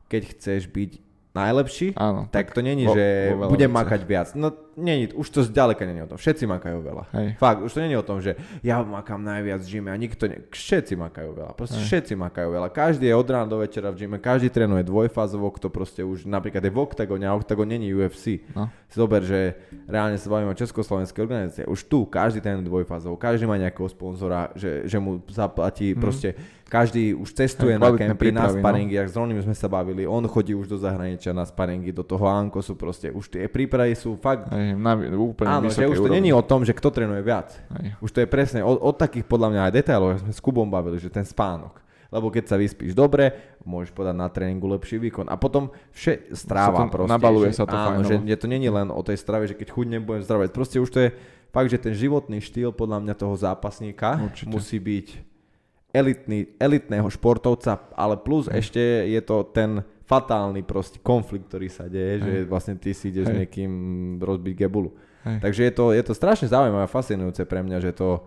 keď 0.07 0.21
chceš 0.33 0.67
byť 0.67 0.91
najlepší, 1.31 1.87
Áno. 1.93 2.25
tak 2.27 2.51
to 2.51 2.59
není, 2.59 2.83
vo- 2.83 2.95
že 2.95 3.31
vo 3.31 3.47
budem 3.47 3.69
makať 3.69 4.01
viac. 4.03 4.27
No 4.33 4.49
není, 4.77 5.09
už 5.11 5.27
to 5.29 5.41
zďaleka 5.43 5.81
není 5.85 6.05
o 6.05 6.07
tom. 6.07 6.21
Všetci 6.21 6.45
makajú 6.45 6.79
veľa. 6.85 7.03
Hej. 7.17 7.27
Fakt, 7.41 7.59
už 7.65 7.73
to 7.73 7.81
není 7.81 7.97
o 7.97 8.05
tom, 8.05 8.21
že 8.21 8.37
ja 8.61 8.85
makám 8.85 9.19
najviac 9.25 9.65
v 9.65 9.69
gyme 9.73 9.89
a 9.89 9.97
nikto 9.97 10.29
ne... 10.29 10.45
Všetci 10.47 10.93
makajú 10.93 11.33
veľa. 11.33 11.51
Proste 11.57 11.81
Hej. 11.81 11.85
všetci 11.89 12.13
makajú 12.13 12.53
veľa. 12.53 12.69
Každý 12.69 13.09
je 13.09 13.15
od 13.17 13.27
rána 13.27 13.49
do 13.49 13.57
večera 13.57 13.89
v 13.89 14.05
gyme, 14.05 14.21
každý 14.21 14.53
trénuje 14.53 14.85
dvojfázovo, 14.85 15.49
kto 15.57 15.73
proste 15.73 16.05
už 16.05 16.29
napríklad 16.29 16.61
je 16.61 16.71
v 16.71 16.79
oktagone 16.79 17.25
a 17.25 17.33
oktagon 17.33 17.67
není 17.67 17.89
UFC. 17.89 18.45
No. 18.53 18.69
Zober, 18.93 19.25
že 19.25 19.57
reálne 19.89 20.15
sa 20.15 20.29
bavíme 20.29 20.53
o 20.53 20.57
československej 20.57 21.21
organizácie. 21.25 21.63
Už 21.65 21.89
tu 21.89 22.05
každý 22.05 22.39
ten 22.39 22.61
dvojfázovo, 22.61 23.17
každý 23.17 23.49
má 23.49 23.57
nejakého 23.57 23.89
sponzora, 23.89 24.53
že, 24.53 24.85
že 24.85 25.01
mu 25.01 25.19
zaplatí 25.27 25.97
Mhm. 25.97 25.99
proste 25.99 26.29
každý 26.67 27.15
už 27.15 27.31
cestuje 27.31 27.79
na 27.79 27.95
kempy, 27.95 28.27
na 28.27 28.51
no. 28.51 28.59
sparingy, 28.59 28.99
ak 28.99 29.07
s 29.07 29.15
Ronim 29.15 29.39
sme 29.39 29.55
sa 29.55 29.71
bavili, 29.71 30.03
on 30.03 30.19
chodí 30.27 30.51
už 30.51 30.67
do 30.67 30.75
zahraničia 30.75 31.31
na 31.31 31.47
sparingy, 31.47 31.95
do 31.95 32.03
toho 32.03 32.27
Ankosu 32.27 32.75
proste, 32.75 33.07
už 33.07 33.31
tie 33.31 33.47
prípravy 33.47 33.95
sú 33.95 34.19
fakt, 34.19 34.51
Hej, 34.51 34.66
na, 34.75 34.91
úplne 35.15 35.47
áno, 35.47 35.69
že 35.69 35.85
už 35.85 35.97
to 35.97 36.09
úrovni. 36.09 36.19
není 36.19 36.31
o 36.33 36.41
tom, 36.41 36.65
že 36.65 36.73
kto 36.73 36.89
trénuje 36.89 37.21
viac. 37.21 37.53
Hej. 37.79 37.95
Už 38.01 38.09
to 38.11 38.19
je 38.19 38.27
presne 38.27 38.59
od, 38.59 38.75
od 38.75 38.95
takých 38.95 39.23
podľa 39.23 39.47
mňa 39.53 39.61
aj 39.63 39.73
detailov, 39.73 40.07
jak 40.11 40.21
sme 40.25 40.33
s 40.33 40.41
Kubom 40.41 40.67
bavili, 40.67 40.97
že 40.97 41.07
ten 41.07 41.23
spánok. 41.23 41.79
Lebo 42.07 42.31
keď 42.31 42.43
sa 42.47 42.55
vyspíš 42.55 42.95
dobre, 42.95 43.35
môžeš 43.61 43.91
podať 43.91 44.15
na 44.15 44.31
tréningu 44.31 44.63
lepší 44.65 44.95
výkon. 44.97 45.27
A 45.27 45.35
potom 45.35 45.69
vše, 45.91 46.31
stráva 46.31 46.83
Sa 46.83 46.83
to- 46.87 46.93
proste. 46.95 47.11
nabaluje 47.11 47.49
že, 47.51 47.57
sa 47.59 47.65
to 47.67 47.75
áno, 47.75 47.85
fajnovo. 47.99 48.07
že 48.07 48.15
je 48.23 48.37
to 48.39 48.47
není 48.47 48.67
len 48.67 48.87
o 48.87 49.01
tej 49.03 49.17
strave, 49.19 49.43
že 49.43 49.53
keď 49.53 49.67
chudnem, 49.75 50.01
budem 50.01 50.23
zdravať. 50.23 50.55
Proste 50.55 50.79
už 50.79 50.87
to 50.87 50.99
je 51.03 51.09
fakt, 51.51 51.67
že 51.67 51.75
ten 51.77 51.91
životný 51.91 52.39
štýl 52.39 52.71
podľa 52.71 53.03
mňa 53.03 53.13
toho 53.13 53.35
zápasníka 53.35 54.23
Určite. 54.23 54.47
musí 54.47 54.79
byť 54.79 55.07
elitný, 55.91 56.47
elitného 56.59 57.07
športovca, 57.09 57.91
ale 57.91 58.15
plus 58.15 58.47
ešte 58.47 58.79
je 58.79 59.19
to 59.19 59.43
ten 59.43 59.83
fatálny 60.07 60.63
proste 60.63 61.03
konflikt, 61.03 61.51
ktorý 61.51 61.67
sa 61.67 61.91
deje, 61.91 62.23
že 62.23 62.33
Hej. 62.41 62.47
vlastne 62.47 62.79
ty 62.79 62.95
si 62.95 63.11
ideš 63.11 63.27
Hej. 63.27 63.43
niekým 63.43 63.71
rozbiť 64.23 64.53
gebulu. 64.55 64.95
Hej. 65.27 65.43
Takže 65.43 65.61
je 65.67 65.73
to, 65.75 65.85
je 65.91 66.03
to 66.07 66.13
strašne 66.15 66.47
zaujímavé 66.47 66.87
a 66.87 66.89
fascinujúce 66.89 67.43
pre 67.43 67.59
mňa, 67.59 67.77
že 67.83 67.91
to, 67.91 68.23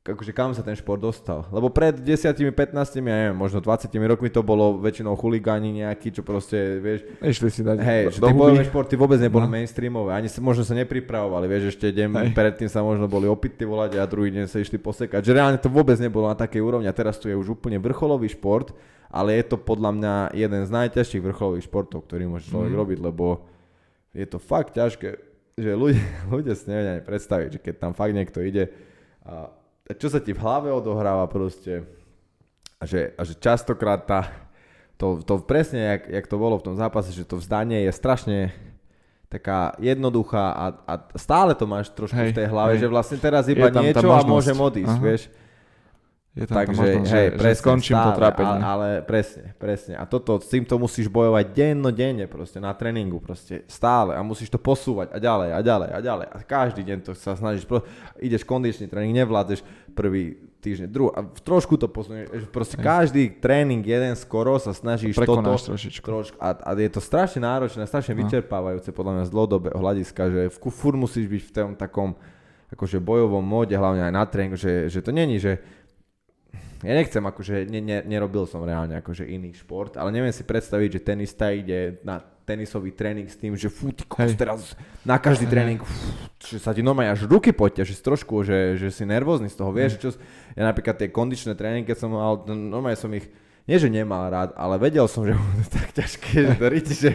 akože 0.00 0.32
kam 0.32 0.50
sa 0.50 0.64
ten 0.64 0.72
šport 0.72 0.96
dostal. 0.96 1.44
Lebo 1.48 1.68
pred 1.68 1.92
10, 1.92 2.32
15, 2.32 2.56
ja 2.96 3.02
neviem, 3.02 3.32
možno 3.32 3.60
20 3.60 3.84
rokmi 4.08 4.26
to 4.26 4.40
bolo 4.40 4.76
väčšinou 4.76 5.12
chuligáni 5.12 5.76
nejakí, 5.76 6.08
čo 6.08 6.24
proste, 6.24 6.56
vieš, 6.78 7.04
Išli 7.20 7.48
si 7.48 7.60
dať 7.60 7.76
hej, 7.78 8.02
do, 8.06 8.10
že 8.10 8.18
tie 8.18 8.32
bojové 8.32 8.64
športy 8.64 8.94
vôbec 8.96 9.20
neboli 9.20 9.44
No. 9.44 9.52
mainstreamové, 9.52 10.16
ani 10.16 10.26
sa, 10.26 10.40
možno 10.40 10.64
sa 10.64 10.72
nepripravovali, 10.74 11.44
vieš, 11.44 11.76
ešte 11.76 11.92
deň 11.92 12.08
Hej. 12.10 12.28
predtým 12.32 12.66
sa 12.66 12.80
možno 12.80 13.04
boli 13.06 13.28
opity 13.28 13.62
volať 13.62 13.96
a 13.96 14.08
druhý 14.08 14.32
deň 14.32 14.48
sa 14.48 14.56
išli 14.56 14.76
posekať, 14.76 15.20
že 15.20 15.36
reálne 15.36 15.60
to 15.60 15.68
vôbec 15.68 16.00
nebolo 16.00 16.26
na 16.26 16.36
takej 16.36 16.58
úrovni 16.58 16.88
a 16.88 16.96
teraz 16.96 17.20
tu 17.20 17.28
je 17.28 17.36
už 17.36 17.60
úplne 17.60 17.76
vrcholový 17.76 18.32
šport, 18.32 18.72
ale 19.06 19.36
je 19.36 19.52
to 19.52 19.60
podľa 19.60 19.92
mňa 19.92 20.14
jeden 20.32 20.62
z 20.64 20.70
najťažších 20.70 21.22
vrcholových 21.22 21.68
športov, 21.68 22.08
ktorý 22.08 22.24
môže 22.24 22.48
človek 22.48 22.72
Mhm. 22.72 22.78
robiť, 22.80 22.98
lebo 23.04 23.26
je 24.10 24.24
to 24.24 24.40
fakt 24.40 24.74
ťažké, 24.74 25.08
že 25.54 25.70
ľudia, 25.76 26.00
ľudia 26.32 26.56
si 26.56 26.64
nevedia 26.66 26.96
ani 26.96 27.04
predstaviť, 27.04 27.48
že 27.52 27.58
keď 27.60 27.74
tam 27.76 27.92
fakt 27.92 28.16
niekto 28.16 28.40
ide 28.40 28.72
a 29.20 29.52
čo 29.96 30.08
sa 30.10 30.20
ti 30.22 30.34
v 30.34 30.42
hlave 30.42 30.68
odohráva 30.70 31.26
proste 31.26 31.86
a 32.80 32.88
že, 32.88 33.12
a 33.16 33.22
že 33.28 33.36
častokrát 33.36 34.08
tá, 34.08 34.32
to, 34.96 35.20
to 35.20 35.40
presne, 35.44 35.80
jak, 35.96 36.02
jak 36.08 36.26
to 36.26 36.36
bolo 36.40 36.56
v 36.56 36.72
tom 36.72 36.76
zápase, 36.76 37.12
že 37.12 37.28
to 37.28 37.36
vzdanie 37.36 37.84
je 37.84 37.92
strašne 37.92 38.38
taká 39.30 39.78
jednoduchá 39.78 40.44
a, 40.50 40.64
a 40.88 40.92
stále 41.14 41.54
to 41.54 41.62
máš 41.62 41.86
trošku 41.94 42.18
Hej, 42.18 42.34
v 42.34 42.38
tej 42.42 42.46
hlave, 42.50 42.74
hej. 42.74 42.82
že 42.82 42.88
vlastne 42.90 43.18
teraz 43.22 43.46
Je 43.46 43.54
iba 43.54 43.70
tam 43.70 43.86
niečo 43.86 44.10
a 44.10 44.26
môžem 44.26 44.58
odísť, 44.58 44.96
Aha. 44.98 45.04
vieš. 45.06 45.22
Je 46.40 46.48
tam 46.48 46.56
Takže, 46.56 46.72
možnosť, 46.72 47.04
hej, 47.04 47.04
že, 47.04 47.20
presne, 47.36 47.52
že 47.52 47.60
skončím 47.60 47.96
to 47.96 48.10
stále, 48.10 48.16
trápenie. 48.16 48.56
Ale, 48.56 48.64
ale 48.64 48.88
presne, 49.04 49.44
presne. 49.60 49.94
A 50.00 50.08
toto, 50.08 50.40
s 50.40 50.48
týmto 50.48 50.80
musíš 50.80 51.12
bojovať 51.12 51.44
dennodenne 51.52 52.24
proste 52.24 52.56
na 52.56 52.72
tréningu 52.72 53.20
proste 53.20 53.68
stále 53.68 54.16
a 54.16 54.24
musíš 54.24 54.48
to 54.48 54.56
posúvať 54.56 55.12
a 55.12 55.20
ďalej 55.20 55.50
a 55.52 55.60
ďalej 55.60 55.88
a 55.92 55.98
ďalej. 56.00 56.26
A 56.32 56.36
každý 56.40 56.80
deň 56.80 56.98
to 57.04 57.12
sa 57.12 57.36
snažíš, 57.36 57.68
pro, 57.68 57.84
ideš 58.16 58.48
kondičný 58.48 58.88
tréning, 58.88 59.12
nevládzeš 59.12 59.60
prvý 59.92 60.40
týždeň, 60.60 60.88
druhý 60.88 61.12
a 61.12 61.24
trošku 61.24 61.76
to 61.76 61.88
posunieš, 61.88 62.48
proste 62.48 62.76
Hej. 62.76 62.84
každý 62.84 63.22
tréning 63.36 63.80
jeden 63.80 64.12
skoro 64.12 64.56
sa 64.60 64.72
snažíš 64.76 65.16
toto 65.16 65.40
Prekonáš 65.40 65.68
trošičku. 65.72 66.04
trošku 66.04 66.36
a, 66.36 66.52
a 66.56 66.70
je 66.76 66.88
to 66.92 67.00
strašne 67.00 67.40
náročné, 67.40 67.84
strašne 67.84 68.12
No. 68.12 68.24
vyčerpávajúce 68.24 68.92
podľa 68.92 69.12
mňa 69.12 69.24
z 69.24 69.32
dlhodobého 69.32 69.76
hľadiska, 69.76 70.22
že 70.28 70.42
v 70.52 70.56
fur 70.68 70.96
musíš 70.96 71.28
byť 71.28 71.42
v 71.48 71.52
tom 71.52 71.70
takom 71.76 72.12
akože 72.70 73.02
bojovom 73.02 73.42
móde, 73.42 73.74
hlavne 73.74 74.04
aj 74.04 74.12
na 74.14 74.24
tréningu, 74.28 74.54
že, 74.54 74.86
že 74.86 75.00
to 75.02 75.10
není, 75.10 75.40
že 75.40 75.58
ja 76.80 76.92
nechcem, 76.96 77.20
akože 77.20 77.68
ne, 77.68 77.80
ne, 77.84 77.98
nerobil 78.08 78.48
som 78.48 78.64
reálne 78.64 78.96
akože 79.04 79.28
iný 79.28 79.52
šport, 79.52 80.00
ale 80.00 80.08
neviem 80.12 80.32
si 80.32 80.48
predstaviť, 80.48 80.88
že 80.96 81.00
tenista 81.04 81.52
ide 81.52 82.00
na 82.00 82.24
tenisový 82.48 82.90
tréning 82.90 83.28
s 83.28 83.36
tým, 83.36 83.54
že 83.54 83.70
fú, 83.70 83.92
ty 83.92 84.02
kokos, 84.02 84.34
teraz 84.34 84.74
na 85.06 85.20
každý 85.20 85.46
tréning, 85.46 85.78
fú, 85.78 86.08
že 86.40 86.58
sa 86.58 86.74
ti 86.74 86.80
normálne 86.82 87.14
až 87.14 87.28
ruky 87.28 87.52
poťaží 87.52 87.94
z 87.94 88.02
trošku, 88.02 88.42
že, 88.42 88.80
že 88.80 88.88
si 88.90 89.04
nervózny 89.06 89.52
z 89.52 89.56
toho, 89.60 89.70
vieš, 89.70 90.00
čo, 90.00 90.08
ja 90.56 90.66
napríklad 90.66 90.98
tie 90.98 91.12
kondičné 91.12 91.54
tréningy, 91.54 91.86
keď 91.86 91.96
som 92.00 92.10
mal, 92.10 92.42
no, 92.48 92.56
normálne 92.56 92.98
som 92.98 93.12
ich, 93.12 93.28
nie 93.68 93.76
že 93.78 93.92
nemal 93.92 94.26
rád, 94.32 94.50
ale 94.56 94.80
vedel 94.80 95.06
som, 95.06 95.22
že 95.22 95.36
budú 95.38 95.64
tak 95.68 95.94
ťažké, 95.94 96.48
že 96.48 96.54
to 96.58 96.66
ríti, 96.66 96.94
že 96.96 97.12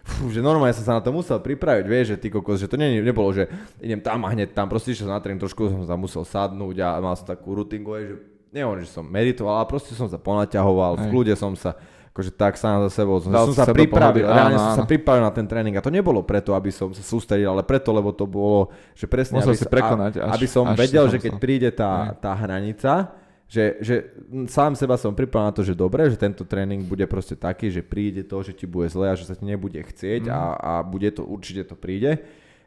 Fú, 0.00 0.32
že 0.32 0.40
normálne 0.40 0.72
som 0.72 0.82
sa 0.82 0.96
na 0.98 1.04
to 1.04 1.12
musel 1.12 1.38
pripraviť, 1.38 1.84
vieš, 1.84 2.06
že 2.16 2.20
ty 2.24 2.32
kokos, 2.32 2.58
že 2.58 2.66
to 2.66 2.80
nie, 2.80 2.98
nebolo, 3.04 3.30
že 3.36 3.46
idem 3.78 4.00
tam 4.00 4.24
a 4.24 4.32
hneď 4.32 4.56
tam, 4.56 4.66
proste 4.66 4.90
išiel 4.90 5.06
som 5.06 5.14
na 5.14 5.22
tréning, 5.22 5.38
trošku 5.38 5.68
som 5.70 5.84
sa 5.84 5.94
musel 5.94 6.24
sadnúť 6.24 6.76
a 6.82 6.88
mal 6.98 7.14
som 7.14 7.28
takú 7.28 7.52
rutinku, 7.52 7.94
vieš, 7.94 8.16
že 8.16 8.16
nehovorím, 8.50 8.82
že 8.82 8.92
som 8.92 9.02
meditoval, 9.02 9.56
ale 9.56 9.68
proste 9.68 9.92
som 9.92 10.04
sa 10.04 10.16
ponaťahoval, 10.16 10.96
v 10.96 11.04
kľude 11.06 11.32
som 11.32 11.54
sa, 11.54 11.74
akože 12.10 12.30
tak 12.32 12.54
sám 12.54 12.82
za 12.84 12.90
sebou, 12.96 13.18
som, 13.18 13.30
som 13.30 13.52
sa 13.52 13.62
sa 13.62 13.70
pripravil, 13.70 14.24
reálne 14.24 14.54
áno, 14.54 14.62
som 14.68 14.74
sa 14.76 14.84
pripravil 14.84 15.22
na 15.22 15.30
ten 15.30 15.44
tréning 15.44 15.72
a 15.72 15.80
to 15.80 15.88
nebolo 15.88 16.20
preto, 16.20 16.52
aby 16.52 16.68
som 16.68 16.90
sa 16.90 17.00
sústredil, 17.00 17.46
ale 17.48 17.62
preto, 17.62 17.90
lebo 17.90 18.10
to 18.10 18.24
bolo, 18.24 18.68
že 18.92 19.04
presne, 19.04 19.38
Musel 19.38 19.52
aby, 19.52 19.56
si 19.56 19.64
sa- 19.64 19.72
prekonať 19.72 20.12
a, 20.16 20.20
až- 20.24 20.34
aby 20.34 20.46
som 20.46 20.64
až 20.64 20.76
vedel, 20.76 21.04
že 21.06 21.18
keď 21.18 21.32
musel. 21.32 21.40
príde 21.40 21.68
tá, 21.70 21.92
tá 22.14 22.34
hranica, 22.34 23.14
že, 23.46 23.78
že 23.78 23.94
mm, 24.24 24.46
sám 24.46 24.74
seba 24.74 24.94
som 24.94 25.10
pripravil 25.10 25.42
na 25.44 25.52
to, 25.52 25.62
že 25.62 25.72
dobre, 25.72 26.06
že 26.06 26.14
tento 26.16 26.42
tréning 26.42 26.82
bude 26.82 27.02
proste 27.04 27.34
taký, 27.34 27.66
že 27.68 27.80
príde 27.80 28.22
to, 28.22 28.38
že 28.40 28.52
ti 28.52 28.62
bude 28.62 28.86
zle 28.86 29.06
a 29.06 29.14
že 29.14 29.24
sa 29.24 29.34
ti 29.34 29.42
nebude 29.42 29.78
chcieť 29.80 30.22
Mhm. 30.22 30.32
a, 30.32 30.42
a 30.54 30.72
bude 30.80 31.10
to, 31.10 31.22
určite 31.22 31.64
to 31.64 31.74
príde. 31.74 32.18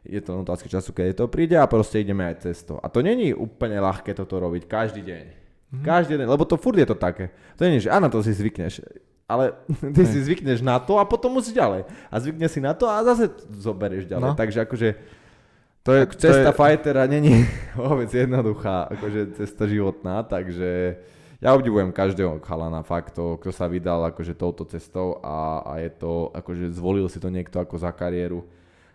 Je 0.02 0.20
to 0.20 0.36
otázka 0.38 0.68
času, 0.68 0.92
keď 0.92 1.16
to 1.16 1.26
príde 1.26 1.52
a 1.54 1.64
proste 1.64 1.96
ideme 1.98 2.24
aj 2.26 2.36
cez 2.42 2.60
to. 2.60 2.76
A 2.76 2.88
to 2.88 3.00
není 3.00 3.32
úplne 3.32 3.76
ľahké 3.78 4.12
toto 4.12 4.36
robiť 4.36 4.64
každý 4.66 5.00
deň. 5.00 5.24
Mhm. 5.72 5.84
Každý 5.84 6.12
deň, 6.20 6.28
lebo 6.28 6.44
to 6.44 6.56
furt 6.60 6.76
je 6.76 6.88
to 6.88 6.96
také. 6.98 7.32
To 7.56 7.64
nie 7.64 7.78
je, 7.78 7.88
že 7.88 7.94
áno, 7.94 8.10
to 8.12 8.20
si 8.20 8.34
zvykneš. 8.34 8.84
Ale 9.24 9.56
ty 9.96 10.02
Hej. 10.04 10.10
si 10.10 10.18
zvykneš 10.20 10.60
na 10.60 10.76
to 10.82 11.00
a 11.00 11.08
potom 11.08 11.32
musíš 11.32 11.56
ďalej. 11.56 11.88
A 12.12 12.14
zvykneš 12.20 12.50
si 12.52 12.60
na 12.60 12.76
to 12.76 12.84
a 12.90 13.00
zase 13.00 13.32
zoberieš 13.48 14.04
ďalej. 14.10 14.30
No. 14.32 14.36
Takže 14.36 14.68
akože 14.68 14.88
To 15.84 15.92
je, 15.92 16.08
tak 16.08 16.16
cesta 16.16 16.48
to 16.48 16.56
je, 16.56 16.60
fightera 16.64 17.04
není 17.04 17.44
vôbec 17.76 18.08
jednoduchá, 18.08 18.88
akože 18.88 19.36
cesta 19.36 19.68
životná, 19.68 20.24
takže 20.24 20.96
ja 21.44 21.52
obdivujem 21.52 21.92
každého 21.92 22.40
chalana 22.40 22.80
fakt, 22.80 23.12
to, 23.12 23.36
kto 23.36 23.52
sa 23.52 23.68
vydal 23.68 24.00
akože 24.08 24.32
touto 24.32 24.64
cestou 24.64 25.20
a, 25.20 25.60
a 25.60 25.72
je 25.84 25.92
to, 25.92 26.32
akože 26.32 26.72
zvolil 26.72 27.04
si 27.12 27.20
to 27.20 27.28
niekto 27.28 27.60
ako 27.60 27.76
za 27.76 27.92
kariéru, 27.92 28.48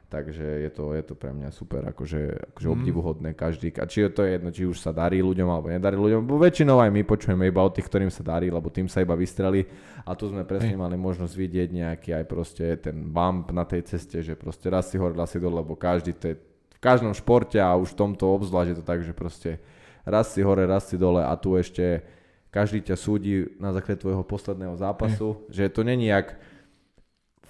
takže 0.10 0.42
je 0.42 0.70
to, 0.74 0.98
je 0.98 1.04
to 1.06 1.14
pre 1.14 1.30
mňa 1.30 1.54
super, 1.54 1.86
akože, 1.86 2.52
akože 2.52 2.68
Mm. 2.68 2.76
obdivuhodné 2.76 3.30
každý, 3.38 3.70
a 3.78 3.86
či 3.86 4.04
je 4.04 4.10
to 4.10 4.26
jedno, 4.26 4.50
či 4.50 4.66
už 4.66 4.82
sa 4.82 4.90
darí 4.90 5.22
ľuďom 5.22 5.46
alebo 5.46 5.70
nedarí 5.70 5.94
ľuďom, 5.96 6.26
bo 6.26 6.42
väčšinou 6.42 6.82
aj 6.82 6.90
my 6.90 7.02
počujeme 7.06 7.46
iba 7.46 7.62
o 7.62 7.70
tých, 7.70 7.86
ktorým 7.86 8.10
sa 8.10 8.26
darí, 8.26 8.50
lebo 8.50 8.74
tým 8.74 8.90
sa 8.90 9.06
iba 9.06 9.14
vystreli 9.14 9.70
a 10.02 10.18
tu 10.18 10.26
sme 10.26 10.42
presne 10.50 10.74
Hej. 10.74 10.82
mali 10.82 10.98
možnosť 10.98 11.34
vidieť 11.38 11.70
nejaký 11.70 12.10
aj 12.18 12.26
proste 12.26 12.66
ten 12.82 12.98
bump 13.06 13.54
na 13.54 13.64
tej 13.70 13.86
ceste, 13.86 14.26
že 14.26 14.34
proste 14.34 14.68
raz 14.74 14.90
si 14.90 14.98
hore, 14.98 15.14
raz 15.14 15.30
si 15.30 15.38
dole, 15.38 15.62
lebo 15.62 15.78
každý 15.78 16.18
to 16.18 16.34
je 16.34 16.36
v 16.74 16.80
každom 16.82 17.14
športe 17.14 17.62
a 17.62 17.78
už 17.78 17.94
v 17.94 18.00
tomto 18.02 18.26
obzvlášť 18.34 18.70
je 18.74 18.78
to 18.82 18.86
tak, 18.88 19.00
že 19.06 19.14
proste 19.14 19.62
raz 20.10 20.34
si 20.34 20.42
hore, 20.42 20.66
raz 20.66 20.90
si 20.90 20.98
dole 20.98 21.22
a 21.22 21.38
tu 21.38 21.54
ešte 21.54 22.02
každý 22.50 22.82
ťa 22.82 22.98
súdi 22.98 23.46
na 23.62 23.70
základe 23.70 24.02
tvojho 24.02 24.26
posledného 24.26 24.74
zápasu, 24.74 25.46
že 25.54 25.70
to 25.70 25.86
není 25.86 26.10
jak 26.10 26.34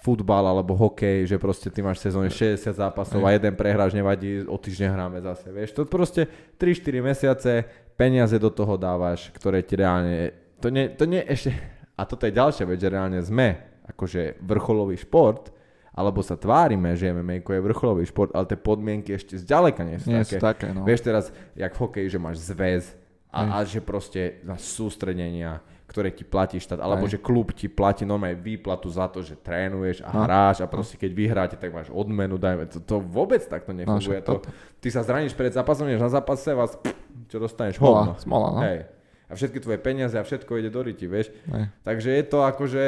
futbal 0.00 0.48
alebo 0.48 0.72
hokej, 0.72 1.28
že 1.28 1.36
proste 1.36 1.68
ty 1.68 1.84
máš 1.84 2.00
v 2.00 2.06
sezóne 2.08 2.28
60 2.32 2.72
zápasov 2.72 3.20
a 3.20 3.36
jeden 3.36 3.52
prehráš, 3.52 3.92
nevadí, 3.92 4.42
o 4.48 4.56
týždeň 4.56 4.88
hráme 4.96 5.18
zase, 5.20 5.52
vieš. 5.52 5.76
To 5.76 5.84
proste 5.84 6.24
3-4 6.56 7.04
mesiace 7.04 7.52
peniaze 8.00 8.40
do 8.40 8.48
toho 8.48 8.80
dávaš, 8.80 9.28
ktoré 9.36 9.60
ti 9.60 9.76
reálne, 9.76 10.32
to 10.56 10.72
nie, 10.72 10.88
to 10.96 11.04
nie 11.04 11.20
ešte, 11.20 11.52
a 12.00 12.08
toto 12.08 12.24
je 12.24 12.32
ďalšia 12.32 12.64
vec, 12.64 12.80
že 12.80 12.88
reálne 12.88 13.20
sme 13.20 13.48
akože 13.92 14.40
vrcholový 14.40 14.96
šport, 14.96 15.52
alebo 15.90 16.24
sa 16.24 16.38
tvárime, 16.38 16.96
že 16.96 17.12
MMA 17.12 17.44
je 17.44 17.60
vrcholový 17.60 18.08
šport, 18.08 18.32
ale 18.32 18.48
tie 18.48 18.56
podmienky 18.56 19.12
ešte 19.12 19.36
zďaleka 19.36 19.82
nie 19.84 19.98
sú 20.00 20.08
nie 20.08 20.24
také. 20.24 20.32
sú 20.32 20.36
také, 20.40 20.66
no. 20.72 20.86
Vieš 20.86 21.00
teraz, 21.04 21.24
jak 21.52 21.76
v 21.76 21.80
hokeji, 21.84 22.06
že 22.08 22.18
máš 22.22 22.36
zväz 22.40 22.96
a, 23.28 23.60
a 23.60 23.66
že 23.66 23.84
proste 23.84 24.40
máš 24.46 24.64
sústredenia, 24.70 25.60
ktoré 25.90 26.14
ti 26.14 26.22
platí 26.22 26.62
štát, 26.62 26.78
alebo 26.78 27.10
Hej. 27.10 27.18
že 27.18 27.18
klub 27.18 27.50
ti 27.50 27.66
platí 27.66 28.06
normálne 28.06 28.38
výplatu 28.38 28.86
za 28.86 29.10
to, 29.10 29.26
že 29.26 29.34
trénuješ 29.34 30.06
a 30.06 30.14
No. 30.14 30.22
hráš 30.22 30.62
a 30.62 30.70
proste 30.70 30.94
keď 30.94 31.10
vyhráte, 31.10 31.56
tak 31.58 31.74
máš 31.74 31.90
odmenu, 31.90 32.38
dajme. 32.38 32.70
To, 32.70 32.78
to 32.78 32.96
vôbec 33.02 33.42
takto 33.42 33.74
nefunguje. 33.74 34.22
však 34.22 34.22
to, 34.22 34.46
ty 34.78 34.88
sa 34.94 35.02
zraníš 35.02 35.34
pred 35.34 35.50
zápasom, 35.50 35.90
na 35.90 36.06
zápase 36.06 36.54
vás, 36.54 36.78
pff, 36.78 36.94
čo 37.26 37.42
dostaneš, 37.42 37.82
hovno. 37.82 38.14
Smola, 38.22 38.48
no. 38.54 38.60
Hej. 38.62 38.86
A 39.26 39.34
všetky 39.34 39.58
tvoje 39.58 39.82
peniaze 39.82 40.14
a 40.14 40.22
všetko 40.22 40.62
ide 40.62 40.70
do 40.70 40.78
ryti, 40.78 41.10
vieš. 41.10 41.34
Hej. 41.50 41.66
Takže 41.82 42.08
je 42.14 42.24
to 42.24 42.38
akože, 42.46 42.84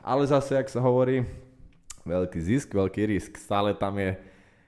ale 0.00 0.22
zase, 0.24 0.56
jak 0.56 0.72
sa 0.72 0.80
hovorí, 0.80 1.28
veľký 2.08 2.40
zisk, 2.40 2.72
veľký 2.72 3.04
risk. 3.04 3.36
Stále 3.36 3.76
tam 3.76 4.00
je 4.00 4.16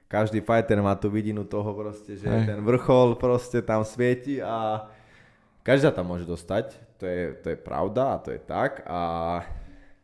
každý 0.09 0.41
fighter 0.41 0.81
má 0.81 0.97
tú 0.97 1.12
vidinu 1.12 1.45
toho 1.45 1.73
proste, 1.73 2.17
že 2.17 2.25
Hej. 2.25 2.49
ten 2.49 2.61
vrchol 2.65 3.17
proste 3.21 3.61
tam 3.61 3.85
svieti 3.85 4.41
a 4.41 4.89
každá 5.65 5.93
tam 5.93 6.09
môže 6.09 6.25
dostať, 6.25 6.73
to 6.99 7.07
je, 7.07 7.23
to 7.43 7.47
je 7.55 7.59
pravda 7.59 8.05
a 8.15 8.17
to 8.19 8.35
je 8.35 8.41
tak 8.43 8.83
a 8.87 9.01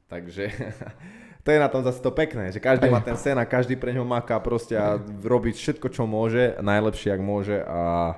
takže 0.07 0.51
to 1.45 1.49
je 1.51 1.59
na 1.61 1.69
tom 1.69 1.83
zase 1.85 2.01
to 2.01 2.15
pekné, 2.15 2.55
že 2.55 2.63
každý 2.63 2.89
má 2.89 3.03
ten 3.03 3.19
sen 3.19 3.37
a 3.37 3.45
každý 3.45 3.77
pre 3.77 3.93
ňo 3.93 4.07
maká 4.07 4.41
proste 4.41 4.79
a 4.79 4.97
robí 5.27 5.53
všetko, 5.53 5.91
čo 5.91 6.07
môže, 6.07 6.57
najlepšie, 6.63 7.13
ak 7.13 7.21
môže 7.21 7.61
a, 7.61 8.17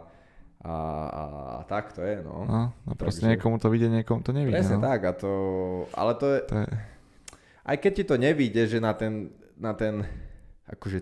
a, 0.63 0.75
a, 1.11 1.23
a 1.59 1.63
tak 1.67 1.97
to 1.97 2.05
je, 2.05 2.23
no. 2.23 2.45
No, 2.45 2.63
no 2.87 2.93
proste 2.95 3.27
Takže- 3.27 3.33
niekomu 3.35 3.57
to 3.59 3.67
vyjde, 3.73 3.89
niekomu 3.91 4.21
to 4.23 4.31
nevyjde. 4.31 4.57
Presne 4.61 4.79
no. 4.79 4.85
tak 4.85 5.01
a 5.03 5.13
to, 5.17 5.33
ale 5.97 6.13
to 6.15 6.27
je, 6.31 6.41
To 6.47 6.57
je, 6.63 6.69
aj 7.67 7.77
keď 7.83 7.93
ti 7.99 8.05
to 8.07 8.17
nevíde, 8.21 8.63
že 8.71 8.79
na 8.79 8.95
ten, 8.95 9.35
na 9.59 9.75
ten 9.75 10.07
akože 10.71 10.99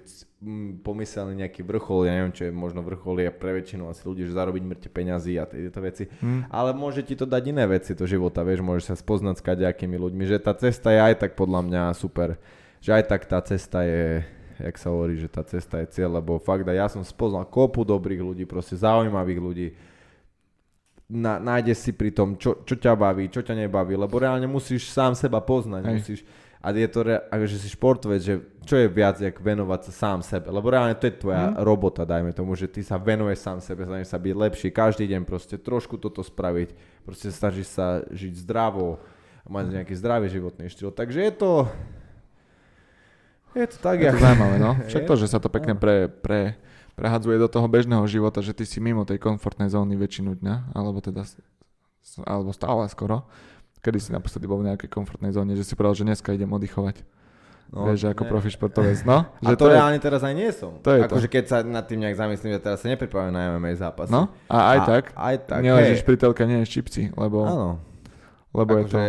pomyselný 0.85 1.41
nejaký 1.41 1.65
vrchol, 1.65 2.05
ja 2.05 2.13
neviem, 2.21 2.35
čo 2.37 2.45
je 2.45 2.53
možno 2.53 2.85
vrchol 2.85 3.25
je 3.25 3.31
pre 3.33 3.57
väčšinu 3.57 3.89
asi 3.89 4.05
ľudí, 4.05 4.29
že 4.29 4.37
zarobiť 4.37 4.63
mŕte 4.63 4.89
peňazí 4.93 5.41
a 5.41 5.49
tieto 5.49 5.81
veci, 5.81 6.05
hm, 6.07 6.53
ale 6.53 6.77
môže 6.77 7.01
ti 7.01 7.17
to 7.17 7.25
dať 7.25 7.43
iné 7.49 7.65
veci 7.65 7.97
do 7.97 8.05
života, 8.05 8.45
vieš, 8.45 8.61
môžeš 8.61 8.85
sa 8.93 8.97
spoznať 9.01 9.41
s 9.41 9.47
kadejakými 9.47 9.97
ľuďmi, 9.97 10.25
že 10.29 10.37
tá 10.39 10.53
cesta 10.53 10.93
je 10.93 11.01
aj 11.01 11.15
tak 11.17 11.33
podľa 11.33 11.61
mňa 11.65 11.83
super, 11.97 12.37
že 12.85 12.91
aj 12.93 13.05
tak 13.09 13.25
tá 13.25 13.41
cesta 13.41 13.89
je, 13.89 14.21
jak 14.61 14.77
sa 14.77 14.93
hovorí, 14.93 15.17
že 15.17 15.33
tá 15.33 15.41
cesta 15.43 15.81
je 15.81 15.91
cieľ, 15.97 16.21
lebo 16.21 16.37
fakt, 16.37 16.69
ja 16.69 16.87
som 16.93 17.01
spoznal 17.01 17.49
kopu 17.49 17.81
dobrých 17.83 18.21
ľudí, 18.21 18.45
proste 18.45 18.77
zaujímavých 18.77 19.41
ľudí, 19.41 19.69
na, 21.09 21.37
nájdeš 21.37 21.89
si 21.89 21.93
pri 21.93 22.11
tom, 22.17 22.41
čo, 22.41 22.65
čo 22.65 22.75
ťa 22.81 22.97
baví, 22.97 23.29
čo 23.29 23.45
ťa 23.45 23.55
nebaví, 23.55 23.93
lebo 23.93 24.17
reálne 24.17 24.49
musíš 24.49 24.89
sám 24.89 25.13
seba 25.13 25.41
poznať, 25.45 25.83
Hej. 25.85 25.95
musíš, 26.01 26.21
a 26.65 26.73
je 26.73 26.89
to, 26.89 27.05
re, 27.05 27.21
akože 27.29 27.61
si 27.61 27.69
športovec, 27.69 28.21
že 28.25 28.41
čo 28.65 28.81
je 28.81 28.89
viac, 28.89 29.21
jak 29.21 29.37
venovať 29.37 29.93
sa 29.93 29.93
sám 29.93 30.25
sebe, 30.25 30.49
lebo 30.49 30.73
reálne 30.73 30.97
to 30.97 31.05
je 31.05 31.21
tvoja 31.21 31.53
Mhm. 31.53 31.61
robota, 31.61 32.09
dajme 32.09 32.33
tomu, 32.33 32.57
že 32.57 32.65
ty 32.65 32.81
sa 32.81 32.97
venuješ 32.97 33.45
sám 33.45 33.61
sebe, 33.61 33.85
snažíš 33.85 34.09
sa 34.09 34.17
byť 34.17 34.33
lepší, 34.33 34.69
každý 34.73 35.05
deň 35.13 35.29
proste 35.29 35.61
trošku 35.61 36.01
toto 36.01 36.25
spraviť, 36.25 36.73
proste 37.05 37.29
snažíš 37.29 37.69
sa 37.77 38.01
žiť 38.09 38.41
zdravo, 38.41 38.97
mať 39.45 39.77
nejaký 39.77 39.93
zdravý 39.93 40.33
životný 40.33 40.73
štýl, 40.73 40.89
takže 40.89 41.21
je 41.21 41.33
to, 41.37 41.53
je 43.53 43.67
to 43.69 43.77
tak, 43.85 44.01
je 44.01 44.09
jak... 44.09 44.17
to 44.17 44.25
zaujímavé, 44.25 44.57
no. 44.57 44.73
Však 44.89 45.05
to, 45.05 45.15
že 45.21 45.29
sa 45.29 45.39
to 45.39 45.53
pekne 45.53 45.77
pre, 45.77 46.09
pre, 46.09 46.57
prehadzuje 46.97 47.37
do 47.39 47.47
toho 47.47 47.69
bežného 47.69 48.03
života, 48.09 48.41
že 48.41 48.57
ty 48.57 48.65
si 48.65 48.81
mimo 48.81 49.05
tej 49.05 49.21
komfortnej 49.21 49.69
zóny 49.69 49.95
väčšinu 50.01 50.41
dňa, 50.41 50.75
alebo 50.75 51.05
teda, 51.05 51.29
alebo 52.25 52.51
stále 52.57 52.89
skoro. 52.89 53.29
Kedy 53.85 53.99
si 54.01 54.11
naposledy 54.17 54.49
bol 54.49 54.65
v 54.65 54.73
nejakej 54.73 54.89
komfortnej 54.89 55.37
zóne, 55.37 55.53
že 55.53 55.61
si 55.61 55.77
povedal, 55.77 56.01
že 56.01 56.05
dneska 56.09 56.33
idem 56.33 56.49
oddychovať. 56.49 57.05
No, 57.75 57.91
Vieš, 57.91 58.07
že 58.07 58.09
ako 58.15 58.23
ne. 58.25 58.31
profi 58.31 58.49
športovec, 58.55 58.99
no. 59.05 59.29
A 59.45 59.51
že 59.51 59.57
to, 59.61 59.67
reálne 59.69 59.99
teraz 60.01 60.23
aj 60.25 60.35
nie 60.37 60.49
som. 60.55 60.79
To 60.81 60.89
je 60.95 61.05
to. 61.05 61.07
akože 61.11 61.29
keď 61.29 61.45
sa 61.45 61.59
nad 61.61 61.85
tým 61.85 62.01
nejak 62.01 62.17
zamyslím, 62.17 62.57
že 62.57 62.65
teraz 62.65 62.81
sa 62.81 62.89
nepripravujem 62.89 63.35
na 63.35 63.57
MMA 63.61 63.77
zápasy. 63.77 64.15
No, 64.15 64.31
a 64.49 64.57
aj 64.73 64.79
A- 64.79 64.87
tak, 64.89 65.05
Aj 65.13 65.37
tak, 65.43 65.61
neležíš 65.61 66.01
pri 66.07 66.17
telke, 66.17 66.45
nie 66.49 66.63
čipsy, 66.65 67.11
lebo, 67.13 67.45
Áno. 67.45 67.83
lebo 68.57 68.71
je 68.79 68.85
to... 68.89 68.97
akože, 68.97 69.05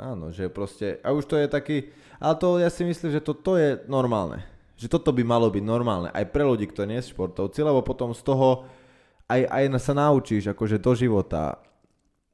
áno, 0.00 0.24
že 0.30 0.44
proste, 0.48 0.86
a 1.02 1.12
už 1.12 1.24
to 1.26 1.34
je 1.36 1.46
taký, 1.50 1.76
ale 2.22 2.34
to 2.40 2.62
ja 2.62 2.68
si 2.72 2.86
myslím, 2.86 3.10
že 3.10 3.20
to, 3.20 3.32
to 3.36 3.58
je 3.58 3.82
normálne. 3.90 4.44
Že 4.80 4.96
toto 4.96 5.10
by 5.12 5.20
malo 5.26 5.52
byť 5.52 5.64
normálne 5.64 6.08
aj 6.14 6.24
pre 6.30 6.40
ľudí, 6.40 6.64
ktorí 6.70 6.94
nie 6.94 7.02
sú 7.04 7.12
športovci, 7.12 7.60
lebo 7.60 7.84
potom 7.84 8.16
z 8.16 8.22
toho 8.24 8.64
aj, 9.28 9.40
aj 9.50 9.64
sa 9.82 9.92
naučíš 9.92 10.52
akože 10.52 10.78
do 10.78 10.92
života. 10.94 11.58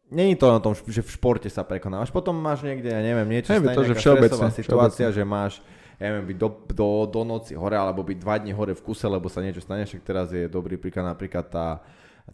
Není 0.06 0.38
to 0.38 0.46
na 0.54 0.62
tom, 0.62 0.70
že 0.70 1.02
v 1.02 1.10
športe 1.10 1.50
sa 1.50 1.66
prekonávaš. 1.66 2.14
Potom 2.14 2.38
máš 2.38 2.62
niekde, 2.62 2.94
ja 2.94 3.02
neviem, 3.02 3.26
niečo, 3.26 3.50
stane 3.50 3.74
to, 3.74 3.82
že 3.82 3.94
všeobecne, 3.98 4.48
situácia, 4.54 5.10
že 5.10 5.26
máš, 5.26 5.58
ja 5.98 6.14
neviem, 6.14 6.30
byť 6.30 6.38
do, 6.38 6.48
do, 6.70 6.88
do 7.10 7.20
noci 7.26 7.58
hore, 7.58 7.74
alebo 7.74 8.06
byť 8.06 8.18
dva 8.22 8.38
dní 8.38 8.54
hore 8.54 8.78
v 8.78 8.84
kuse, 8.86 9.10
lebo 9.10 9.26
sa 9.26 9.42
niečo 9.42 9.58
stane, 9.58 9.82
však 9.82 10.06
teraz 10.06 10.30
je 10.30 10.46
dobrý 10.46 10.78
príklad 10.78 11.10
napríklad 11.10 11.50
tá, 11.50 11.82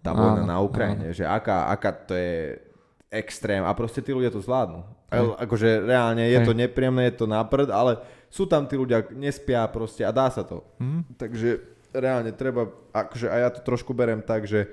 tá 0.04 0.12
vojna 0.12 0.44
Áno, 0.44 0.52
na 0.52 0.56
Ukrajine, 0.60 1.16
že 1.16 1.24
aká, 1.24 1.72
aká 1.72 1.96
to 1.96 2.12
je 2.12 2.60
extrém 3.08 3.64
a 3.64 3.72
proste 3.72 4.04
tí 4.04 4.12
ľudia 4.12 4.28
to 4.28 4.44
zvládnu. 4.44 4.84
Hej. 5.08 5.20
A, 5.20 5.44
akože 5.48 5.68
reálne 5.84 6.24
je 6.28 6.38
Hej. 6.40 6.48
to 6.48 6.52
nepríjemné, 6.52 7.08
je 7.08 7.24
to 7.24 7.26
naprd, 7.28 7.68
ale 7.72 8.00
sú 8.28 8.48
tam 8.48 8.68
tí 8.68 8.76
ľudia, 8.76 9.04
nespia 9.16 9.64
proste 9.68 10.04
a 10.04 10.12
dá 10.12 10.28
sa 10.28 10.44
to. 10.44 10.60
Hm? 10.76 11.20
Takže 11.20 11.48
reálne 11.92 12.32
treba, 12.32 12.68
akože 12.92 13.28
aj 13.28 13.40
ja 13.40 13.50
to 13.52 13.60
trošku 13.64 13.92
berem 13.92 14.24
tak, 14.24 14.48
že 14.48 14.68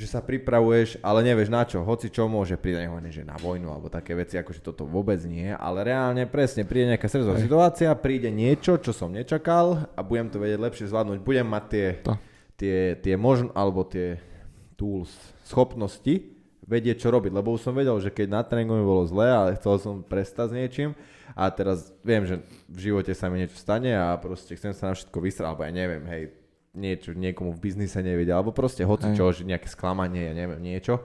že 0.00 0.08
sa 0.08 0.24
pripravuješ, 0.24 0.96
ale 1.04 1.20
nevieš 1.20 1.52
na 1.52 1.60
čo, 1.68 1.84
hoci 1.84 2.08
čo 2.08 2.24
môže 2.24 2.56
prísť, 2.56 2.88
nehovorím, 2.88 3.12
že 3.12 3.20
na 3.20 3.36
vojnu 3.36 3.68
alebo 3.68 3.92
také 3.92 4.16
veci, 4.16 4.40
akože 4.40 4.64
toto 4.64 4.88
vôbec 4.88 5.20
nie, 5.28 5.52
ale 5.52 5.84
reálne 5.84 6.24
presne 6.24 6.64
príde 6.64 6.96
nejaká 6.96 7.04
Hej. 7.04 7.44
situácia, 7.44 7.92
príde 7.92 8.32
niečo, 8.32 8.80
čo 8.80 8.96
som 8.96 9.12
nečakal 9.12 9.92
a 9.92 10.00
budem 10.00 10.32
to 10.32 10.40
vedieť 10.40 10.56
lepšie 10.56 10.88
zvládnuť, 10.88 11.20
budem 11.20 11.44
mať 11.44 11.64
tie, 11.68 11.86
To. 12.08 12.16
tie, 12.56 12.96
tie 12.96 13.14
možn, 13.20 13.52
alebo 13.52 13.84
tie 13.84 14.16
tools, 14.80 15.12
schopnosti 15.44 16.32
vedieť, 16.64 16.96
čo 17.04 17.12
robiť, 17.12 17.36
lebo 17.36 17.52
už 17.52 17.68
som 17.68 17.76
vedel, 17.76 18.00
že 18.00 18.08
keď 18.08 18.26
na 18.32 18.40
tréningu 18.40 18.80
mi 18.80 18.86
bolo 18.86 19.04
zle 19.04 19.28
a 19.28 19.52
chcel 19.52 19.76
som 19.76 19.94
prestať 20.00 20.48
s 20.48 20.56
niečím 20.56 20.90
a 21.36 21.52
teraz 21.52 21.92
viem, 22.00 22.24
že 22.24 22.40
v 22.72 22.78
živote 22.88 23.12
sa 23.12 23.28
mi 23.28 23.44
niečo 23.44 23.60
stane 23.60 23.92
a 23.92 24.16
proste 24.16 24.56
chcem 24.56 24.72
sa 24.72 24.88
na 24.88 24.96
všetko 24.96 25.18
vysrať, 25.20 25.44
alebo 25.44 25.68
ja 25.68 25.72
neviem, 25.76 26.08
hej, 26.08 26.39
niečo 26.74 27.16
niekomu 27.16 27.50
v 27.54 27.62
biznise 27.62 27.98
nevedia, 27.98 28.38
alebo 28.38 28.54
proste 28.54 28.86
hoci 28.86 29.10
čo, 29.18 29.34
že 29.34 29.42
nejaké 29.42 29.66
sklamanie, 29.66 30.30
ja 30.30 30.34
neviem, 30.34 30.62
niečo, 30.62 31.02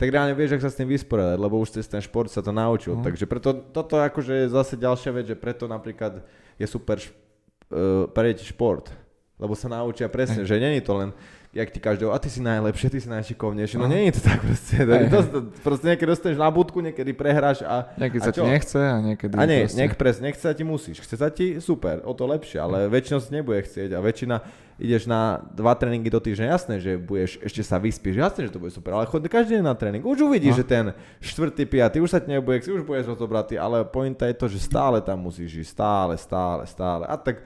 tak 0.00 0.08
reálne 0.08 0.34
vieš, 0.34 0.56
ak 0.58 0.64
sa 0.66 0.70
s 0.72 0.78
tým 0.80 0.88
vysporiadať, 0.90 1.38
lebo 1.38 1.60
už 1.60 1.78
cez 1.78 1.86
ten 1.86 2.02
šport 2.02 2.32
sa 2.32 2.42
to 2.42 2.50
naučil. 2.50 2.98
Mhm. 2.98 3.04
Takže 3.04 3.24
preto 3.28 3.54
toto 3.54 4.00
akože 4.00 4.46
je 4.46 4.46
zase 4.50 4.74
ďalšia 4.80 5.10
vec, 5.14 5.24
že 5.28 5.36
preto 5.38 5.68
napríklad 5.70 6.24
je 6.56 6.66
super 6.66 6.98
uh, 6.98 8.08
prejsť 8.10 8.50
šport, 8.50 8.90
lebo 9.36 9.52
sa 9.52 9.68
naučia 9.70 10.08
presne, 10.08 10.42
že 10.48 10.58
není 10.58 10.80
to 10.80 10.96
len 10.96 11.10
jak 11.52 11.68
ti 11.68 11.80
každého, 11.84 12.16
a 12.16 12.18
ty 12.18 12.32
si 12.32 12.40
najlepšie, 12.40 12.88
ty 12.88 12.96
si 12.96 13.08
najšikovnejší. 13.12 13.76
No 13.76 13.84
Aha. 13.84 13.92
nie 13.92 14.08
je 14.08 14.12
to 14.16 14.22
tak 14.24 14.40
proste. 14.40 14.76
Hej, 14.88 15.04
To, 15.12 15.18
to, 15.20 15.38
proste 15.60 15.84
niekedy 15.84 16.08
dostaneš 16.08 16.38
na 16.40 16.48
budku, 16.48 16.80
niekedy 16.80 17.12
prehráš 17.12 17.60
a... 17.60 17.92
Niekedy 18.00 18.20
a 18.20 18.24
sa 18.24 18.32
ti 18.32 18.40
nechce 18.40 18.80
a 18.80 18.96
niekedy 19.04 19.36
A 19.36 19.44
nie, 19.44 19.68
proste... 19.68 19.76
nech 19.76 19.92
pres, 20.00 20.16
nechce 20.24 20.40
sa 20.48 20.56
ti 20.56 20.64
musíš. 20.64 21.04
Chce 21.04 21.20
sa 21.20 21.28
ti, 21.28 21.60
super, 21.60 22.00
o 22.08 22.16
to 22.16 22.24
lepšie, 22.24 22.56
ale 22.56 22.88
väčšinou 22.88 23.20
si 23.20 23.30
nebude 23.36 23.60
chcieť 23.68 23.92
a 23.92 24.00
väčšina 24.00 24.40
ideš 24.80 25.04
na 25.04 25.42
dva 25.52 25.76
tréningy 25.76 26.08
do 26.08 26.20
týždňa, 26.20 26.46
jasné, 26.48 26.74
že 26.80 26.96
budeš, 26.96 27.40
ešte 27.40 27.60
sa 27.64 27.76
vyspíš, 27.76 28.20
jasné, 28.20 28.48
že 28.48 28.52
to 28.54 28.60
bude 28.62 28.72
super, 28.72 28.96
ale 28.96 29.08
chod 29.08 29.24
každý 29.24 29.60
deň 29.60 29.64
na 29.64 29.76
tréning, 29.76 30.02
už 30.04 30.28
uvidíš, 30.28 30.56
No. 30.56 30.60
že 30.60 30.66
ten 30.66 30.84
štvrtý, 31.20 31.64
piatý, 31.68 32.00
už 32.00 32.10
sa 32.12 32.20
ti 32.20 32.32
nebude, 32.32 32.60
už 32.64 32.82
budeš 32.84 33.12
rozobratý, 33.12 33.56
ale 33.60 33.84
pointa 33.84 34.24
je 34.28 34.36
to, 34.36 34.46
že 34.48 34.62
stále 34.62 35.00
tam 35.04 35.24
musíš 35.24 35.60
žiť, 35.60 35.66
stále, 35.68 36.14
stále, 36.16 36.62
stále. 36.66 37.04
A 37.04 37.16
tak 37.16 37.44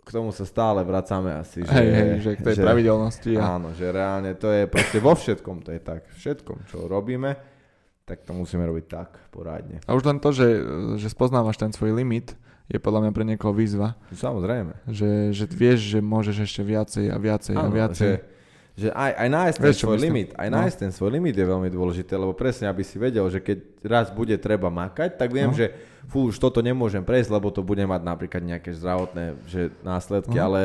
k 0.00 0.08
tomu 0.10 0.32
sa 0.34 0.42
stále 0.48 0.82
vracame 0.82 1.30
asi, 1.38 1.62
že... 1.62 1.70
Hej, 1.70 1.88
hej, 1.92 2.10
že 2.24 2.30
k 2.34 2.40
tej 2.42 2.56
pravidelnosti 2.58 3.30
a... 3.38 3.60
Áno, 3.60 3.70
že 3.76 3.86
reálne 3.92 4.34
to 4.34 4.50
je 4.50 4.66
proste 4.66 4.98
vo 4.98 5.14
všetkom, 5.14 5.62
to 5.62 5.70
je 5.70 5.80
tak. 5.80 6.08
Všetkom, 6.18 6.66
čo 6.66 6.88
robíme, 6.90 7.36
tak 8.08 8.26
to 8.26 8.34
musíme 8.34 8.64
robiť 8.66 8.86
tak, 8.90 9.10
porádne. 9.30 9.78
A 9.86 9.94
už 9.94 10.02
len 10.02 10.18
to, 10.18 10.34
že, 10.34 10.48
že 10.98 11.06
spoznávaš 11.12 11.62
ten 11.62 11.70
svoj 11.70 11.94
limit, 11.94 12.34
je 12.70 12.78
podľa 12.78 13.00
mňa 13.02 13.12
pre 13.12 13.24
niekoho 13.26 13.50
výzva. 13.50 13.98
Samozrejme. 14.10 14.86
Že, 14.86 15.08
že 15.32 15.44
vieš, 15.46 15.80
že 15.88 15.98
môžeš 15.98 16.36
ešte 16.40 16.62
viacej 16.62 17.04
a 17.08 17.16
viacej 17.16 17.54
a 17.54 17.60
Áno, 17.60 17.74
viacej. 17.74 17.98
že, 17.98 18.10
že 18.78 18.88
aj, 18.88 19.12
aj 19.12 19.28
nájsť 19.28 19.56
ten 19.58 19.74
svoj 19.74 19.96
myslím? 19.98 20.06
limit, 20.08 20.28
aj 20.32 20.48
No. 20.48 20.54
nájsť 20.56 20.76
ten 20.78 20.92
svoj 20.94 21.10
limit 21.12 21.34
je 21.34 21.44
veľmi 21.44 21.68
dôležité, 21.68 22.12
lebo 22.14 22.32
presne, 22.32 22.64
aby 22.64 22.80
si 22.80 22.96
vedel, 22.96 23.26
že 23.26 23.38
keď 23.38 23.58
raz 23.82 24.06
bude 24.08 24.38
treba 24.38 24.70
makať, 24.70 25.18
tak 25.18 25.28
viem, 25.28 25.50
No. 25.50 25.56
že 25.56 25.74
fú, 26.06 26.30
už 26.30 26.38
toto 26.38 26.58
nemôžem 26.60 27.02
prejsť, 27.02 27.28
lebo 27.28 27.50
to 27.50 27.60
bude 27.60 27.82
mať 27.82 28.00
napríklad 28.00 28.40
nejaké 28.40 28.70
zdravotné 28.70 29.34
že 29.44 29.74
následky, 29.82 30.32
No. 30.32 30.46
ale 30.46 30.62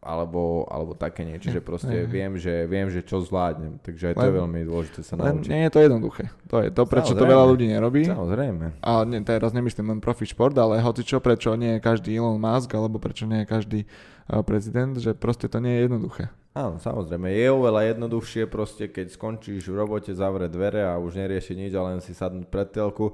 alebo, 0.00 0.64
alebo 0.72 0.96
také 0.96 1.28
niečo, 1.28 1.52
že 1.52 1.60
proste 1.60 1.92
hej. 1.92 2.08
viem, 2.08 2.32
že 2.40 2.64
viem, 2.64 2.88
že 2.88 3.04
čo 3.04 3.20
zvládnem. 3.20 3.76
Takže 3.84 4.10
aj 4.10 4.14
to 4.16 4.24
je 4.24 4.32
Len- 4.32 4.38
veľmi 4.40 4.60
dôležité 4.64 5.00
sa 5.04 5.12
Len 5.20 5.36
naučiť. 5.36 5.50
nie 5.52 5.62
je 5.68 5.70
to 5.70 5.80
jednoduché. 5.84 6.24
To 6.48 6.56
je 6.64 6.68
to, 6.72 6.82
prečo 6.88 7.12
to 7.12 7.20
Samozrejme. 7.20 7.32
veľa 7.36 7.44
ľudí 7.52 7.66
nerobí. 7.68 8.02
Samozrejme. 8.08 8.66
A 8.80 8.90
nie, 9.04 9.20
teraz 9.20 9.52
nemyslím 9.52 9.92
len 9.92 10.00
profi 10.00 10.24
šport, 10.24 10.56
ale 10.56 10.80
hoci 10.80 11.04
čo, 11.04 11.20
prečo 11.20 11.52
nie 11.52 11.76
je 11.76 11.80
každý 11.84 12.16
Elon 12.16 12.40
Musk, 12.40 12.72
alebo 12.72 12.96
prečo 12.96 13.28
nie 13.28 13.44
je 13.44 13.46
každý 13.46 13.80
uh, 13.84 14.40
prezident, 14.40 14.96
že 14.96 15.12
proste 15.12 15.52
to 15.52 15.60
nie 15.60 15.76
je 15.76 15.80
jednoduché. 15.84 16.32
Áno, 16.56 16.80
samozrejme. 16.80 17.30
Je 17.30 17.46
oveľa 17.52 17.94
jednoduchšie 17.94 18.48
proste, 18.48 18.88
keď 18.88 19.12
skončíš 19.14 19.68
v 19.68 19.76
robote, 19.84 20.10
zavre 20.16 20.48
dvere 20.48 20.80
a 20.82 20.96
už 20.96 21.20
nerieši 21.20 21.54
nič, 21.54 21.76
ale 21.76 21.94
len 21.94 22.02
si 22.02 22.16
sadnúť 22.16 22.48
pred 22.48 22.72
telku. 22.72 23.12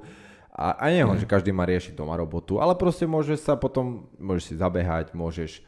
A, 0.55 0.73
a 0.73 0.89
nie, 0.89 1.05
Nie. 1.05 1.19
že 1.21 1.29
každý 1.29 1.53
má 1.53 1.67
riešiť 1.67 1.93
doma 1.93 2.17
robotu, 2.17 2.57
ale 2.57 2.73
proste 2.73 3.05
môžeš 3.05 3.45
sa 3.45 3.53
potom, 3.53 4.09
môžeš 4.17 4.43
si 4.49 4.55
zabehať, 4.57 5.13
môžeš 5.13 5.61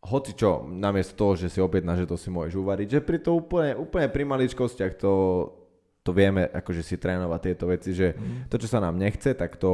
hoci 0.00 0.32
čo, 0.32 0.64
namiesto 0.64 1.12
toho, 1.14 1.36
že 1.36 1.48
si 1.48 1.60
objedná, 1.60 1.92
že 1.92 2.08
to 2.08 2.16
si 2.16 2.28
môžeš 2.28 2.56
uvariť, 2.56 2.88
že 2.88 3.00
pri 3.00 3.18
to 3.18 3.36
úplne, 3.36 3.76
úplne 3.76 4.08
pri 4.08 4.24
maličkostiach 4.24 4.96
to, 4.96 5.12
to 6.00 6.10
vieme, 6.10 6.48
akože 6.48 6.80
si 6.80 6.96
trénovať 6.96 7.40
tieto 7.42 7.68
veci, 7.68 7.92
že 7.92 8.16
Mm. 8.16 8.48
to, 8.48 8.56
čo 8.56 8.64
sa 8.66 8.80
nám 8.80 8.96
nechce, 8.96 9.36
tak 9.36 9.60
to 9.60 9.70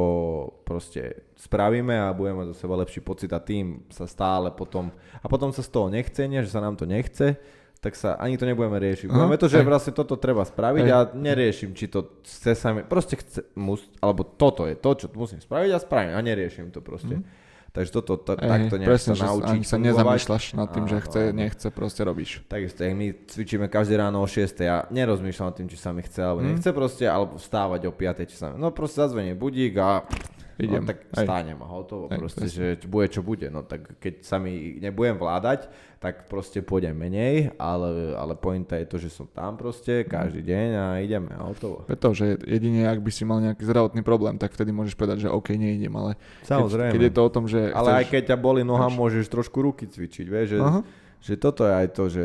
proste 0.66 1.30
spravíme 1.38 1.94
a 1.94 2.10
budeme 2.10 2.42
mať 2.42 2.46
zo 2.50 2.56
seba 2.58 2.74
lepší 2.76 2.98
pocit 3.00 3.30
a 3.30 3.38
tým 3.38 3.86
sa 3.86 4.10
stále 4.10 4.50
potom, 4.50 4.90
a 5.16 5.26
potom 5.26 5.54
sa 5.54 5.62
z 5.62 5.70
toho 5.70 5.86
nechcenie, 5.86 6.42
že 6.42 6.50
sa 6.50 6.58
nám 6.58 6.74
to 6.74 6.82
nechce, 6.84 7.38
tak 7.78 7.94
sa 7.94 8.18
ani 8.18 8.34
to 8.34 8.42
nebudeme 8.42 8.74
riešiť. 8.74 9.06
Aha, 9.06 9.14
Budeme 9.14 9.38
to, 9.38 9.46
že 9.46 9.62
hej. 9.62 9.68
vlastne 9.68 9.92
toto 9.94 10.18
treba 10.18 10.42
spraviť 10.42 10.82
Hej. 10.82 10.90
a 10.90 10.98
neriešim, 11.12 11.70
či 11.70 11.86
to 11.86 12.18
chce 12.18 12.58
sa 12.58 12.74
mi, 12.74 12.82
proste 12.82 13.14
chce, 13.14 13.46
mus, 13.54 13.84
alebo 14.00 14.26
toto 14.26 14.66
je 14.66 14.74
to, 14.74 14.90
čo 14.96 15.06
musím 15.12 15.38
spraviť 15.38 15.70
a 15.70 15.78
spravím 15.78 16.12
a 16.12 16.20
neriešim 16.20 16.74
to 16.74 16.82
proste. 16.82 17.14
Mhm. 17.14 17.45
Takže 17.76 17.90
toto, 17.92 18.16
to, 18.16 18.32
Hej, 18.34 18.48
takto 18.48 18.74
nejak 18.80 18.88
presne, 18.88 19.12
sa 19.12 19.20
že 19.20 19.24
naučiť 19.28 19.52
ani 19.52 19.64
sa 19.68 19.76
nezamýšľaš 19.76 20.44
nad 20.56 20.68
tým, 20.72 20.84
že 20.88 20.96
Áno, 20.96 21.04
chce, 21.04 21.20
áno. 21.20 21.36
nechce, 21.36 21.66
proste 21.68 22.00
robíš. 22.02 22.30
Takisto, 22.48 22.80
jak 22.80 22.94
my 22.96 23.06
cvičíme 23.28 23.66
každé 23.68 24.00
ráno 24.00 24.18
o 24.18 24.26
6. 24.26 24.48
Ja 24.58 24.88
nerozmýšľam 24.88 25.48
o 25.48 25.54
tým, 25.54 25.68
či 25.68 25.76
sa 25.76 25.92
mi 25.92 26.00
chce 26.00 26.24
alebo 26.24 26.40
Hm. 26.40 26.48
nechce 26.50 26.70
proste, 26.72 27.04
alebo 27.04 27.36
vstávať 27.36 27.84
o 27.84 27.92
5. 27.92 28.24
či 28.24 28.32
sa 28.32 28.48
mi... 28.48 28.56
No 28.56 28.72
proste 28.72 29.04
zazvenie 29.04 29.36
budík 29.36 29.76
a 29.76 30.08
Idem. 30.56 30.82
No, 30.82 30.88
tak 30.88 31.04
Hej. 31.12 31.26
stánem 31.28 31.58
a 31.60 31.68
hotovo. 31.68 32.04
Hej, 32.08 32.16
proste, 32.16 32.48
presne. 32.48 32.80
že 32.80 32.88
bude, 32.88 33.06
čo 33.12 33.20
bude. 33.20 33.46
No 33.52 33.60
tak 33.60 34.00
keď 34.00 34.24
sa 34.24 34.40
mi 34.40 34.80
nebudem 34.80 35.20
vládať, 35.20 35.68
tak 36.00 36.28
proste 36.32 36.64
pôjdem 36.64 36.96
menej, 36.96 37.52
ale, 37.60 38.16
ale 38.16 38.32
pointa 38.36 38.80
je 38.80 38.88
to, 38.88 38.96
že 38.96 39.12
som 39.12 39.28
tam 39.28 39.60
proste 39.60 40.08
každý 40.08 40.40
deň 40.44 40.68
a 40.76 40.84
ideme 41.04 41.32
a 41.36 41.44
hotovo. 41.44 41.84
Preto, 41.84 42.16
že 42.16 42.40
jedine 42.48 42.88
ak 42.88 43.04
by 43.04 43.10
si 43.12 43.28
mal 43.28 43.44
nejaký 43.44 43.68
zdravotný 43.68 44.00
problém, 44.00 44.40
tak 44.40 44.56
vtedy 44.56 44.72
môžeš 44.72 44.96
povedať, 44.96 45.28
že 45.28 45.32
OK, 45.32 45.52
nejdem, 45.56 45.92
ale 45.92 46.16
Samozrejme. 46.48 46.92
Keď, 46.92 46.96
keď 46.96 47.04
je 47.04 47.12
to 47.12 47.22
o 47.24 47.30
tom, 47.32 47.44
že 47.44 47.60
ale 47.76 48.00
aj 48.00 48.04
chceš... 48.08 48.12
keď 48.16 48.22
ťa 48.32 48.38
boli 48.40 48.60
noha, 48.64 48.88
môžeš 48.88 49.28
trošku 49.28 49.60
ruky 49.60 49.84
cvičiť, 49.84 50.26
vieš, 50.28 50.46
že, 50.56 50.58
Aha. 50.60 50.80
že 51.20 51.34
toto 51.36 51.68
je 51.68 51.72
aj 51.72 51.88
to, 51.92 52.04
že 52.08 52.24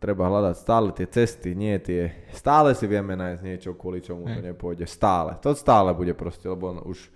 treba 0.00 0.28
hľadať 0.28 0.56
stále 0.56 0.88
tie 0.96 1.06
cesty, 1.08 1.52
nie 1.52 1.76
tie... 1.80 2.32
Stále 2.32 2.72
si 2.72 2.88
vieme 2.88 3.16
nájsť 3.16 3.42
niečo, 3.44 3.76
kvôli 3.76 4.00
čomu 4.00 4.28
to 4.28 4.40
nepôjde. 4.40 4.88
Stále. 4.88 5.36
To 5.44 5.52
stále 5.52 5.92
bude 5.92 6.12
proste, 6.16 6.48
lebo 6.48 6.72
už 6.84 7.15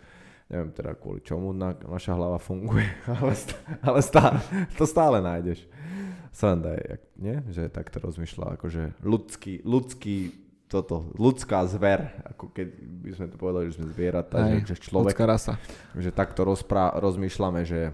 neviem 0.51 0.71
teda 0.71 0.93
kvôli 0.93 1.23
čomu 1.23 1.55
na, 1.55 1.73
naša 1.79 2.13
hlava 2.13 2.37
funguje, 2.37 2.85
ale, 3.23 3.33
stá, 3.33 3.55
ale 3.81 4.01
stále, 4.03 4.39
to 4.75 4.85
stále 4.85 5.23
nájdeš. 5.23 5.63
Sranda 6.31 6.75
je, 6.75 6.83
jak, 6.91 7.03
nie? 7.17 7.37
že 7.51 7.63
takto 7.67 7.99
rozmýšľa, 7.99 8.59
akože 8.59 8.83
ľudský, 9.03 9.63
ľudský 9.63 10.17
toto, 10.67 11.11
ľudská 11.19 11.67
zver, 11.67 12.15
ako 12.23 12.55
keď 12.55 12.67
by 13.03 13.11
sme 13.11 13.27
to 13.27 13.37
povedali, 13.37 13.65
že 13.67 13.83
sme 13.83 13.91
zvieratá, 13.91 14.39
že, 14.63 14.75
že 14.75 14.77
človek, 14.79 15.19
ľudská 15.19 15.27
rasa. 15.27 15.53
že 15.99 16.15
takto 16.15 16.47
rozprá, 16.47 16.95
rozmýšľame, 16.95 17.67
že 17.67 17.91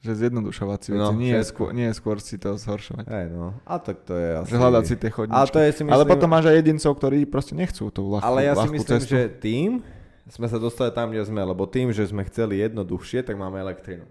Že 0.00 0.12
zjednodušovať 0.28 0.78
si 0.80 0.88
veci, 0.94 1.00
No, 1.02 1.12
nie, 1.12 1.34
všetko. 1.34 1.50
skôr, 1.50 1.68
nie 1.74 1.88
skôr 1.92 2.16
si 2.22 2.36
to 2.38 2.56
zhoršovať. 2.56 3.04
hej 3.10 3.26
no, 3.28 3.52
a 3.66 3.76
tak 3.76 4.06
to 4.06 4.14
je 4.14 4.28
asi... 4.38 4.48
Že 4.48 4.56
hľadať 4.56 4.84
si 4.86 4.94
tie 4.96 5.10
chodničky. 5.10 5.36
Ale 5.36 5.48
to 5.50 5.58
je 5.58 5.68
si 5.68 5.82
myslím, 5.82 5.92
Ale 5.92 6.04
potom 6.06 6.28
máš 6.30 6.44
aj 6.46 6.56
jedincov, 6.56 6.90
ktorí 6.96 7.18
proste 7.26 7.52
nechcú 7.52 7.84
tú 7.90 8.02
ľahkú, 8.08 8.24
Ale 8.24 8.40
ja 8.40 8.54
si 8.54 8.68
myslím, 8.70 8.96
cestu. 8.96 9.10
že 9.12 9.20
tým 9.36 9.70
sme 10.28 10.46
sa 10.46 10.58
dostali 10.58 10.90
tam, 10.90 11.08
kde 11.08 11.22
sme, 11.22 11.38
lebo 11.40 11.64
tým, 11.64 11.90
že 11.90 12.02
sme 12.04 12.26
chceli 12.26 12.58
jednoduchšie, 12.60 13.22
tak 13.22 13.34
máme 13.34 13.58
elektrinu. 13.58 14.04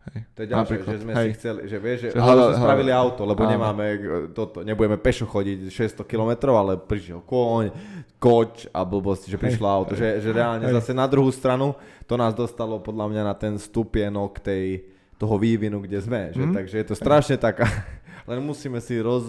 Hej. 0.00 0.20
To 0.32 0.38
je 0.40 0.48
ďalšie, 0.48 0.76
že 0.80 0.98
sme 0.98 1.12
hej. 1.12 1.22
si 1.22 1.32
chceli, 1.36 1.58
že 1.68 1.76
vieš, 1.76 1.98
že, 2.00 2.08
Že 2.10 2.20
ale 2.20 2.40
sme 2.40 2.56
spravili 2.56 2.90
auto, 2.90 3.22
lebo 3.22 3.42
áno. 3.44 3.52
nemáme 3.52 3.84
e, 3.84 3.96
toto, 4.32 4.64
nebudeme 4.64 4.96
pešo 4.96 5.28
chodiť 5.28 5.68
600 5.68 6.08
km, 6.08 6.32
ale 6.50 6.80
prišiel 6.80 7.20
kôň, 7.20 7.68
koč 8.16 8.64
a 8.70 8.80
blbosti, 8.82 9.28
že 9.28 9.36
prišlo 9.36 9.62
Hej, 9.62 9.74
auto, 9.76 9.92
že, 9.92 10.08
že 10.18 10.32
reálne 10.32 10.64
hej. 10.64 10.74
zase 10.74 10.96
na 10.96 11.04
druhú 11.04 11.28
stranu 11.28 11.76
to 12.08 12.16
nás 12.16 12.32
dostalo 12.32 12.80
podľa 12.80 13.06
mňa 13.06 13.22
na 13.22 13.34
ten 13.36 13.60
stupienok 13.60 14.40
tej, 14.40 14.88
toho 15.14 15.36
vývinu, 15.36 15.84
kde 15.84 16.00
sme, 16.00 16.32
že, 16.32 16.48
Mhm. 16.48 16.54
takže 16.56 16.74
je 16.80 16.86
to 16.88 16.94
strašne 16.96 17.36
taká, 17.36 17.68
len 18.30 18.40
musíme 18.40 18.80
si 18.80 18.96
roz, 18.98 19.28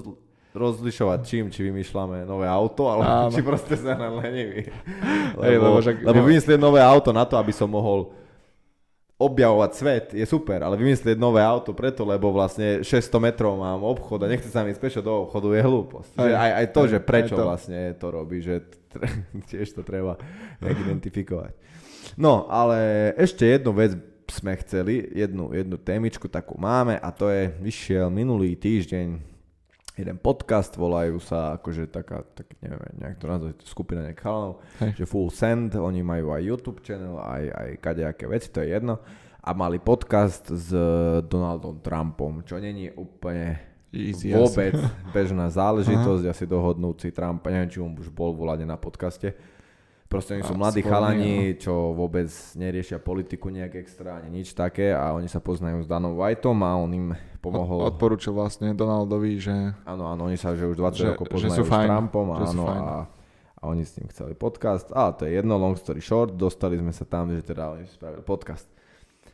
rozlišovať 0.51 1.19
čím, 1.21 1.47
či 1.47 1.63
vymýšľame 1.63 2.23
nové 2.23 2.43
auto, 2.43 2.85
alebo 2.85 3.07
Áno. 3.07 3.31
či 3.31 3.41
proste 3.41 3.73
sme 3.73 3.93
len 3.93 4.13
leniví. 4.17 4.61
Hej, 5.37 5.55
Lebo, 5.55 5.63
lebo 5.65 5.77
však- 5.79 6.03
lebo 6.03 6.19
vymyslieť 6.21 6.59
nové 6.59 6.79
auto 6.79 7.09
na 7.09 7.23
to, 7.23 7.35
aby 7.35 7.49
som 7.49 7.67
mohol 7.67 8.11
objavovať 9.15 9.71
svet 9.71 10.05
je 10.11 10.25
super, 10.25 10.59
ale 10.59 10.73
vymyslieť 10.75 11.13
nové 11.13 11.39
auto 11.39 11.71
preto, 11.71 12.01
lebo 12.01 12.33
vlastne 12.33 12.81
600 12.81 12.89
metrov 13.21 13.53
mám 13.53 13.77
obchod 13.79 14.17
a 14.19 14.27
nechce 14.27 14.49
sa 14.49 14.65
mi 14.65 14.73
ísť 14.73 14.81
pešo 14.81 14.99
do 14.99 15.23
obchodu 15.23 15.45
je 15.51 15.61
hlúposť. 15.61 16.11
Hej, 16.17 16.33
aj, 16.33 16.51
aj 16.51 16.65
to, 16.67 16.81
hej, 16.81 16.89
že 16.89 16.97
prečo 16.99 17.33
aj 17.33 17.37
to. 17.37 17.45
vlastne 17.45 17.79
to 17.93 18.07
robí, 18.09 18.37
že 18.41 18.55
t- 18.65 18.97
tiež 19.53 19.67
to 19.71 19.85
treba 19.85 20.17
identifikovať. 20.59 21.53
No, 22.17 22.49
ale 22.49 23.13
ešte 23.15 23.45
jednu 23.45 23.71
vec 23.71 23.93
sme 24.25 24.57
chceli, 24.57 25.05
jednu, 25.07 25.53
jednu 25.53 25.77
témičku 25.77 26.25
takú 26.25 26.57
máme 26.57 26.97
a 26.97 27.09
to 27.11 27.29
je, 27.29 27.53
vyšiel 27.61 28.09
minulý 28.09 28.57
týždeň 28.57 29.30
jeden 29.95 30.17
podcast, 30.17 30.73
volajú 30.79 31.19
sa 31.19 31.59
akože 31.59 31.91
taká, 31.91 32.23
tak 32.31 32.55
neviem, 32.63 32.79
nejak 32.95 33.17
to 33.19 33.25
nazvať, 33.27 33.55
skupina 33.67 34.07
nejak 34.07 34.23
chalanov, 34.23 34.63
že 34.79 35.03
Full 35.03 35.29
Send, 35.29 35.75
oni 35.75 35.99
majú 35.99 36.31
aj 36.31 36.41
YouTube 36.41 36.79
channel, 36.79 37.19
aj, 37.19 37.43
aj 37.51 37.69
kadejaké 37.83 38.25
veci, 38.25 38.47
to 38.49 38.63
je 38.63 38.71
jedno. 38.71 39.03
A 39.41 39.57
mali 39.57 39.81
podcast 39.81 40.47
s 40.53 40.69
Donaldom 41.25 41.81
Trumpom, 41.81 42.45
čo 42.45 42.61
není 42.61 42.93
úplne 42.93 43.57
Easy, 43.91 44.31
vôbec 44.31 44.71
bežná 45.15 45.51
záležitosť, 45.51 46.23
asi 46.23 46.45
dohodnúť 46.47 46.95
si 47.03 47.09
Trumpa, 47.11 47.51
neviem, 47.51 47.67
či 47.67 47.83
on 47.83 47.91
už 47.91 48.07
bol 48.07 48.31
volať 48.31 48.63
na 48.63 48.79
podcaste. 48.79 49.35
Proste 50.11 50.35
oni 50.35 50.43
sú 50.43 50.53
mladí 50.53 50.83
chalani, 50.83 51.33
čo 51.55 51.71
vôbec 51.91 52.27
neriešia 52.53 52.99
politiku 52.99 53.47
nejak 53.47 53.79
extra, 53.79 54.19
ani 54.19 54.37
nič 54.37 54.51
také 54.51 54.91
a 54.91 55.15
oni 55.15 55.25
sa 55.25 55.39
poznajú 55.39 55.79
s 55.79 55.87
Danom 55.87 56.13
Whiteom 56.13 56.59
a 56.59 56.75
on 56.75 56.91
im 56.91 57.07
pomohol. 57.39 57.79
Od, 57.81 57.95
odporúčil 57.95 58.29
vlastne 58.31 58.75
Donaldovi, 58.75 59.39
že 59.39 59.55
Áno, 59.81 60.03
áno, 60.05 60.27
oni 60.27 60.35
sa 60.35 60.51
že 60.51 60.67
už 60.67 60.75
20 60.75 60.93
Že- 60.93 61.07
rokov 61.09 61.25
že 61.25 61.31
poznajú 61.31 61.55
sú 61.55 61.63
s 61.63 61.71
fajn, 61.71 61.87
Trumpom, 61.87 62.27
že 62.35 62.45
sú 62.45 62.51
áno, 62.53 62.65
fajn. 62.67 62.81
a, 62.83 62.97
a 63.55 63.63
oni 63.65 63.83
s 63.83 63.91
ním 63.95 64.07
chceli 64.09 64.33
podcast. 64.33 64.91
A 64.91 65.09
to 65.09 65.23
je 65.23 65.31
jedno, 65.33 65.55
long 65.55 65.73
story 65.73 65.99
short, 65.99 66.35
dostali 66.35 66.75
sme 66.75 66.91
sa 66.91 67.07
tam, 67.07 67.31
že 67.31 67.39
teda 67.41 67.71
oni 67.71 67.87
spravili 67.87 68.19
podcast. 68.21 68.67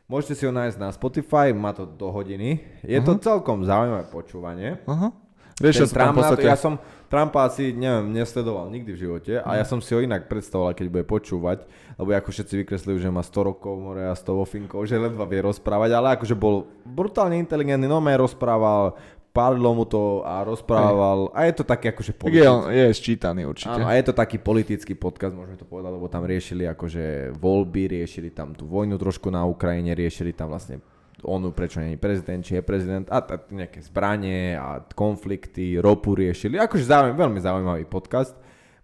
Môžete 0.05 0.33
si 0.35 0.43
ho 0.45 0.53
nájsť 0.53 0.77
na 0.77 0.87
Spotify, 0.89 1.51
má 1.51 1.73
to 1.73 1.83
do 1.83 2.07
hodiny. 2.07 2.61
Je 2.79 3.01
to 3.01 3.17
Mhm. 3.17 3.19
celkom 3.19 3.65
zaujímavé 3.65 4.05
počúvanie. 4.05 4.77
Aha. 4.85 5.09
Vieš, 5.57 5.73
Ten 5.73 5.83
že 5.83 5.97
na 5.97 6.05
to, 6.05 6.21
podstate... 6.21 6.45
ja 6.45 6.53
som 6.53 6.77
Trumpa 7.07 7.45
asi, 7.45 7.71
neviem, 7.71 8.11
nesledoval 8.11 8.67
nikdy 8.67 8.91
v 8.91 8.99
živote 8.99 9.33
a 9.39 9.47
Mhm. 9.47 9.57
ja 9.57 9.63
som 9.63 9.79
si 9.79 9.95
ho 9.95 9.99
inak 9.99 10.27
predstavoval, 10.27 10.75
keď 10.75 10.85
bude 10.89 11.05
počúvať, 11.05 11.63
lebo 11.95 12.11
ako 12.11 12.29
všetci 12.29 12.53
vykresľujú, 12.61 12.97
že 12.99 13.09
má 13.09 13.23
100 13.23 13.43
rokov 13.43 13.73
more 13.73 14.03
a 14.03 14.13
100 14.13 14.35
vofinkov, 14.35 14.83
že 14.83 14.99
ledva 14.99 15.23
vie 15.23 15.39
rozprávať, 15.41 15.89
ale 15.91 16.07
akože 16.13 16.35
bol 16.35 16.67
brutálne 16.83 17.39
inteligentný, 17.39 17.87
no 17.87 18.03
rozprával, 18.17 18.99
pálilo 19.31 19.69
mu 19.71 19.85
to 19.85 20.25
a 20.25 20.41
rozprával 20.41 21.29
a 21.29 21.45
je 21.45 21.53
to 21.53 21.63
také 21.63 21.93
akože 21.93 22.11
Tak 22.11 22.33
je, 22.33 22.41
on, 22.41 22.65
politický. 22.65 22.73
je 22.73 22.87
sčítaný 22.91 23.41
určite. 23.45 23.77
Áno, 23.77 23.85
a 23.85 23.93
je 23.93 24.03
to 24.03 24.13
taký 24.17 24.37
politický 24.41 24.93
podcast, 24.97 25.37
môžeme 25.37 25.55
to 25.55 25.69
povedať, 25.69 25.93
lebo 25.93 26.09
tam 26.09 26.25
riešili 26.25 26.65
akože 26.65 27.37
voľby, 27.37 28.01
riešili 28.01 28.33
tam 28.33 28.57
tú 28.57 28.65
vojnu 28.65 28.97
trošku 28.97 29.29
na 29.29 29.45
Ukrajine, 29.45 29.93
riešili 29.93 30.33
tam 30.33 30.49
vlastne 30.49 30.81
onu, 31.25 31.49
prečo 31.49 31.81
nie 31.81 31.97
je 31.97 32.01
prezident, 32.01 32.41
či 32.45 32.59
je 32.59 32.63
prezident 32.65 33.05
a 33.09 33.21
t- 33.25 33.39
nejaké 33.49 33.81
zbranie 33.81 34.53
a 34.53 34.83
konflikty, 34.93 35.81
ropu 35.81 36.13
riešili. 36.13 36.61
Akože 36.61 36.85
zaujímavý, 36.85 37.17
veľmi 37.17 37.39
zaujímavý 37.41 37.83
podcast. 37.89 38.37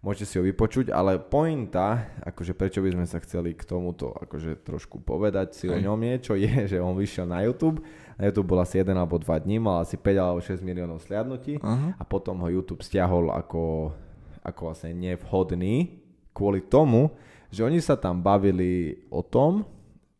Môžete 0.03 0.25
si 0.27 0.35
ho 0.35 0.43
vypočuť, 0.43 0.91
ale 0.91 1.15
pointa, 1.15 2.11
akože 2.27 2.51
prečo 2.59 2.83
by 2.83 2.91
sme 2.91 3.05
sa 3.07 3.23
chceli 3.23 3.55
k 3.55 3.63
tomuto 3.63 4.11
akože 4.11 4.59
trošku 4.59 4.99
povedať 4.99 5.55
si 5.55 5.71
o 5.71 5.79
Hej. 5.79 5.87
ňom 5.87 5.95
niečo, 5.95 6.35
je, 6.43 6.67
že 6.67 6.77
on 6.83 6.91
vyšiel 6.97 7.23
na 7.23 7.39
YouTube. 7.45 7.79
Na 8.19 8.27
YouTube 8.27 8.51
bol 8.51 8.59
asi 8.59 8.83
1 8.83 8.91
alebo 8.91 9.15
2 9.15 9.25
dní, 9.47 9.63
mal 9.63 9.79
asi 9.87 9.95
5 9.95 10.03
alebo 10.19 10.43
6 10.43 10.59
miliónov 10.59 10.99
sliadnutí 11.07 11.63
Aha. 11.63 11.95
a 11.95 12.03
potom 12.03 12.35
ho 12.43 12.47
YouTube 12.51 12.83
stiahol 12.83 13.31
ako, 13.31 13.95
ako 14.43 14.59
vlastne 14.67 14.91
nevhodný 14.91 16.03
kvôli 16.35 16.65
tomu, 16.67 17.13
že 17.47 17.63
oni 17.63 17.79
sa 17.79 17.95
tam 17.95 18.19
bavili 18.19 19.05
o 19.07 19.23
tom, 19.23 19.63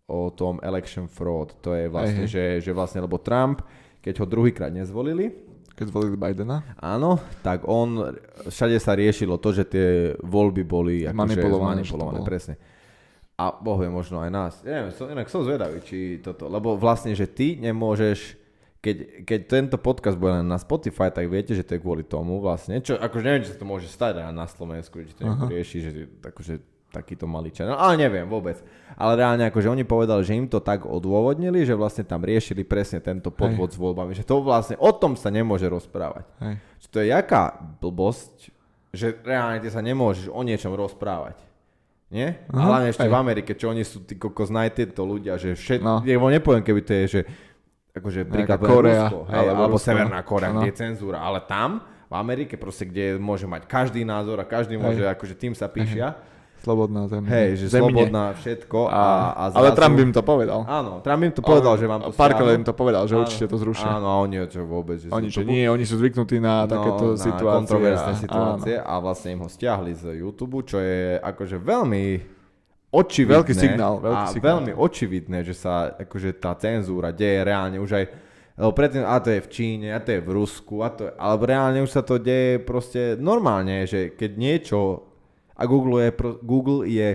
o 0.06 0.28
tom 0.30 0.60
election 0.60 1.08
fraud. 1.08 1.56
To 1.64 1.72
je 1.72 1.88
vlastne, 1.88 2.28
že, 2.28 2.60
že 2.60 2.72
vlastne, 2.72 3.00
lebo 3.00 3.16
Trump, 3.18 3.64
keď 4.04 4.20
ho 4.20 4.26
druhýkrát 4.28 4.68
nezvolili, 4.70 5.32
Keď 5.74 5.90
zvolili 5.90 6.14
Bidena. 6.14 6.62
áno, 6.78 7.18
tak 7.42 7.66
on, 7.66 8.14
všade 8.46 8.78
sa 8.78 8.94
riešilo 8.94 9.42
to, 9.42 9.50
že 9.50 9.64
tie 9.66 9.88
voľby 10.22 10.62
boli 10.62 11.02
akože 11.02 11.18
Zmanipulované, 11.18 11.82
zmanipulované, 11.82 11.82
že 11.82 11.94
to 11.98 12.22
bolo. 12.22 12.28
presne. 12.28 12.56
A 13.34 13.50
Boh 13.50 13.82
vie, 13.82 13.90
možno 13.90 14.22
aj 14.22 14.30
nás. 14.30 14.54
Ja 14.62 14.86
neviem, 14.86 14.94
som, 14.94 15.10
inak 15.10 15.26
som 15.26 15.42
zvedavý, 15.42 15.82
či 15.82 16.22
toto, 16.22 16.46
lebo 16.46 16.78
vlastne, 16.78 17.18
že 17.18 17.26
ty 17.26 17.58
nemôžeš, 17.58 18.38
keď, 18.78 19.26
keď 19.26 19.40
tento 19.50 19.78
podcast 19.82 20.20
bude 20.20 20.38
len 20.38 20.46
na 20.46 20.62
Spotify, 20.62 21.10
tak 21.10 21.26
viete, 21.26 21.58
že 21.58 21.66
to 21.66 21.74
je 21.74 21.82
kvôli 21.82 22.06
tomu 22.06 22.38
vlastne, 22.38 22.78
čo, 22.84 22.94
akože 22.94 23.24
neviem, 23.26 23.42
či 23.42 23.56
sa 23.56 23.58
to 23.58 23.66
môže 23.66 23.90
stať 23.90 24.22
aj 24.22 24.30
na 24.30 24.46
Slovensku, 24.46 25.02
či 25.02 25.18
to 25.18 25.26
niekto 25.26 25.50
rieši, 25.50 25.78
že 25.82 25.90
akože 26.22 26.54
takýto 26.94 27.26
malý 27.26 27.50
channel, 27.50 27.74
ale 27.74 27.98
neviem 27.98 28.30
vôbec. 28.30 28.62
Ale 28.94 29.18
reálne 29.18 29.50
akože 29.50 29.74
oni 29.74 29.82
povedali, 29.82 30.22
že 30.22 30.38
im 30.38 30.46
to 30.46 30.62
tak 30.62 30.86
odôvodnili, 30.86 31.66
že 31.66 31.74
vlastne 31.74 32.06
tam 32.06 32.22
riešili 32.22 32.62
presne 32.62 33.02
tento 33.02 33.34
podvod 33.34 33.74
s 33.74 33.78
voľbami, 33.82 34.14
že 34.14 34.22
to 34.22 34.46
vlastne 34.46 34.78
o 34.78 34.94
tom 34.94 35.18
sa 35.18 35.34
nemôže 35.34 35.66
rozprávať. 35.66 36.30
Hej. 36.46 36.56
Že 36.86 36.88
to 36.94 36.98
je 37.02 37.08
jaká 37.10 37.44
blbosť, 37.82 38.54
že 38.94 39.18
reálne 39.26 39.58
ty 39.58 39.74
sa 39.74 39.82
nemôžeš 39.82 40.30
o 40.30 40.42
niečom 40.46 40.78
rozprávať. 40.78 41.42
Nie? 42.14 42.46
Aha, 42.54 42.70
Hlavne 42.70 42.94
ešte 42.94 43.10
hej. 43.10 43.12
v 43.12 43.18
Amerike, 43.18 43.52
čo 43.58 43.74
oni 43.74 43.82
sú 43.82 44.06
tí 44.06 44.14
kokos 44.22 44.54
najtieto 44.54 45.02
ľudia, 45.02 45.42
že 45.42 45.58
všet... 45.58 45.82
No. 45.82 46.06
No. 46.06 46.06
Ja 46.06 46.22
nepoviem, 46.22 46.62
keby 46.62 46.82
to 46.86 46.94
je, 46.94 47.06
že 47.10 47.22
akože 47.94 48.30
príklad 48.30 48.62
Korea, 48.62 49.10
Rusko, 49.10 49.20
hej, 49.30 49.38
alebo 49.38 49.62
alebo, 49.66 49.76
Rusko, 49.78 49.86
Severná 49.90 50.22
Korea, 50.22 50.50
áno. 50.54 50.62
kde 50.62 50.70
je 50.70 50.78
cenzúra, 50.78 51.26
ale 51.26 51.42
tam 51.46 51.82
v 52.10 52.14
Amerike 52.14 52.58
proste, 52.58 52.86
kde 52.86 53.18
môže 53.18 53.50
mať 53.50 53.66
každý 53.66 54.06
názor 54.06 54.38
a 54.38 54.46
každý 54.46 54.78
môže, 54.78 55.02
akože 55.02 55.34
tým 55.34 55.54
sa 55.58 55.66
píšia. 55.66 56.14
Slobodná 56.64 57.12
zem. 57.12 57.28
Hej, 57.28 57.60
že 57.60 57.66
Zemine. 57.76 58.08
slobodná 58.08 58.26
všetko 58.40 58.80
a, 58.88 59.04
a 59.36 59.44
zrazu... 59.52 59.60
Ale 59.60 59.70
Trump 59.76 59.98
im 60.00 60.12
to 60.16 60.24
povedal. 60.24 60.60
Áno, 60.64 61.04
Trump 61.04 61.22
im 61.28 61.34
to 61.36 61.44
povedal, 61.44 61.76
že 61.76 61.86
vám 61.92 62.02
to 62.08 62.16
stiahnu. 62.16 62.56
im 62.56 62.64
to 62.64 62.72
povedal, 62.72 63.04
že 63.04 63.14
Áno, 63.20 63.22
určite 63.28 63.46
to 63.52 63.58
zrušia. 63.60 63.90
Áno, 64.00 64.08
a 64.08 64.16
oni 64.24 64.36
čo 64.48 64.64
vôbec, 64.64 64.96
že 64.96 65.12
Oni, 65.12 65.28
že 65.28 65.44
to 65.44 65.44
nie, 65.44 65.68
oni 65.68 65.84
sú 65.84 66.00
zvyknutí 66.00 66.40
na 66.40 66.64
takéto 66.64 67.20
situácie. 67.20 67.52
No, 67.52 67.60
kontroverzné 67.68 68.14
a- 68.16 68.22
situácie 68.24 68.76
a 68.80 68.94
vlastne 69.04 69.30
im 69.36 69.42
ho 69.44 69.50
stiahli 69.52 69.92
z 69.92 70.04
YouTube, 70.24 70.64
čo 70.64 70.80
je 70.80 71.20
akože 71.20 71.60
veľmi 71.60 72.04
očividné, 72.96 73.36
Veľký 73.44 73.54
signál, 73.60 73.94
veľký 74.00 74.24
a 74.24 74.32
signál. 74.32 74.48
veľmi 74.48 74.72
očividné, 74.78 75.40
že 75.44 75.56
sa 75.58 75.92
akože 76.00 76.40
tá 76.40 76.56
cenzúra 76.56 77.12
deje 77.12 77.44
reálne 77.44 77.76
už 77.84 77.92
aj 77.92 78.06
lebo 78.54 78.70
predtým, 78.70 79.02
a 79.02 79.18
to 79.18 79.34
je 79.34 79.42
v 79.42 79.50
Číne, 79.50 79.88
a 79.90 80.00
to 80.00 80.14
je 80.14 80.22
v 80.22 80.30
Rusku, 80.30 80.86
a 80.86 80.94
to 80.94 81.10
je, 81.10 81.12
alebo 81.18 81.50
reálne 81.50 81.82
už 81.82 81.90
sa 81.90 82.06
to 82.06 82.22
deje 82.22 82.62
proste 82.62 83.18
normálne, 83.18 83.90
že 83.90 84.14
keď 84.14 84.32
niečo, 84.38 84.78
a 85.54 85.62
Google 85.66 86.04
je, 86.04 86.10
Google 86.42 86.82
je 86.90 87.10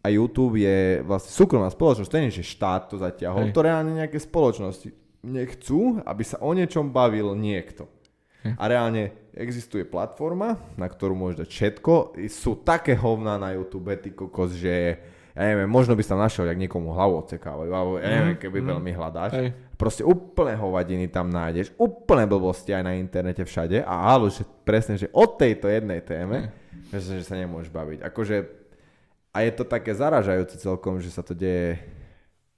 a 0.00 0.08
YouTube 0.08 0.56
je 0.56 1.04
vlastne 1.04 1.28
súkromná 1.28 1.68
spoločnosť, 1.68 2.08
to 2.08 2.18
nie 2.18 2.32
je, 2.32 2.40
že 2.40 2.56
štát 2.56 2.88
to 2.88 2.96
zatiahol, 2.96 3.48
Hej. 3.48 3.52
to 3.52 3.60
reálne 3.60 3.92
nejaké 3.92 4.16
spoločnosti 4.16 4.88
nechcú, 5.20 6.00
aby 6.00 6.22
sa 6.24 6.40
o 6.40 6.50
niečom 6.56 6.88
bavil 6.88 7.36
niekto. 7.36 7.84
Hej. 8.40 8.56
A 8.56 8.62
reálne 8.64 9.12
existuje 9.36 9.84
platforma, 9.84 10.56
na 10.80 10.88
ktorú 10.88 11.12
môžeš 11.12 11.44
dať 11.44 11.48
všetko. 11.52 11.92
Sú 12.32 12.64
také 12.64 12.96
hovná 12.96 13.36
na 13.36 13.52
YouTube, 13.52 13.92
ty 14.00 14.16
kokos, 14.16 14.56
že 14.56 14.96
ja 15.36 15.42
neviem, 15.46 15.68
možno 15.68 15.92
by 15.92 16.02
tam 16.02 16.18
našiel, 16.18 16.48
jak 16.48 16.58
niekomu 16.58 16.90
hlavu 16.90 17.22
odsekávajú, 17.22 17.70
alebo 17.70 17.92
ja 18.00 18.08
neviem, 18.08 18.34
Mhm, 18.34 18.42
keby 18.42 18.58
mhm. 18.64 18.68
veľmi 18.72 18.90
hľadáš. 18.96 19.32
Hej. 19.36 19.48
Proste 19.76 20.02
úplne 20.04 20.56
hovadiny 20.56 21.08
tam 21.12 21.28
nájdeš, 21.28 21.76
úplne 21.76 22.24
blbosti 22.24 22.72
aj 22.72 22.82
na 22.84 22.92
internete 22.96 23.44
všade 23.44 23.84
a 23.84 24.16
áno, 24.16 24.32
že 24.32 24.44
presne, 24.64 24.96
že 24.96 25.12
o 25.12 25.24
tejto 25.28 25.68
jednej 25.68 26.00
téme, 26.04 26.52
že, 26.90 27.22
že 27.22 27.24
sa 27.24 27.38
nemôžeš 27.38 27.70
baviť. 27.70 27.98
Akože, 28.02 28.36
a 29.30 29.38
je 29.46 29.52
to 29.54 29.64
také 29.64 29.94
zaražajúce 29.94 30.58
celkom, 30.58 30.98
že 30.98 31.14
sa 31.14 31.22
to 31.22 31.32
deje, 31.32 31.78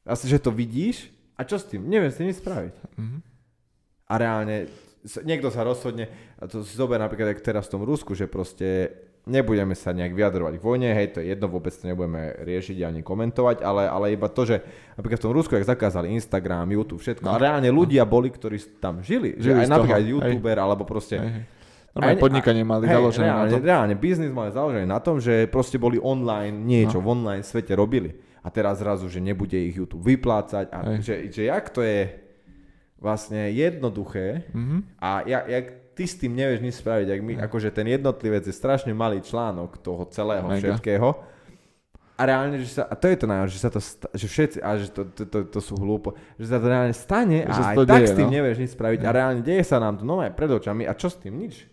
asi, 0.03 0.27
že 0.27 0.41
to 0.41 0.51
vidíš 0.51 1.13
a 1.37 1.45
čo 1.45 1.61
s 1.61 1.69
tým? 1.69 1.85
Neviem 1.87 2.11
s 2.11 2.19
tým 2.19 2.27
nič 2.27 2.41
spraviť. 2.41 2.75
Mhm. 2.99 3.19
A 4.09 4.15
reálne 4.19 4.57
niekto 5.25 5.49
sa 5.51 5.65
rozhodne, 5.65 6.07
a 6.39 6.45
to 6.47 6.63
si 6.63 6.77
zober 6.77 7.01
napríklad 7.01 7.33
jak 7.33 7.43
teraz 7.43 7.67
v 7.67 7.73
tom 7.75 7.83
Rusku, 7.83 8.13
že 8.15 8.31
proste 8.31 8.93
nebudeme 9.23 9.75
sa 9.79 9.95
nejak 9.95 10.19
vyjadrovať 10.19 10.59
k 10.59 10.67
vojne, 10.67 10.91
hej, 10.99 11.15
to 11.15 11.23
je 11.23 11.31
jedno, 11.31 11.47
vôbec 11.47 11.71
to 11.71 11.87
nebudeme 11.87 12.35
riešiť 12.43 12.83
ani 12.83 13.01
komentovať, 13.07 13.63
ale, 13.63 13.87
ale 13.87 14.07
iba 14.19 14.27
to, 14.27 14.43
že 14.43 14.59
napríklad 14.99 15.19
v 15.23 15.27
tom 15.31 15.35
Rusku, 15.35 15.55
jak 15.55 15.67
zakázali 15.67 16.11
Instagram, 16.11 16.67
YouTube, 16.75 16.99
všetko, 16.99 17.23
No. 17.23 17.35
a 17.35 17.39
reálne 17.39 17.71
ľudia 17.71 18.03
boli, 18.03 18.35
ktorí 18.35 18.59
tam 18.83 18.99
žili, 18.99 19.39
že 19.39 19.55
Žili 19.55 19.63
aj 19.63 19.67
z 19.67 19.71
napríklad 19.71 20.03
toho, 20.03 20.07
hej. 20.07 20.13
YouTuber, 20.19 20.57
alebo 20.59 20.83
proste... 20.83 21.17
Hej, 21.23 21.31
hej. 21.39 21.45
Normálne 21.93 22.15
Aj- 22.15 22.23
podnikanie 22.23 22.63
mali 22.63 22.85
hej, 22.85 22.95
založené 22.95 23.21
na 23.23 23.33
reálne, 23.35 23.53
to. 23.53 23.59
Reálne, 23.63 23.95
biznis 23.95 24.31
mali 24.31 24.49
založený 24.49 24.87
na 24.87 24.97
tom, 24.97 25.17
že 25.17 25.45
proste 25.47 25.77
boli 25.77 25.97
online, 25.97 26.57
niečo 26.57 26.97
No. 26.97 27.05
v 27.05 27.09
online 27.15 27.43
svete 27.43 27.73
robili. 27.73 28.11
A 28.39 28.49
teraz 28.49 28.79
zrazu, 28.79 29.07
že 29.07 29.19
nebude 29.19 29.55
ich 29.55 29.73
YouTube 29.73 30.03
vyplácať 30.03 30.67
a 30.69 30.79
Hej. 30.89 30.97
že, 30.99 31.15
že 31.31 31.43
jak 31.47 31.69
to 31.69 31.81
je 31.81 32.11
vlastne 32.97 33.51
jednoduché 33.51 34.49
Mhm. 34.51 34.77
a 34.99 35.09
jak, 35.23 35.45
jak 35.47 35.65
ty 35.93 36.05
s 36.05 36.15
tým 36.17 36.33
nevieš 36.33 36.61
nič 36.61 36.75
spraviť, 36.77 37.07
jak 37.09 37.21
my, 37.21 37.33
akože 37.43 37.69
ten 37.71 37.87
jednotlivec 37.87 38.43
je 38.43 38.53
strašne 38.53 38.91
malý 38.91 39.21
článok 39.21 39.77
toho 39.77 40.07
celého 40.07 40.43
Mega. 40.45 40.59
všetkého. 40.73 41.09
A 42.15 42.23
reálne, 42.23 42.57
že 42.57 42.73
sa, 42.73 42.83
a 42.85 42.95
to 42.95 43.05
je 43.05 43.17
to 43.17 43.27
najhoršie, 43.27 43.53
že 43.53 43.63
sa 43.63 43.71
to, 43.71 43.81
sta, 43.81 44.07
že 44.09 44.27
všetci, 44.27 44.59
a 44.59 44.71
že 44.75 44.87
to, 44.89 45.03
to, 45.07 45.23
to, 45.25 45.39
to 45.51 45.61
sú 45.61 45.75
hlúpo, 45.75 46.15
že 46.35 46.47
sa 46.47 46.57
to 46.57 46.67
reálne 46.67 46.95
stane 46.95 47.43
Že 47.43 47.51
a 47.51 47.53
sa 47.53 47.67
aj 47.69 47.77
tak 47.81 47.89
deje, 47.91 48.07
s 48.07 48.15
tým 48.15 48.27
no. 48.27 48.33
nevieš 48.33 48.57
nič 48.59 48.71
spraviť 48.73 49.01
a 49.01 49.11
reálne 49.11 49.41
deje 49.41 49.63
sa 49.63 49.77
nám 49.77 49.95
to 49.97 50.05
no 50.05 50.19
aj 50.19 50.31
pred 50.31 50.49
očami 50.49 50.83
a 50.83 50.93
čo 50.93 51.09
s 51.09 51.19
tým 51.19 51.35
nič. 51.37 51.67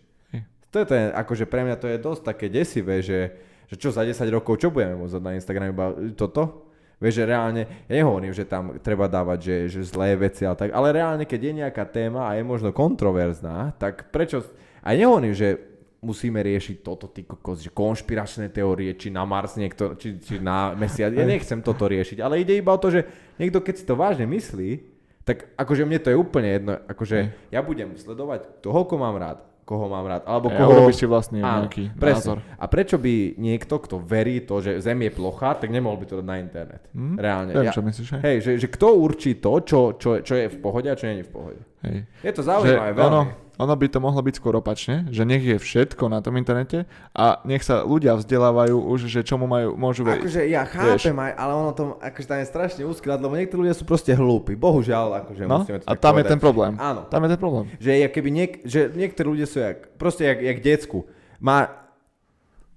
To 0.70 0.76
je, 0.82 0.86
je, 0.86 1.06
akože 1.10 1.44
pre 1.50 1.66
mňa 1.66 1.76
to 1.76 1.86
je 1.90 1.98
dosť 1.98 2.22
také 2.22 2.46
desivé, 2.46 3.02
že, 3.02 3.34
že 3.66 3.74
čo 3.74 3.90
za 3.90 4.06
10 4.06 4.14
rokov, 4.30 4.62
čo 4.62 4.70
budeme 4.70 5.02
môcť 5.02 5.18
na 5.18 5.34
Instagrame, 5.34 5.74
iba 5.74 5.86
toto? 6.14 6.70
Vieš, 7.00 7.24
že 7.24 7.32
reálne, 7.32 7.62
ja 7.88 8.04
nehovorím, 8.04 8.36
že 8.36 8.44
tam 8.44 8.76
treba 8.76 9.08
dávať, 9.08 9.38
že, 9.40 9.56
že 9.72 9.88
zlé 9.88 10.20
veci, 10.20 10.44
ale 10.44 10.56
tak, 10.60 10.70
ale 10.76 10.92
reálne, 10.92 11.24
keď 11.24 11.40
je 11.40 11.52
nejaká 11.64 11.84
téma 11.88 12.28
a 12.28 12.36
je 12.36 12.44
možno 12.44 12.76
kontroverzná, 12.76 13.72
tak 13.80 14.12
prečo, 14.12 14.44
aj 14.84 14.94
nehovorím, 15.00 15.32
že 15.32 15.56
musíme 16.04 16.40
riešiť 16.44 16.84
toto, 16.84 17.08
ty 17.08 17.24
kokos, 17.24 17.64
že 17.64 17.72
konšpiračné 17.72 18.52
teórie, 18.52 18.96
či 19.00 19.08
na 19.08 19.24
Mars 19.24 19.56
niekto, 19.56 19.96
či, 19.96 20.20
či 20.20 20.40
na 20.40 20.76
Mesiac, 20.76 21.12
ja 21.12 21.24
nechcem 21.24 21.64
toto 21.64 21.88
riešiť, 21.88 22.20
ale 22.20 22.44
ide 22.44 22.56
iba 22.56 22.72
o 22.72 22.80
to, 22.80 22.92
že 22.92 23.04
niekto, 23.40 23.64
keď 23.64 23.74
si 23.80 23.84
to 23.88 23.96
vážne 23.96 24.28
myslí, 24.28 24.80
tak 25.24 25.52
akože 25.56 25.84
mne 25.84 26.00
to 26.00 26.12
je 26.12 26.16
úplne 26.16 26.50
jedno, 26.52 26.72
akože 26.84 27.18
ja 27.52 27.60
budem 27.60 27.96
sledovať 27.96 28.64
toho, 28.64 28.80
koho 28.88 29.00
mám 29.00 29.16
rád, 29.20 29.49
koho 29.70 29.86
mám 29.86 30.02
rád, 30.02 30.26
alebo 30.26 30.50
koho... 30.50 30.66
urobíš 30.82 30.98
si 30.98 31.06
vlastne 31.06 31.38
Áno, 31.38 31.70
nejaký 31.70 31.94
presne. 31.94 32.18
názor. 32.34 32.38
A 32.52 32.64
prečo 32.66 32.98
by 32.98 33.14
niekto, 33.38 33.78
kto 33.78 33.96
verí 33.96 34.42
to, 34.42 34.58
že 34.58 34.82
Zem 34.82 34.98
je 35.00 35.10
plochá, 35.10 35.54
tak 35.54 35.70
nemohol 35.70 35.94
by 35.94 36.06
to 36.06 36.18
dať 36.18 36.26
na 36.26 36.36
internet? 36.36 36.82
Hm? 36.90 37.14
Reálne. 37.14 37.50
Viem, 37.52 37.62
Ja, 37.62 37.70
čo 37.70 37.80
myslíš, 37.80 38.08
hej? 38.12 38.20
hej, 38.20 38.36
že, 38.40 38.52
že 38.58 38.66
kto 38.66 38.98
určí 38.98 39.38
to, 39.38 39.62
čo, 39.62 39.94
čo, 39.94 40.18
čo 40.18 40.34
je 40.34 40.50
v 40.50 40.58
pohode 40.58 40.90
a 40.90 40.98
čo 40.98 41.06
nie 41.06 41.22
je 41.22 41.26
v 41.26 41.32
pohode? 41.32 41.60
hej. 41.80 42.02
Je 42.20 42.32
to 42.34 42.42
Že 42.42 42.48
zaujímavé 42.50 42.90
veľmi. 42.92 43.06
ono, 43.08 43.22
ono 43.60 43.70
by 43.70 43.86
to 43.86 43.98
mohlo 43.98 44.18
byť 44.18 44.34
skôr 44.34 44.56
opačne, 44.56 45.04
že 45.06 45.22
nech 45.22 45.44
je 45.44 45.54
všetko 45.54 46.08
na 46.08 46.18
tom 46.18 46.34
internete 46.34 46.88
a 47.12 47.44
nech 47.44 47.60
sa 47.60 47.82
ľudia 47.82 48.16
vzdelávajú 48.16 48.72
už, 48.72 49.04
že 49.04 49.20
čomu 49.20 49.44
majú, 49.44 49.76
môžu 49.76 50.02
veriť. 50.02 50.22
Akože 50.22 50.42
ja 50.48 50.64
chápem 50.64 51.12
aj, 51.14 51.32
ale 51.34 51.52
ono 51.52 51.70
to, 51.70 51.82
akože 51.98 52.26
tam 52.26 52.38
je 52.38 52.46
strašne 52.46 52.82
úzky 52.82 53.04
lebo 53.06 53.28
niektorí 53.30 53.60
ľudia 53.62 53.76
sú 53.76 53.84
proste 53.84 54.10
hlúpi. 54.10 54.56
Bohužiaľ, 54.56 55.20
akože 55.20 55.42
No, 55.44 55.60
musíme 55.60 55.78
to 55.78 55.84
a 55.84 55.92
tam 55.92 56.16
je 56.16 56.24
povedať. 56.24 56.30
ten 56.30 56.40
problém. 56.40 56.72
Áno. 56.74 57.04
Tam 57.04 57.20
je 57.20 57.28
ten 57.28 57.38
problém. 57.38 57.64
Že, 57.76 57.90
je, 57.92 58.06
keby 58.08 58.28
niek- 58.30 58.60
že 58.64 58.80
niektorí 58.88 59.26
ľudia 59.28 59.44
sú 59.44 59.60
jak, 59.60 59.92
proste 59.94 60.24
jak, 60.24 60.40
jak 60.40 60.58
decku. 60.58 61.04
Má, 61.36 61.79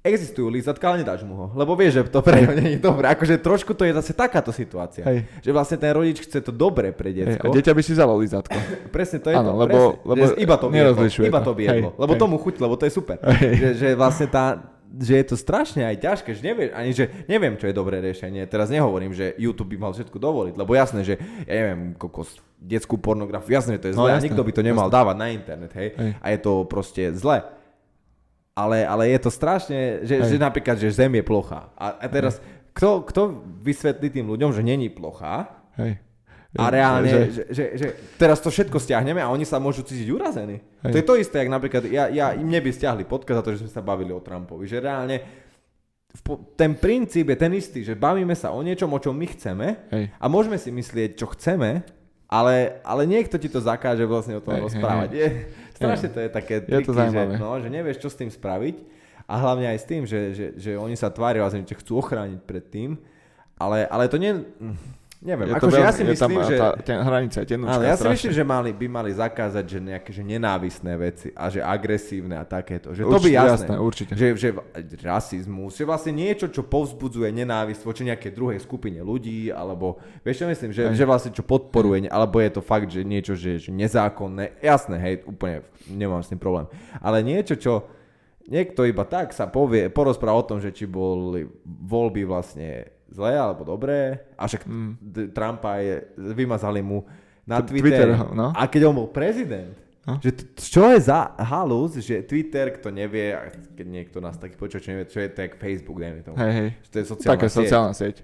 existujú 0.03 0.51
lízatka, 0.51 0.83
ale 0.85 0.99
nedáš 0.99 1.23
mu 1.23 1.33
ho. 1.33 1.45
Lebo 1.53 1.73
vieš, 1.73 1.97
že 1.97 2.01
to 2.05 2.19
pre 2.19 2.43
ňo 2.43 2.51
nie 2.53 2.75
je 2.75 2.79
dobré. 2.79 3.07
Akože 3.07 3.39
trošku 3.39 3.71
to 3.71 3.83
je 3.83 3.95
zase 3.95 4.11
takáto 4.11 4.51
situácia. 4.51 5.01
Hej. 5.01 5.23
Že 5.39 5.49
vlastne 5.49 5.77
ten 5.79 5.89
rodič 5.89 6.19
chce 6.19 6.39
to 6.39 6.51
dobré 6.51 6.91
pre 6.91 7.09
Hej, 7.09 7.39
decko. 7.39 7.47
a 7.47 7.55
dieťa 7.55 7.71
by 7.71 7.81
si 7.81 7.91
vzalo 7.91 8.19
lízatko. 8.19 8.57
Presne 8.95 9.17
to 9.17 9.31
je 9.31 9.35
Áno, 9.35 9.55
to. 9.55 9.59
lebo- 9.63 9.79
presne. 9.95 10.05
lebo 10.05 10.23
iba 10.37 10.55
to 10.55 10.67
biedlo. 10.67 10.93
Iba 11.23 11.39
to. 11.39 11.51
biedlo. 11.53 11.89
Hej, 11.89 11.97
lebo 11.97 12.13
hej. 12.13 12.19
tomu 12.19 12.35
chuť, 12.35 12.55
lebo 12.59 12.75
to 12.75 12.83
je 12.83 12.91
super. 12.91 13.17
Hej. 13.17 13.53
Že, 13.55 13.69
že 13.73 13.87
vlastne 13.95 14.27
tá 14.27 14.45
že 14.93 15.17
je 15.17 15.25
to 15.25 15.33
strašne 15.33 15.81
aj 15.81 15.97
ťažké, 15.97 16.37
že 16.37 16.45
neviem, 16.45 16.69
ani 16.69 16.93
že 16.93 17.09
neviem, 17.25 17.57
čo 17.57 17.65
je 17.65 17.73
dobré 17.73 17.97
riešenie. 17.97 18.45
Teraz 18.45 18.69
nehovorím, 18.69 19.09
že 19.09 19.33
YouTube 19.41 19.73
by 19.73 19.77
mal 19.79 19.91
všetko 19.91 20.13
dovoliť, 20.13 20.53
lebo 20.53 20.69
jasné, 20.69 21.01
že 21.01 21.17
ja 21.49 21.53
neviem, 21.55 21.97
kokos, 21.97 22.29
detskú 22.61 23.01
pornografiu, 23.01 23.57
jasné, 23.57 23.75
že 23.75 23.81
to 23.81 23.89
je 23.89 23.95
No, 23.97 24.05
zlé 24.05 24.09
a 24.11 24.13
jasné, 24.13 24.29
nikto 24.29 24.45
by 24.45 24.53
to 24.53 24.61
nemal 24.61 24.85
jasné. 24.85 24.93
dávať 24.93 25.15
na 25.17 25.27
internet, 25.33 25.71
hej? 25.73 25.89
Hej. 25.97 26.11
A 26.13 26.25
je 26.29 26.39
to 26.39 26.51
proste 26.63 27.01
zle. 27.17 27.41
Ale, 28.53 28.85
ale 28.85 29.09
je 29.09 29.19
to 29.19 29.31
strašne, 29.33 30.05
že, 30.05 30.29
že 30.29 30.37
Hej. 30.37 30.41
napríklad, 30.41 30.77
že 30.77 30.93
Zem 30.93 31.09
je 31.17 31.25
plochá. 31.25 31.73
A, 31.73 31.97
a 31.97 32.05
teraz, 32.05 32.37
kto, 32.77 33.01
kto 33.01 33.21
vysvetlí 33.65 34.13
tým 34.13 34.29
ľuďom, 34.29 34.53
že 34.53 34.61
není 34.61 34.93
plochá, 34.93 35.65
Hej. 35.73 35.97
a 36.53 36.69
reálne, 36.69 37.09
Že, 37.09 37.21
že, 37.33 37.43
že, 37.49 37.65
že 37.81 37.87
teraz 38.21 38.37
to 38.37 38.53
všetko 38.53 38.77
stiahneme 38.77 39.17
a 39.17 39.33
oni 39.33 39.41
sa 39.41 39.57
môžu 39.57 39.81
cítiť 39.81 40.05
urazení. 40.13 40.61
Hej. 40.85 40.91
To 40.93 40.97
je 41.01 41.05
to 41.09 41.15
isté, 41.17 41.41
jak 41.41 41.49
napríklad, 41.49 41.81
ja, 41.89 42.13
ja 42.13 42.37
im 42.37 42.45
neby 42.45 42.69
stiahli 42.69 43.09
podcast 43.09 43.41
za 43.41 43.45
to, 43.45 43.51
že 43.57 43.61
sme 43.65 43.71
sa 43.73 43.81
bavili 43.81 44.13
o 44.13 44.21
Trumpovi. 44.21 44.69
Že 44.69 44.77
reálne 44.85 45.17
ten 46.53 46.77
princíp 46.77 47.33
je 47.33 47.37
ten 47.37 47.49
istý, 47.57 47.81
že 47.81 47.97
bavíme 47.97 48.37
sa 48.37 48.53
o 48.53 48.61
niečom, 48.61 48.85
o 48.93 49.01
čom 49.01 49.17
my 49.17 49.27
chceme 49.33 49.67
hej. 49.89 50.13
a 50.13 50.25
môžeme 50.29 50.61
si 50.61 50.69
myslieť, 50.69 51.17
čo 51.17 51.25
chceme, 51.33 51.81
ale, 52.29 52.81
ale 52.85 53.09
niekto 53.09 53.41
ti 53.41 53.49
to 53.49 53.57
zakáže 53.57 54.05
vlastne 54.05 54.37
o 54.37 54.43
tom 54.45 54.53
Hej, 54.53 54.61
hej, 54.61 54.65
rozprávať. 54.69 55.09
Strašne 55.73 56.09
to 56.13 56.19
je 56.21 56.29
také 56.29 56.61
Je 56.61 56.61
to 56.61 56.67
triky, 56.69 56.89
že, 56.89 56.97
zaujímavé. 56.97 57.33
no, 57.41 57.49
že 57.57 57.69
nevieš, 57.69 57.97
čo 58.01 58.09
s 58.13 58.19
tým 58.19 58.29
spraviť 58.29 58.75
a 59.25 59.33
hlavne 59.39 59.67
aj 59.73 59.77
s 59.81 59.85
tým, 59.89 60.03
že, 60.05 60.19
že, 60.35 60.45
že 60.59 60.71
oni 60.77 60.93
sa 60.93 61.09
tvária 61.09 61.41
vlastne, 61.41 61.65
že 61.65 61.79
chcú 61.79 61.97
ochrániť 61.97 62.39
pred 62.45 62.65
tým, 62.69 62.89
ale, 63.57 63.87
ale 63.89 64.05
to 64.11 64.21
nie... 64.21 64.45
Neviem, 65.23 65.55
akože 65.55 65.79
ja 65.79 65.91
si 65.95 66.03
je 66.03 66.19
tam 66.19 66.35
myslím, 66.35 66.43
že... 66.51 66.55
tá 66.59 66.69
ten, 66.83 66.99
hranica 66.99 67.37
je. 67.39 67.55
Áno, 67.55 67.79
ja 67.79 67.95
si 67.95 68.03
strašne. 68.03 68.15
myslím, 68.19 68.33
že 68.35 68.43
mali, 68.43 68.69
by 68.75 68.87
mali 68.91 69.11
zakázať, 69.15 69.63
že 69.63 69.79
nejaké 69.79 70.09
že 70.11 70.19
nenávisné 70.19 70.93
veci 70.99 71.27
a 71.31 71.47
že 71.47 71.63
agresívne 71.63 72.35
a 72.35 72.43
takéto. 72.43 72.91
Že 72.91 73.07
to 73.07 73.19
by 73.23 73.31
Určite, 73.31 73.31
jasné. 73.31 73.51
jasné, 73.55 73.75
určite. 73.79 74.11
Že, 74.19 74.27
že 74.35 74.49
rasizmus, 74.99 75.79
že 75.79 75.87
vlastne 75.87 76.11
niečo, 76.11 76.51
čo 76.51 76.67
povzbudzuje 76.67 77.31
nenávisť 77.31 77.81
voči 77.87 78.03
nejakej 78.03 78.31
druhej 78.35 78.59
skupine 78.59 78.99
ľudí, 78.99 79.47
alebo 79.47 80.03
vieš 80.27 80.43
čo 80.43 80.45
myslím, 80.51 80.75
že, 80.75 80.91
že 80.91 81.03
vlastne 81.07 81.31
čo 81.31 81.47
podporuje, 81.47 82.11
alebo 82.11 82.43
je 82.43 82.51
to 82.51 82.61
fakt, 82.61 82.91
že 82.91 83.07
niečo, 83.07 83.39
že, 83.39 83.63
že 83.63 83.71
nezákonné. 83.71 84.59
Jasné, 84.59 84.99
hej, 84.99 85.15
úplne 85.23 85.63
nemám 85.87 86.19
s 86.19 86.35
tým 86.35 86.39
problém. 86.43 86.67
Ale 86.99 87.23
niečo, 87.23 87.55
čo 87.55 87.87
niekto 88.45 88.83
iba 88.83 89.03
tak 89.03 89.31
sa 89.31 89.45
povie, 89.45 89.87
porozpráva 89.87 90.37
o 90.37 90.45
tom, 90.45 90.57
že 90.57 90.69
či 90.69 90.83
boli 90.83 91.45
voľby 91.63 92.23
vlastne 92.23 92.85
zlé 93.07 93.33
alebo 93.33 93.63
dobré, 93.63 94.29
a 94.33 94.43
však 94.43 94.63
Mm. 94.63 94.93
Trumpa 95.29 95.77
je, 95.77 95.95
vymazali 96.33 96.79
mu 96.79 97.05
na 97.43 97.59
Twitter, 97.59 98.09
Twitter, 98.09 98.33
no. 98.33 98.49
a 98.51 98.65
keď 98.65 98.81
on 98.85 98.95
bol 98.95 99.07
prezident, 99.07 99.75
No. 100.03 100.19
že 100.19 100.35
t- 100.35 100.43
čo 100.59 100.83
je 100.89 100.99
za 100.99 101.31
halus, 101.37 101.95
že 101.95 102.19
Twitter, 102.21 102.71
kto 102.71 102.91
nevie, 102.91 103.31
keď 103.71 103.87
niekto 103.87 104.19
nás 104.19 104.35
taký 104.35 104.53
počuje, 104.53 104.83
čo 104.83 104.91
nevie, 104.91 105.07
čo 105.07 105.15
je 105.17 105.31
to 105.31 105.39
jak 105.39 105.55
Facebook, 105.55 105.95
dajme 105.95 106.19
tomu. 106.21 106.35
Hej, 106.35 106.51
hej. 106.51 106.69
Že 106.75 106.89
to 106.89 106.97
je 106.97 107.05
sociálna 107.07 107.31
Taká 107.31 107.47
sieť. 107.47 107.55
sociálna 107.57 107.93
sieť. 107.93 108.15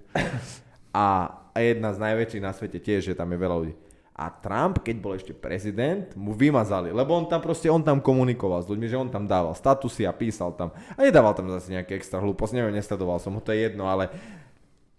A, 0.92 1.04
a 1.54 1.58
jedna 1.58 1.90
z 1.90 1.98
najväčších 1.98 2.42
na 2.42 2.52
svete 2.52 2.78
tiež, 2.78 3.00
že 3.02 3.14
tam 3.14 3.28
je 3.28 3.38
veľa 3.38 3.56
ľudí. 3.56 3.74
A 4.20 4.28
Trump, 4.28 4.84
keď 4.84 4.96
bol 5.00 5.16
ešte 5.16 5.32
prezident, 5.32 6.12
mu 6.12 6.36
vymazali, 6.36 6.92
lebo 6.92 7.16
on 7.16 7.24
tam 7.24 7.40
proste, 7.40 7.72
on 7.72 7.80
tam 7.80 8.04
komunikoval 8.04 8.60
s 8.60 8.68
ľuďmi, 8.68 8.84
že 8.84 9.00
on 9.00 9.08
tam 9.08 9.24
dával 9.24 9.56
statusy 9.56 10.04
a 10.04 10.12
písal 10.12 10.52
tam. 10.60 10.76
A 10.92 11.00
nedával 11.00 11.32
tam 11.32 11.48
zase 11.48 11.72
nejaké 11.72 11.96
extra 11.96 12.20
hlúposť, 12.20 12.52
neviem, 12.52 12.76
nesledoval 12.76 13.16
som 13.16 13.32
ho, 13.32 13.40
to 13.40 13.56
je 13.56 13.64
jedno, 13.64 13.88
ale, 13.88 14.12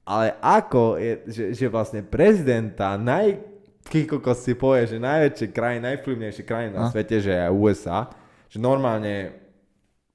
ale 0.02 0.34
ako 0.42 0.98
je, 0.98 1.14
že, 1.30 1.44
že 1.54 1.66
vlastne 1.70 2.02
prezidenta 2.02 2.98
naj, 2.98 3.38
kokos 4.10 4.42
si 4.42 4.58
povie, 4.58 4.90
že 4.90 4.98
najväčšie 4.98 5.48
krajiny, 5.54 5.82
najvplyvnejšie 5.94 6.44
krajiny 6.46 6.74
na 6.74 6.88
No. 6.88 6.92
svete, 6.94 7.22
že 7.22 7.34
je 7.34 7.54
USA, 7.54 8.10
že 8.50 8.58
normálne 8.58 9.41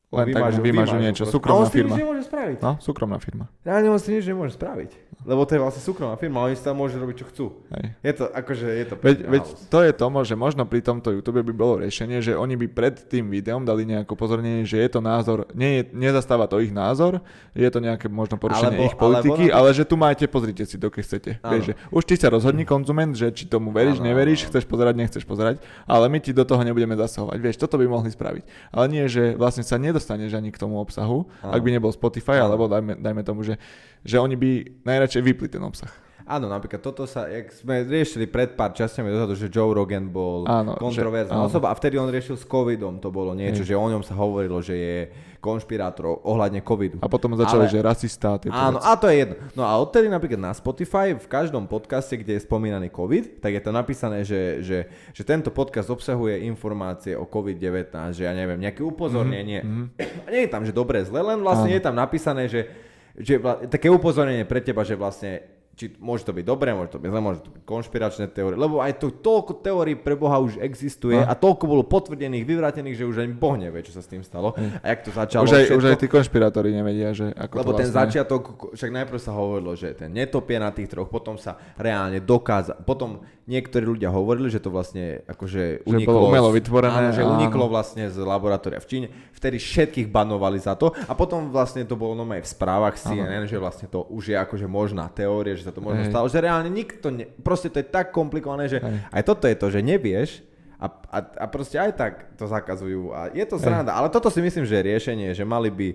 Len 0.07 0.23
tak 0.25 0.39
Vymažu- 0.39 0.63
vymažu 0.63 0.63
vymažu 0.63 0.97
niečo. 0.97 1.23
proste. 1.23 1.35
Súkromná 1.35 1.51
A 1.53 1.59
on 1.59 1.67
s 1.67 1.71
tým 1.71 1.79
firma. 1.81 1.91
nič 1.91 1.99
nemôže 1.99 2.23
spraviť. 2.23 2.59
No, 2.63 2.73
súkromná 2.79 3.19
firma. 3.19 3.45
Reálne 3.61 3.89
on 3.91 3.99
si 3.99 4.09
nič 4.13 4.25
nemôže 4.25 4.53
spraviť. 4.55 4.91
Lebo 5.27 5.43
to 5.43 5.51
je 5.51 5.61
vlastne 5.61 5.83
súkromná 5.83 6.15
firma, 6.15 6.39
oni 6.41 6.55
si 6.55 6.63
tam 6.63 6.77
môžu 6.77 6.97
robiť, 6.97 7.17
čo 7.17 7.27
chcú. 7.27 7.47
Hej. 7.73 7.85
Je 8.01 8.13
to, 8.15 8.25
akože, 8.29 8.67
je 8.71 8.85
to 8.87 8.95
Veď, 8.97 9.17
veď 9.27 9.43
to 9.67 9.79
je 9.83 9.93
to, 9.93 10.07
že 10.23 10.35
možno 10.37 10.63
pri 10.63 10.79
tomto 10.81 11.11
YouTube 11.11 11.43
by 11.43 11.51
bolo 11.51 11.83
riešenie, 11.83 12.23
že 12.23 12.33
oni 12.33 12.55
by 12.55 12.67
pred 12.69 12.95
tým 13.03 13.27
videom 13.27 13.67
dali 13.67 13.83
nejaké 13.83 14.07
upozornenie, 14.07 14.63
že 14.63 14.79
je 14.79 14.89
to 14.89 15.01
názor, 15.01 15.51
nie 15.51 15.83
je, 15.83 15.91
nezastáva 15.91 16.47
to 16.47 16.63
ich 16.63 16.71
názor, 16.71 17.19
je 17.51 17.67
to 17.67 17.83
nejaké 17.83 18.07
možno 18.07 18.37
porušenie 18.37 18.79
Alebo- 18.79 18.87
ich 18.87 18.95
politiky, 18.95 19.45
alebo 19.49 19.59
ale, 19.59 19.69
že 19.73 19.83
tu 19.83 19.97
máte, 19.97 20.23
pozrite 20.25 20.63
si, 20.63 20.79
dokiaľ 20.79 21.03
chcete. 21.03 21.31
Vieš, 21.43 21.63
že 21.65 21.75
už 21.91 22.03
ty 22.05 22.15
sa 22.15 22.31
rozhodni 22.31 22.63
konzument, 22.63 23.11
že 23.11 23.27
či 23.29 23.45
tomu 23.45 23.75
veríš, 23.75 23.99
Áno, 23.99 24.07
neveríš, 24.07 24.47
áno. 24.47 24.49
chceš 24.55 24.65
pozerať, 24.65 24.95
nechceš 24.95 25.25
pozerať, 25.25 25.59
ale 25.83 26.07
my 26.07 26.19
ti 26.21 26.31
do 26.31 26.47
toho 26.47 26.63
nebudeme 26.63 26.95
zasahovať. 26.95 27.35
Vieš, 27.37 27.57
toto 27.59 27.75
by 27.75 27.91
mohli 27.91 28.09
spraviť. 28.09 28.47
Ale 28.71 28.87
nie, 28.87 29.03
že 29.05 29.35
vlastne 29.35 29.61
sa 29.61 29.75
nedostaneš 29.97 30.37
ani 30.37 30.53
k 30.53 30.61
tomu 30.61 30.77
obsahu, 30.77 31.25
Áno. 31.41 31.57
ak 31.57 31.65
by 31.65 31.71
nebol 31.73 31.89
Spotify, 31.89 32.45
alebo 32.45 32.69
dajme, 32.69 33.01
dajme 33.01 33.25
tomu, 33.25 33.41
že, 33.41 33.57
že 34.05 34.21
oni 34.21 34.37
by 34.37 34.85
najradšej 34.85 35.23
vypli 35.25 35.49
ten 35.49 35.65
obsah. 35.65 35.89
Áno, 36.27 36.51
napríklad 36.51 36.83
toto 36.83 37.07
sa, 37.07 37.31
jak 37.31 37.55
sme 37.55 37.87
riešili 37.87 38.27
pred 38.27 38.53
pár 38.53 38.75
časťami 38.75 39.07
dozadu, 39.07 39.39
že 39.39 39.47
Joe 39.47 39.71
Rogan 39.71 40.11
bol 40.11 40.43
Áno, 40.43 40.75
kontroverzná 40.75 41.31
že- 41.31 41.39
áno. 41.39 41.47
osoba 41.47 41.71
a 41.71 41.75
vtedy 41.75 41.95
on 41.97 42.11
riešil 42.11 42.35
s 42.35 42.43
covidom, 42.43 42.99
to 42.99 43.09
bolo 43.09 43.31
niečo, 43.31 43.63
Hej. 43.63 43.71
že 43.71 43.75
o 43.75 43.87
ňom 43.87 44.03
sa 44.03 44.19
hovorilo, 44.19 44.59
že 44.59 44.75
je 44.75 44.97
konšpirátor 45.39 46.27
ohľadne 46.27 46.59
covidu. 46.61 46.99
A 46.99 47.07
potom 47.07 47.31
začali, 47.33 47.71
Ale- 47.71 47.71
že 47.71 47.79
rasista 47.79 48.35
tieto 48.37 48.51
Áno, 48.51 48.83
veci. 48.83 48.87
a 48.87 48.93
to 48.93 49.07
je 49.07 49.17
jedno. 49.17 49.35
No 49.55 49.63
a 49.63 49.79
odtedy 49.79 50.11
napríklad 50.11 50.41
na 50.41 50.51
Spotify 50.51 51.15
v 51.15 51.27
každom 51.27 51.65
podcaste, 51.65 52.19
kde 52.19 52.35
je 52.35 52.43
spomínaný 52.43 52.91
COVID, 52.91 53.39
tak 53.39 53.55
je 53.55 53.63
to 53.63 53.71
napísané, 53.71 54.27
že, 54.27 54.67
že, 54.67 54.79
že 55.15 55.23
tento 55.23 55.55
podcast 55.55 55.87
obsahuje 55.87 56.43
informácie 56.43 57.15
o 57.15 57.23
COVID-19, 57.23 57.87
že 58.13 58.27
ja 58.27 58.35
neviem, 58.35 58.59
nejaké 58.59 58.83
upozornenie. 58.83 59.63
Mm-hmm. 59.63 59.87
A 60.27 60.29
nie 60.29 60.43
je 60.43 60.51
tam, 60.51 60.67
že 60.67 60.75
dobre, 60.75 61.07
zle, 61.07 61.23
len 61.23 61.39
vlastne 61.39 61.71
Áno. 61.71 61.77
je 61.79 61.85
tam 61.85 61.95
napísané, 61.95 62.51
že, 62.51 62.67
že 63.15 63.39
také 63.71 63.87
upozornenie 63.87 64.43
pre 64.43 64.59
teba, 64.59 64.83
že 64.83 64.99
vlastne 64.99 65.55
či 65.77 65.93
môže 66.01 66.25
to 66.25 66.33
byť 66.33 66.41
dobré, 66.43 66.73
môže 66.73 66.89
to 66.89 66.99
byť 66.99 67.07
zle, 67.07 67.21
môže 67.21 67.45
to 67.45 67.53
byť 67.53 67.63
konšpiračné 67.63 68.33
teórie, 68.33 68.57
lebo 68.57 68.81
aj 68.81 68.97
to, 68.97 69.13
toľko 69.13 69.61
teórií 69.61 69.93
pre 69.93 70.17
Boha 70.17 70.41
už 70.41 70.57
existuje 70.57 71.21
No. 71.21 71.29
a 71.29 71.37
toľko 71.37 71.65
bolo 71.69 71.85
potvrdených, 71.85 72.43
vyvrátených, 72.43 72.97
že 72.97 73.05
už 73.05 73.21
ani 73.21 73.37
Boh 73.37 73.55
nevie, 73.55 73.85
čo 73.85 73.93
sa 73.93 74.01
s 74.01 74.09
tým 74.09 74.25
stalo. 74.25 74.57
A 74.57 74.87
jak 74.89 75.05
to 75.05 75.13
začalo 75.13 75.45
Už 75.45 75.53
aj, 75.53 75.65
všetko. 75.69 75.77
už 75.77 75.85
aj 75.85 75.97
tí 76.01 76.07
konšpirátori 76.09 76.73
nevedia, 76.73 77.13
že 77.13 77.29
ako 77.31 77.55
Lebo 77.61 77.71
to 77.71 77.79
ten 77.79 77.89
vlastne... 77.89 78.01
začiatok, 78.09 78.43
však 78.73 78.91
najprv 78.91 79.19
sa 79.21 79.33
hovorilo, 79.33 79.73
že 79.77 79.93
ten 79.93 80.09
netopie 80.09 80.57
na 80.57 80.73
tých 80.73 80.89
troch, 80.89 81.13
potom 81.13 81.37
sa 81.37 81.61
reálne 81.77 82.25
dokázal, 82.25 82.81
potom 82.83 83.21
niektorí 83.47 83.85
ľudia 83.87 84.11
hovorili, 84.11 84.49
že 84.49 84.59
to 84.59 84.73
vlastne 84.73 85.23
akože 85.23 85.87
Že 85.87 85.93
uniklo, 85.93 86.19
bolo 86.19 86.27
umelo 86.27 86.51
vytvorené, 86.51 87.11
áno, 87.11 87.15
že 87.15 87.23
áno. 87.23 87.39
uniklo 87.39 87.69
vlastne 87.69 88.09
z 88.09 88.19
laboratória 88.19 88.81
v 88.81 88.89
Číne, 88.89 89.07
vtedy 89.31 89.61
všetkých 89.61 90.09
banovali 90.11 90.59
za 90.59 90.75
to 90.75 90.91
a 91.07 91.13
potom 91.15 91.55
vlastne 91.55 91.85
to 91.85 91.95
bolo 91.95 92.17
nomé 92.17 92.43
v 92.43 92.49
správach 92.49 92.99
CNN, 92.99 93.47
že 93.47 93.55
vlastne 93.55 93.87
to 93.87 94.03
už 94.11 94.35
je 94.35 94.37
akože 94.37 94.67
možná 94.67 95.07
teória, 95.07 95.55
že 95.55 95.66
sa 95.67 95.75
to 95.75 95.83
možno 95.83 96.07
Hej. 96.07 96.15
stalo, 96.15 96.31
že 96.31 96.39
reálne 96.39 96.71
nikto, 96.71 97.11
ne, 97.11 97.27
proste 97.43 97.67
to 97.67 97.83
je 97.83 97.87
tak 97.91 98.15
komplikované, 98.15 98.71
že 98.71 98.79
Hej. 98.79 99.03
aj 99.11 99.23
toto 99.27 99.45
je 99.51 99.57
to, 99.59 99.67
že 99.75 99.81
nevieš 99.83 100.47
a, 100.79 100.87
a, 100.87 101.19
a 101.43 101.47
proste 101.51 101.83
aj 101.83 101.93
tak 101.99 102.13
to 102.39 102.47
zakazujú 102.47 103.11
a 103.11 103.35
je 103.35 103.43
to 103.43 103.59
sranda, 103.59 103.91
ale 103.91 104.07
toto 104.07 104.31
si 104.31 104.39
myslím, 104.39 104.63
že 104.63 104.79
je 104.79 104.89
riešenie, 104.95 105.29
že 105.35 105.43
mali 105.43 105.73
by 105.73 105.89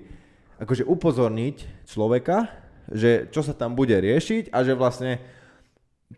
akože 0.60 0.84
upozorniť 0.84 1.88
človeka, 1.88 2.52
že 2.92 3.32
čo 3.32 3.42
sa 3.42 3.56
tam 3.56 3.74
bude 3.74 3.96
riešiť 3.96 4.52
a 4.52 4.62
že 4.68 4.76
vlastne 4.76 5.24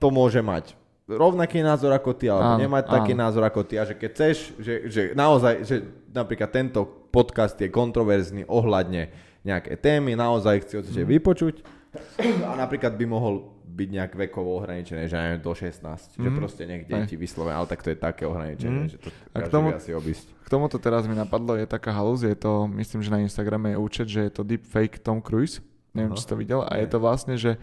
to 0.01 0.09
môže 0.09 0.41
mať 0.41 0.73
rovnaký 1.07 1.59
názor 1.59 1.91
ako 1.91 2.15
ty, 2.15 2.31
alebo 2.31 2.55
Áno, 2.55 2.61
nemať 2.63 2.83
taký 2.87 3.13
áno. 3.15 3.27
názor 3.27 3.43
ako 3.43 3.61
ty 3.67 3.75
a 3.75 3.83
že 3.83 3.95
keď 3.99 4.09
chceš, 4.15 4.37
že, 4.59 4.73
že 4.87 5.01
naozaj, 5.11 5.67
že 5.67 5.75
napríklad 6.15 6.49
tento 6.49 6.87
podcast 7.11 7.59
je 7.59 7.67
kontroverzný 7.67 8.47
ohľadne 8.47 9.11
nejaké 9.43 9.75
témy, 9.75 10.15
naozaj 10.15 10.63
chci 10.63 10.73
určite 10.79 11.03
vypočuť 11.03 11.55
a 12.43 12.53
napríklad 12.55 12.93
by 12.93 13.05
mohol 13.05 13.33
byť 13.63 13.89
nejak 13.89 14.11
vekovo 14.19 14.57
ohraničené, 14.57 15.05
že 15.05 15.15
neviem, 15.15 15.39
do 15.39 15.51
16, 15.51 15.81
že 16.13 16.25
Mhm. 16.25 16.35
proste 16.35 16.63
nech 16.63 16.83
Hej. 16.83 16.89
deti 16.89 17.15
vyslovene, 17.15 17.55
ale 17.55 17.65
tak 17.65 17.81
to 17.81 17.89
je 17.89 17.97
také 17.97 18.23
ohraničenie, 18.23 18.81
Mhm. 18.81 18.89
že 18.89 18.97
to 18.97 19.09
A 19.31 19.39
k 19.39 19.47
tomu- 19.47 19.73
asi 19.73 19.91
obísť. 19.91 20.25
K 20.41 20.49
tomuto 20.49 20.77
teraz 20.77 21.05
mi 21.05 21.13
napadlo, 21.13 21.53
je 21.53 21.65
taká 21.65 21.89
halus, 21.91 22.21
je 22.21 22.35
to, 22.35 22.65
myslím, 22.67 23.01
že 23.01 23.09
na 23.09 23.19
Instagrame 23.19 23.71
je 23.71 23.77
účet, 23.79 24.07
že 24.07 24.21
je 24.21 24.31
to 24.31 24.41
deepfake 24.43 24.99
Tom 24.99 25.21
Cruise. 25.21 25.61
Neviem, 25.91 26.11
Aha. 26.11 26.17
či 26.17 26.21
si 26.21 26.29
to 26.29 26.35
videl. 26.35 26.65
A 26.65 26.77
je 26.77 26.87
to 26.87 26.97
vlastne, 26.97 27.33
že, 27.33 27.57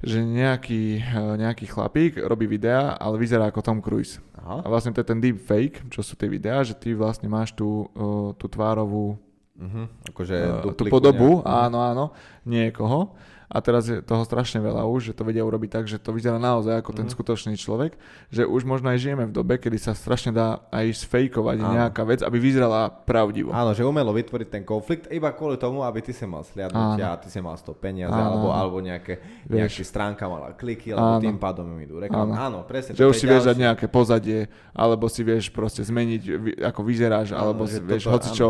že 0.00 0.18
nejaký, 0.18 0.98
eh, 0.98 1.34
nejaký 1.36 1.66
chlapík 1.66 2.18
robí 2.18 2.46
videá, 2.46 2.94
ale 2.94 3.18
vyzerá 3.18 3.46
ako 3.46 3.60
Tom 3.60 3.78
Cruise. 3.78 4.18
A 4.32 4.40
Aha. 4.40 4.56
vlastne 4.64 4.90
to 4.90 5.02
je 5.02 5.10
ten 5.10 5.20
deepfake, 5.20 5.82
čo 5.90 6.00
sú 6.00 6.14
tie 6.14 6.26
videá, 6.26 6.62
že 6.62 6.72
ty 6.72 6.90
vlastne 6.90 7.26
máš 7.26 7.50
tú, 7.52 7.86
eh, 7.88 8.30
tú 8.34 8.46
tvárovú 8.46 9.18
Uh-huh. 9.60 9.84
Akože 10.08 10.32
eh, 10.32 10.72
tú 10.72 10.88
podobu, 10.88 11.44
nejakú. 11.44 11.44
áno, 11.44 11.78
áno, 11.84 12.04
niekoho. 12.48 13.12
A 13.50 13.58
teraz 13.58 13.82
je 13.84 13.98
toho 13.98 14.22
strašne 14.22 14.58
veľa 14.58 14.86
už, 14.86 15.10
že 15.10 15.12
to 15.12 15.22
vedia 15.22 15.42
urobiť 15.42 15.70
tak, 15.72 15.84
že 15.84 15.98
to 15.98 16.10
vyzerá 16.10 16.38
naozaj 16.38 16.70
ako 16.76 16.90
ten 16.92 17.04
Mhm. 17.04 17.12
skutočný 17.12 17.54
človek, 17.54 17.98
že 18.28 18.42
už 18.42 18.62
možno 18.62 18.86
aj 18.86 18.98
žijeme 19.00 19.26
v 19.26 19.32
dobe, 19.32 19.58
kedy 19.58 19.74
sa 19.74 19.90
strašne 19.90 20.30
dá 20.30 20.62
aj 20.68 20.86
sfejkovať 21.00 21.58
Áno. 21.58 21.74
nejaká 21.74 22.02
vec, 22.04 22.20
aby 22.20 22.38
vyzerala 22.38 22.86
pravdivo. 22.86 23.50
Áno, 23.50 23.70
že 23.70 23.82
umelo 23.82 24.10
vytvoriť 24.12 24.48
ten 24.48 24.62
konflikt 24.62 25.10
iba 25.10 25.28
kvôli 25.30 25.56
tomu, 25.56 25.82
aby 25.82 25.98
ty 26.00 26.10
si 26.10 26.22
mal 26.24 26.40
sliadnutia 26.42 27.10
a 27.10 27.18
ty 27.18 27.26
si 27.26 27.38
mal 27.38 27.54
z 27.54 27.64
toho 27.64 27.74
peniaze, 27.74 28.08
Áno, 28.08 28.22
alebo, 28.38 28.46
áno. 28.46 28.54
alebo 28.54 28.76
nejaké, 28.78 29.18
Vieš. 29.44 29.50
nejaký 29.50 29.82
stránka 29.84 30.24
mala 30.24 30.52
kliky, 30.52 30.94
alebo 30.94 31.18
Áno. 31.18 31.20
tým 31.20 31.36
pádom 31.36 31.66
im 31.68 31.80
idú 31.80 31.98
reklamy. 31.98 32.30
Áno. 32.32 32.38
Áno, 32.40 32.58
presne. 32.62 32.94
Že 32.94 33.02
už 33.04 33.16
si 33.16 33.26
vieš 33.26 33.44
dať 33.44 33.56
nejaké 33.58 33.86
pozadie, 33.86 34.46
alebo 34.70 35.04
si 35.04 35.20
vieš 35.20 35.50
proste 35.50 35.82
zmeniť, 35.82 36.22
ako 36.62 36.80
vyzeráš, 36.80 37.32
Áno, 37.32 37.50
alebo 37.50 37.66
si 37.66 37.78
vieš 37.78 38.06
toto- 38.06 38.14
hoci 38.14 38.28
čo. 38.30 38.48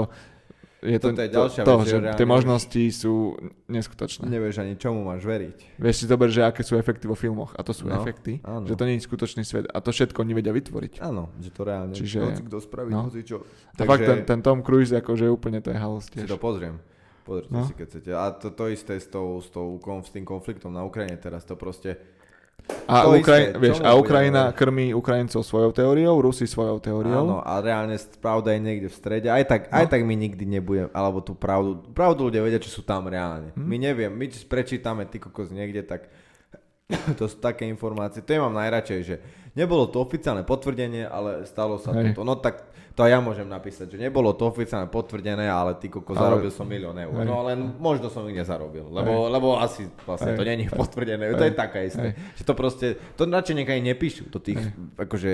Je 0.81 0.97
to, 0.97 1.13
Toto 1.13 1.21
je 1.21 1.29
ďalšia 1.29 1.61
to, 1.61 1.73
vec, 1.77 1.87
že 1.87 1.99
tie 2.17 2.25
možnosti 2.25 2.83
sú 2.91 3.37
neskutočné. 3.67 4.25
Nevieš 4.25 4.65
ani 4.65 4.75
čomu 4.75 5.05
máš 5.05 5.23
veriť. 5.23 5.77
Vieš 5.77 5.95
si 5.95 6.05
zober, 6.09 6.33
že 6.33 6.41
aké 6.41 6.65
sú 6.65 6.75
efekty 6.75 7.05
vo 7.05 7.13
filmoch. 7.13 7.53
A 7.53 7.61
to 7.61 7.77
sú 7.77 7.85
No, 7.85 8.01
efekty, 8.01 8.41
áno. 8.41 8.65
že 8.65 8.73
to 8.75 8.89
nie 8.89 8.97
je 8.97 9.05
skutočný 9.05 9.45
svet. 9.45 9.69
A 9.69 9.79
to 9.79 9.93
všetko 9.93 10.17
oni 10.19 10.33
vedia 10.33 10.51
vytvoriť. 10.51 11.05
Áno, 11.05 11.29
že 11.37 11.53
to 11.53 11.61
reálne. 11.63 11.93
Čiže- 11.93 12.25
hoci 12.25 12.43
kto 12.43 12.59
spraví, 12.59 12.89
no. 12.89 13.13
hoci 13.13 13.21
čo. 13.21 13.45
A 13.77 13.83
fakt 13.85 14.09
ten, 14.09 14.25
ten 14.25 14.41
Tom 14.41 14.65
Cruise, 14.65 14.89
akože 14.91 15.29
úplne 15.29 15.61
to 15.61 15.69
je 15.69 15.77
halus 15.77 16.09
si 16.09 16.17
tiež. 16.17 16.27
to 16.27 16.41
pozriem. 16.41 16.81
Pozrite 17.29 17.53
No. 17.53 17.69
si, 17.69 17.77
keď 17.77 17.87
chcete. 17.87 18.11
A 18.17 18.25
to, 18.33 18.49
to 18.49 18.65
isté 18.67 18.97
s, 18.97 19.05
tou, 19.05 19.37
s, 19.37 19.53
tou, 19.53 19.77
s 19.77 20.09
tým 20.09 20.25
konfliktom 20.25 20.73
na 20.73 20.81
Ukrajine 20.81 21.15
teraz 21.15 21.45
to 21.45 21.61
proste... 21.61 22.01
A, 22.85 23.07
to 23.07 23.15
Ukraj- 23.17 23.47
isté, 23.49 23.59
vieš, 23.59 23.79
a 23.81 23.95
Ukrajina 23.95 24.51
krmí 24.51 24.91
Ukrajincov 24.91 25.41
svojou 25.41 25.71
teóriou, 25.71 26.19
Rusi 26.19 26.45
svojou 26.45 26.79
teóriou. 26.79 27.23
Áno, 27.23 27.39
a 27.39 27.59
reálne 27.59 27.95
pravda 28.19 28.51
je 28.51 28.61
niekde 28.61 28.89
v 28.89 28.97
strede. 28.97 29.29
Aj 29.29 29.43
tak, 29.43 29.71
No. 29.71 29.79
aj 29.79 29.87
tak 29.89 30.03
my 30.03 30.15
nikdy 30.15 30.45
nebudeme, 30.45 30.91
alebo 30.91 31.21
tú 31.21 31.33
pravdu, 31.33 31.79
pravdu 31.91 32.27
ľudia 32.27 32.43
vedia, 32.43 32.59
čo 32.59 32.69
sú 32.69 32.83
tam 32.83 33.07
reálne. 33.07 33.55
Hm? 33.55 33.63
My 33.63 33.77
neviem, 33.79 34.11
my 34.11 34.27
prečítame 34.45 35.07
ty 35.07 35.17
kokos 35.17 35.49
niekde, 35.49 35.83
tak 35.83 36.11
to 37.19 37.31
sú 37.31 37.39
také 37.39 37.63
informácie. 37.65 38.21
To 38.21 38.31
je 38.31 38.41
mám 38.41 38.53
najradšej, 38.53 39.01
že 39.07 39.17
nebolo 39.55 39.87
to 39.91 40.03
oficiálne 40.03 40.47
potvrdenie, 40.47 41.07
ale 41.07 41.47
stalo 41.47 41.79
sa 41.79 41.91
Hej. 41.97 42.15
toto. 42.15 42.23
No 42.23 42.39
tak 42.39 42.71
to 42.95 43.07
ja 43.07 43.23
môžem 43.23 43.47
napísať, 43.49 43.97
že 43.97 43.99
nebolo 43.99 44.35
to 44.35 44.51
oficiálne 44.51 44.91
potvrdené, 44.91 45.47
ale 45.49 45.79
ty 45.79 45.89
kokos 45.89 46.19
Ale- 46.19 46.37
zarobil 46.37 46.51
som 46.53 46.67
milión 46.67 46.95
eur. 46.99 47.15
Hej. 47.23 47.27
No 47.27 47.47
len 47.47 47.79
možno 47.79 48.11
som 48.13 48.27
ich 48.29 48.37
nezarobil, 48.37 48.87
lebo, 48.91 49.31
lebo 49.31 49.57
asi 49.57 49.89
vlastne 50.05 50.35
Hej. 50.35 50.39
to 50.39 50.45
není 50.45 50.65
Hej. 50.69 50.77
potvrdené. 50.77 51.25
To 51.35 51.45
je 51.47 51.53
Hej. 51.55 51.59
taká 51.59 51.81
isté. 51.87 52.13
Hej. 52.13 52.39
Že 52.39 52.45
to 52.45 52.53
proste, 52.55 52.87
to 53.17 53.23
radšej 53.25 53.57
nechaj 53.57 53.79
nepíšu, 53.81 54.23
to 54.29 54.39
tých, 54.43 54.61
akože 54.99 55.33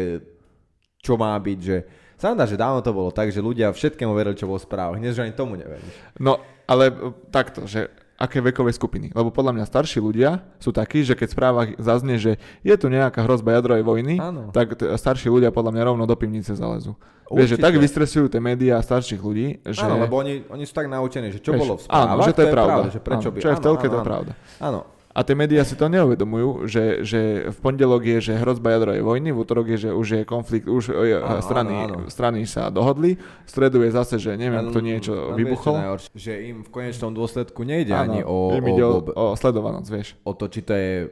čo 1.01 1.15
má 1.19 1.37
byť, 1.39 1.59
že 1.59 1.77
sa 2.17 2.33
nám 2.33 2.41
dá, 2.41 2.47
že 2.49 2.57
dávno 2.57 2.81
to 2.81 2.97
bolo 2.97 3.13
tak, 3.13 3.29
že 3.29 3.45
ľudia 3.45 3.77
všetkému 3.77 4.17
verili, 4.17 4.41
čo 4.41 4.49
bolo 4.49 4.57
v 4.57 4.65
správach, 4.65 4.97
dnes, 4.97 5.13
že 5.13 5.29
ani 5.29 5.37
tomu 5.37 5.61
neveríš. 5.61 5.93
No, 6.17 6.41
ale 6.65 6.89
takto, 7.29 7.69
že 7.69 7.93
aké 8.17 8.41
vekové 8.41 8.73
skupiny. 8.73 9.13
Lebo 9.13 9.29
podľa 9.29 9.53
mňa 9.57 9.65
starší 9.69 10.01
ľudia 10.01 10.45
sú 10.57 10.73
takí, 10.73 11.05
že 11.05 11.13
keď 11.13 11.29
v 11.29 11.37
správach 11.37 11.69
zaznie, 11.77 12.17
že 12.17 12.41
je 12.65 12.75
tu 12.77 12.89
nejaká 12.89 13.21
hrozba 13.25 13.57
jadrovej 13.61 13.85
vojny, 13.85 14.15
Áno. 14.17 14.49
tak 14.51 14.77
t- 14.77 14.89
starší 14.89 15.29
ľudia 15.29 15.53
podľa 15.53 15.77
mňa 15.77 15.83
rovno 15.85 16.05
do 16.09 16.17
pivnice 16.17 16.57
zalezú. 16.57 16.97
Vieš, 17.27 17.59
že 17.59 17.59
tak 17.59 17.75
vystresujú 17.75 18.31
tie 18.31 18.39
médiá 18.39 18.79
starších 18.79 19.19
ľudí, 19.19 19.59
že... 19.67 19.83
Áno, 19.83 19.99
lebo 19.99 20.15
oni, 20.23 20.47
oni 20.47 20.63
sú 20.63 20.73
tak 20.79 20.87
naučení, 20.87 21.35
že 21.35 21.43
čo 21.43 21.59
vieš, 21.59 21.61
bolo 21.67 21.75
v 21.75 21.83
správach, 21.83 22.15
áno, 22.15 22.23
že 22.23 22.33
to 22.33 22.43
je 22.43 22.49
pravda. 22.55 22.81
že 22.87 23.01
prečo 23.03 23.29
áno, 23.29 23.35
by... 23.35 23.39
čo 23.43 23.49
je 23.51 23.57
v 23.59 23.65
telke, 23.67 23.87
áno, 23.87 23.93
to 23.93 23.99
je 23.99 24.07
pravda. 24.07 24.33
Áno, 24.63 24.81
A 25.17 25.25
tie 25.25 25.33
médiá 25.33 25.65
si 25.65 25.73
to 25.73 25.89
neuvedomujú, 25.89 26.69
že, 26.69 27.01
že 27.01 27.21
v 27.49 27.59
pondelok 27.65 28.05
je, 28.05 28.19
že 28.21 28.33
hrozba 28.37 28.77
jadrovej 28.77 29.01
vojny, 29.01 29.33
v 29.33 29.39
útorok 29.41 29.67
je, 29.73 29.89
že 29.89 29.91
už 29.91 30.07
je 30.13 30.23
konflikt, 30.29 30.69
už 30.69 30.93
e, 30.93 31.17
Áno, 31.17 31.41
strany, 31.41 31.73
áno, 31.73 31.97
strany 32.13 32.45
sa 32.45 32.69
dohodli, 32.69 33.17
v 33.17 33.49
stredu 33.49 33.81
je 33.81 33.97
zase, 33.97 34.21
že 34.21 34.37
neviem, 34.37 34.69
kto 34.69 34.85
niečo 34.85 35.13
vybuchol. 35.33 35.81
najhoršie? 35.81 36.13
Že 36.13 36.33
im 36.53 36.57
v 36.61 36.69
konečnom 36.69 37.17
dôsledku 37.17 37.65
nejde 37.65 37.97
Áno, 37.97 38.05
ani 38.13 38.21
o, 38.21 38.53
im 38.53 38.67
ide 38.69 38.85
o, 38.85 39.01
o, 39.09 39.33
o 39.33 39.35
sledovanosť, 39.41 39.89
vieš. 39.89 40.09
o 40.21 40.37
to, 40.37 40.53
či 40.53 40.61
to 40.61 40.77
je 40.77 41.09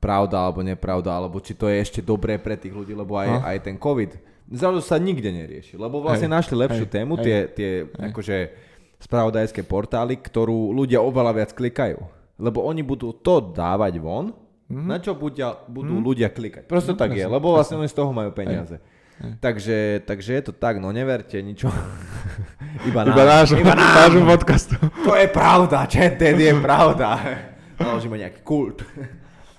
pravda 0.00 0.48
alebo 0.48 0.64
nepravda, 0.64 1.12
alebo 1.12 1.36
či 1.36 1.52
to 1.52 1.68
je 1.68 1.84
ešte 1.84 2.00
dobré 2.00 2.40
pre 2.40 2.56
tých 2.56 2.72
ľudí, 2.72 2.96
lebo 2.96 3.20
aj, 3.20 3.28
No. 3.28 3.38
aj 3.44 3.56
ten 3.60 3.76
COVID 3.76 4.10
zrazu 4.48 4.80
sa 4.80 4.96
nikde 4.96 5.28
nerieši, 5.28 5.76
lebo 5.76 6.00
vlastne 6.00 6.28
Hej, 6.28 6.36
našli 6.40 6.56
lepšiu 6.58 6.84
hej, 6.84 6.92
tému, 6.96 7.12
hej, 7.20 7.24
tie, 7.24 7.36
tie 7.52 7.70
akože 8.08 8.36
spravodajské 9.00 9.62
portály, 9.64 10.16
ktorú 10.16 10.72
ľudia 10.72 11.00
oveľa 11.00 11.32
viac 11.36 11.50
klikajú. 11.52 12.21
Lebo 12.34 12.62
oni 12.62 12.80
budú 12.80 13.12
to 13.12 13.40
dávať 13.42 13.96
von, 13.96 14.32
Mhm. 14.64 14.86
na 14.86 14.96
čo 14.96 15.12
budia, 15.12 15.52
budú 15.66 16.00
ľudia 16.00 16.28
klikať. 16.28 16.64
Proste 16.64 16.94
tak 16.94 17.12
je, 17.12 17.20
lebo 17.22 17.52
vlastne 17.52 17.76
oni 17.76 17.86
z 17.86 17.92
toho 17.94 18.08
majú 18.08 18.32
peniaze. 18.32 18.80
hej. 19.20 19.36
Takže, 19.38 19.76
takže 20.02 20.30
je 20.32 20.42
to 20.42 20.52
tak, 20.52 20.76
no 20.76 20.88
neverte 20.88 21.36
ničo. 21.36 21.68
Iba, 22.88 23.04
Iba 23.04 23.22
náš, 23.22 23.52
iba 23.52 23.70
nám. 23.70 24.08
nášmu 24.08 24.24
podcastu. 24.24 24.74
To 25.04 25.12
je 25.12 25.28
pravda, 25.28 25.84
chat 25.84 26.16
dead 26.16 26.34
je 26.34 26.56
pravda. 26.56 27.20
Naložíme 27.76 28.16
nejaký 28.16 28.40
kult. 28.40 28.80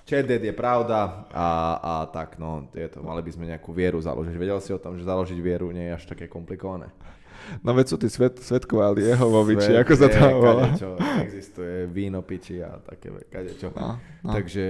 Chat 0.03 0.26
dead 0.26 0.41
je 0.41 0.51
pravda 0.51 1.30
a, 1.30 1.47
a 1.78 1.91
tak, 2.05 2.36
no, 2.36 2.67
je 2.69 2.88
to, 2.88 2.99
mali 2.99 3.21
by 3.21 3.32
sme 3.32 3.45
nejakú 3.45 3.71
vieru 3.71 3.97
založiť. 3.97 4.34
Vedel 4.34 4.59
si 4.59 4.69
o 4.69 4.78
tom, 4.78 4.93
že 4.93 5.03
založiť 5.03 5.39
vieru 5.39 5.69
nie 5.69 5.88
je 5.88 5.95
až 5.95 6.03
také 6.05 6.28
komplikované. 6.28 6.91
No 7.62 7.72
veď 7.72 7.86
sú 7.86 7.96
tí 7.98 8.08
svet, 8.08 8.38
svetkovali 8.38 9.04
Jehovoviči, 9.04 9.70
Svet 9.70 9.82
ako 9.82 9.94
sa 9.94 10.08
to 10.08 10.18
volá. 10.34 10.66
Existuje 11.22 11.88
víno 11.88 12.22
piči 12.22 12.60
a 12.60 12.78
také 12.78 13.12
kadečo. 13.28 13.72
No, 13.74 14.00
no. 14.26 14.32
Takže 14.32 14.66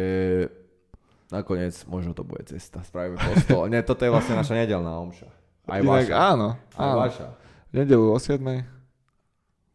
nakoniec 1.30 1.74
možno 1.86 2.14
to 2.14 2.22
bude 2.22 2.46
cesta. 2.46 2.82
Spravíme 2.82 3.18
kostol. 3.18 3.66
Nie, 3.68 3.82
toto 3.82 4.06
je 4.06 4.12
vlastne 4.12 4.36
naša 4.36 4.54
nedelná 4.56 5.00
omša. 5.00 5.30
Aj 5.64 5.80
Inak, 5.80 6.06
vaša. 6.06 6.16
áno, 6.36 6.50
Aj 6.76 6.90
áno. 6.92 6.98
vaša. 7.00 7.28
V 7.70 7.74
nedelu 7.74 8.06
o 8.06 8.20
7. 8.20 8.44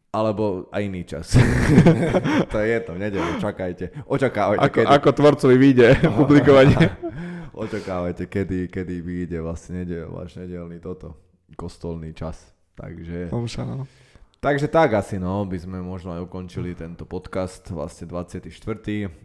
Alebo 0.08 0.44
aj 0.72 0.82
iný 0.82 1.04
čas. 1.04 1.36
to 2.52 2.58
je 2.60 2.76
to, 2.80 2.90
v 2.92 3.00
nedelu, 3.00 3.28
čakajte. 3.38 3.92
Očakávajte, 4.08 4.64
Ako, 4.64 4.74
kedy, 4.74 4.88
ako 4.88 5.08
tvorcovi 5.12 5.56
vyjde 5.56 5.88
publikovanie. 6.20 6.84
očakávajte, 7.52 8.24
kedy, 8.24 8.72
kedy 8.72 8.94
vyjde 9.00 9.38
vlastne 9.40 9.84
nedel, 9.84 10.08
váš 10.08 10.40
nedelný 10.40 10.80
toto, 10.80 11.12
kostolný 11.54 12.16
čas. 12.16 12.40
Takže, 12.78 13.28
Omša, 13.28 13.62
no. 13.64 13.90
takže 14.38 14.66
tak 14.66 14.94
asi, 14.94 15.18
no, 15.18 15.42
by 15.42 15.58
sme 15.58 15.78
možno 15.78 16.14
aj 16.14 16.22
ukončili 16.22 16.72
tento 16.72 17.02
podcast, 17.02 17.66
vlastne 17.68 18.06
24. 18.06 18.46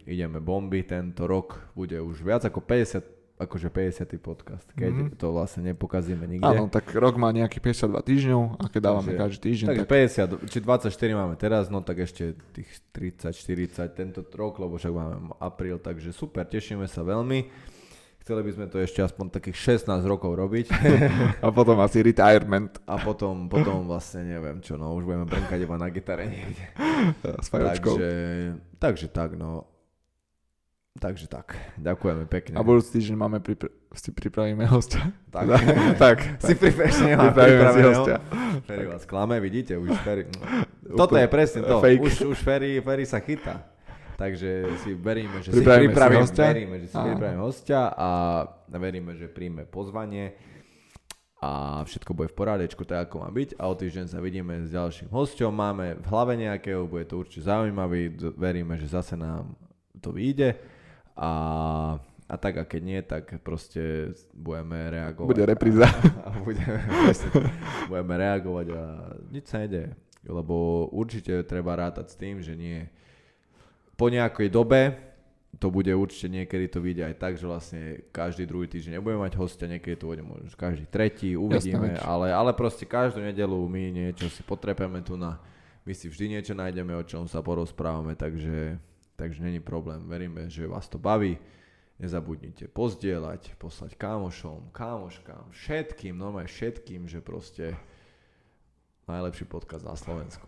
Ideme 0.04 0.40
bomby, 0.40 0.82
tento 0.82 1.24
rok 1.24 1.62
bude 1.72 1.94
už 1.96 2.20
viac 2.20 2.42
ako 2.44 2.60
50, 2.60 3.06
akože 3.36 3.70
50. 3.70 4.18
podcast, 4.18 4.66
keď 4.72 4.94
Mhm. 4.94 5.08
to 5.16 5.30
vlastne 5.30 5.62
nepokazíme 5.68 6.24
nikde. 6.24 6.46
Áno, 6.48 6.66
tak 6.66 6.90
rok 6.94 7.14
má 7.16 7.30
nejakých 7.30 7.62
52 7.62 8.02
týždňov 8.02 8.42
a 8.58 8.66
keď 8.68 8.82
dávame 8.82 9.10
Takže- 9.12 9.22
každý 9.22 9.40
týždeň, 9.44 9.68
Takže 9.68 9.82
tak 9.82 9.90
50, 9.92 10.30
či 10.48 10.58
24 10.60 11.14
máme 11.14 11.36
teraz, 11.36 11.70
no 11.70 11.82
tak 11.82 11.98
ešte 12.00 12.34
tých 12.52 12.70
30, 12.90 13.34
40 13.34 13.94
tento 13.94 14.26
rok, 14.34 14.58
lebo 14.58 14.78
však 14.78 14.94
máme 14.94 15.14
apríl, 15.38 15.78
takže 15.78 16.10
super, 16.10 16.42
tešíme 16.42 16.86
sa 16.86 17.02
veľmi. 17.02 17.50
Chceli 18.24 18.40
by 18.40 18.52
sme 18.56 18.66
to 18.72 18.80
ešte 18.80 19.04
aspoň 19.04 19.36
takých 19.36 19.84
16 19.84 20.00
rokov 20.08 20.32
robiť 20.40 20.72
a 21.44 21.52
potom 21.52 21.76
asi 21.84 22.00
retirement 22.00 22.72
a 22.88 22.96
potom, 22.96 23.52
potom 23.52 23.84
vlastne 23.84 24.24
neviem 24.24 24.64
čo, 24.64 24.80
no 24.80 24.96
už 24.96 25.04
budeme 25.04 25.28
brnkať 25.28 25.60
iba 25.68 25.76
na 25.76 25.92
gitare 25.92 26.32
niekde. 26.32 26.64
s 27.20 27.52
fajočkou. 27.52 28.00
Takže, 28.00 28.12
takže 28.80 29.08
tak, 29.12 29.36
no. 29.36 29.68
Takže 31.04 31.28
tak, 31.28 31.58
ďakujeme 31.76 32.24
pekne. 32.32 32.56
A 32.56 32.64
budúci 32.64 32.96
týždeň 32.96 33.18
máme 33.20 33.44
pripr- 33.44 33.76
si 33.92 34.16
pripravíme 34.16 34.64
hostia. 34.72 35.12
tak, 35.28 35.52
tak, 36.08 36.18
si 36.40 36.56
pripravený, 36.56 37.04
nemám 37.04 37.34
pripravíme 37.36 37.72
si 37.76 37.82
hostia. 37.92 38.18
Ferry 38.64 38.86
vás 38.88 39.04
klame, 39.04 39.36
vidíte, 39.44 39.76
už 39.76 39.92
Ferry... 40.00 40.32
Toto 41.02 41.20
je 41.20 41.28
presne 41.28 41.60
to, 41.68 41.84
Fake. 41.84 42.00
už, 42.00 42.14
už 42.24 42.38
Ferry, 42.40 42.80
Ferry 42.80 43.04
sa 43.04 43.20
chytá. 43.20 43.73
Takže 44.14 44.50
si 44.86 44.94
veríme, 44.94 45.42
že 45.42 45.50
Pripravíme 45.50 45.90
si 45.90 45.90
si 45.90 45.90
pripravíme, 45.90 46.22
hostia. 46.22 46.46
veríme, 46.54 46.76
že 46.80 46.88
si 46.88 46.98
pripravíme 46.98 47.42
hostia 47.42 47.82
a 47.90 48.10
veríme, 48.70 49.12
že 49.18 49.28
príjme 49.28 49.66
pozvanie 49.66 50.38
a 51.44 51.84
všetko 51.84 52.16
bude 52.16 52.32
v 52.32 52.38
porádečku 52.40 52.88
tak, 52.88 53.12
ako 53.12 53.28
má 53.28 53.30
byť 53.34 53.60
a 53.60 53.68
o 53.68 53.76
týždeň 53.76 54.06
sa 54.08 54.24
vidíme 54.24 54.64
s 54.64 54.72
ďalším 54.72 55.12
hosťom. 55.12 55.52
Máme 55.52 56.00
v 56.00 56.06
hlave 56.08 56.40
nejakého, 56.40 56.88
bude 56.88 57.04
to 57.04 57.20
určite 57.20 57.44
zaujímavý, 57.52 58.16
veríme, 58.40 58.80
že 58.80 58.88
zase 58.88 59.20
nám 59.20 59.52
to 60.00 60.16
vyjde 60.16 60.56
a, 61.20 61.32
a 62.32 62.36
tak 62.40 62.58
a 62.58 62.64
keď 62.64 62.82
nie, 62.82 63.00
tak 63.04 63.44
proste 63.44 64.16
budeme 64.32 64.88
reagovať. 64.88 65.30
Bude 65.36 65.44
repríza. 65.44 65.84
A, 66.24 66.32
a 66.32 66.40
budeme, 66.40 66.80
presne, 67.04 67.30
budeme 67.92 68.14
reagovať 68.16 68.66
a 68.72 68.82
nič 69.28 69.46
sa 69.52 69.60
nedeje. 69.60 69.92
Lebo 70.24 70.88
určite 70.96 71.44
treba 71.44 71.76
rátať 71.76 72.08
s 72.08 72.16
tým, 72.16 72.40
že 72.40 72.56
nie 72.56 72.88
po 74.04 74.12
nejakej 74.12 74.52
dobe 74.52 75.00
to 75.56 75.72
bude 75.72 75.88
určite 75.88 76.28
niekedy 76.28 76.68
to 76.68 76.84
vyjde 76.84 77.08
aj 77.08 77.16
tak, 77.16 77.34
že 77.40 77.48
vlastne 77.48 78.04
každý 78.12 78.44
druhý 78.44 78.68
týždeň 78.68 79.00
nebudeme 79.00 79.24
mať 79.24 79.40
hostia, 79.40 79.72
niekedy 79.72 79.96
to 79.96 80.12
bude 80.12 80.20
možno 80.20 80.52
každý 80.60 80.84
tretí, 80.92 81.40
uvidíme, 81.40 81.96
veď. 81.96 82.04
ale, 82.04 82.36
ale 82.36 82.52
proste 82.52 82.84
každú 82.84 83.24
nedelu 83.24 83.56
my 83.56 83.84
niečo 83.96 84.28
si 84.28 84.44
potrepeme 84.44 85.00
tu 85.00 85.16
na, 85.16 85.40
my 85.88 85.96
si 85.96 86.12
vždy 86.12 86.36
niečo 86.36 86.52
nájdeme, 86.52 86.92
o 86.92 87.08
čom 87.08 87.32
sa 87.32 87.40
porozprávame, 87.40 88.20
takže, 88.20 88.76
takže 89.16 89.40
není 89.40 89.64
problém, 89.64 90.04
veríme, 90.04 90.52
že 90.52 90.68
vás 90.68 90.92
to 90.92 91.00
baví. 91.00 91.40
Nezabudnite 91.96 92.68
pozdieľať, 92.74 93.56
poslať 93.56 93.96
kámošom, 93.96 94.74
kámoškám, 94.76 95.54
všetkým, 95.56 96.18
normálne 96.18 96.52
všetkým, 96.52 97.08
že 97.08 97.24
proste 97.24 97.78
najlepší 99.08 99.46
podcast 99.46 99.84
na 99.84 99.96
Slovensku. 99.96 100.48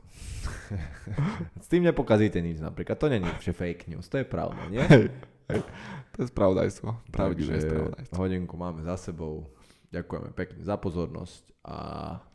S 1.63 1.67
tým 1.67 1.83
nepokazíte 1.83 2.39
nič 2.39 2.59
napríklad. 2.63 2.95
To 2.99 3.07
není 3.11 3.27
že 3.43 3.51
fake 3.53 3.87
news, 3.91 4.07
to 4.07 4.17
je 4.21 4.25
pravda, 4.27 4.61
nie? 4.71 4.81
Hej, 4.81 5.11
hej. 5.51 5.61
To 6.15 6.17
je 6.23 6.27
spravodajstvo. 6.31 6.89
Pravdivé 7.11 7.59
spravodajstvo. 7.61 8.15
hodinku 8.15 8.55
máme 8.55 8.81
za 8.87 8.95
sebou. 8.97 9.51
Ďakujeme 9.91 10.35
pekne 10.35 10.59
za 10.59 10.75
pozornosť 10.75 11.55
a 11.63 11.75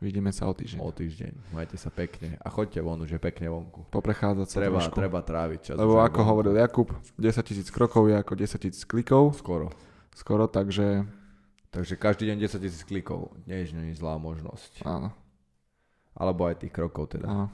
Vidíme 0.00 0.32
sa 0.32 0.48
o 0.48 0.54
týždeň. 0.56 0.80
o 0.80 0.88
týždeň. 0.88 1.32
Majte 1.52 1.76
sa 1.76 1.92
pekne 1.92 2.40
a 2.40 2.48
choďte 2.48 2.80
von, 2.80 2.96
už 3.04 3.16
je 3.16 3.20
pekne 3.20 3.52
vonku. 3.52 3.84
Poprechádzať 3.92 4.46
sa 4.48 4.56
Treba, 4.64 4.80
trošku. 4.80 4.96
treba 4.96 5.20
tráviť 5.20 5.60
čas. 5.60 5.76
Lebo 5.76 6.00
ako 6.00 6.24
vonku. 6.24 6.30
hovoril 6.30 6.54
Jakub, 6.56 6.88
10 7.20 7.44
tisíc 7.44 7.68
krokov 7.68 8.08
je 8.08 8.16
ako 8.16 8.32
10 8.32 8.64
tisíc 8.64 8.82
klikov. 8.88 9.36
Skoro. 9.36 9.68
Skoro, 10.16 10.48
takže 10.48 11.04
Takže 11.70 11.94
každý 11.94 12.26
deň 12.34 12.36
10 12.50 12.64
tisíc 12.66 12.82
klikov. 12.82 13.30
Nie 13.46 13.62
je 13.62 13.94
zlá 13.94 14.18
možnosť. 14.18 14.82
áno. 14.82 15.14
Alebo 16.18 16.46
aj 16.50 16.66
tých 16.66 16.72
krokov 16.74 17.14
teda. 17.14 17.26
áno. 17.28 17.46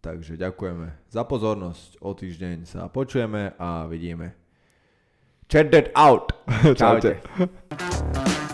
Takže 0.00 0.40
ďakujeme 0.40 1.12
za 1.12 1.28
pozornosť. 1.28 2.00
O 2.00 2.16
týždeň 2.16 2.64
sa 2.64 2.88
počujeme 2.88 3.52
a 3.60 3.84
vidíme. 3.84 4.32
Chat 5.52 5.68
that 5.68 5.92
out. 5.92 6.32
Čaute. 6.80 7.20
Čaute. 7.20 8.48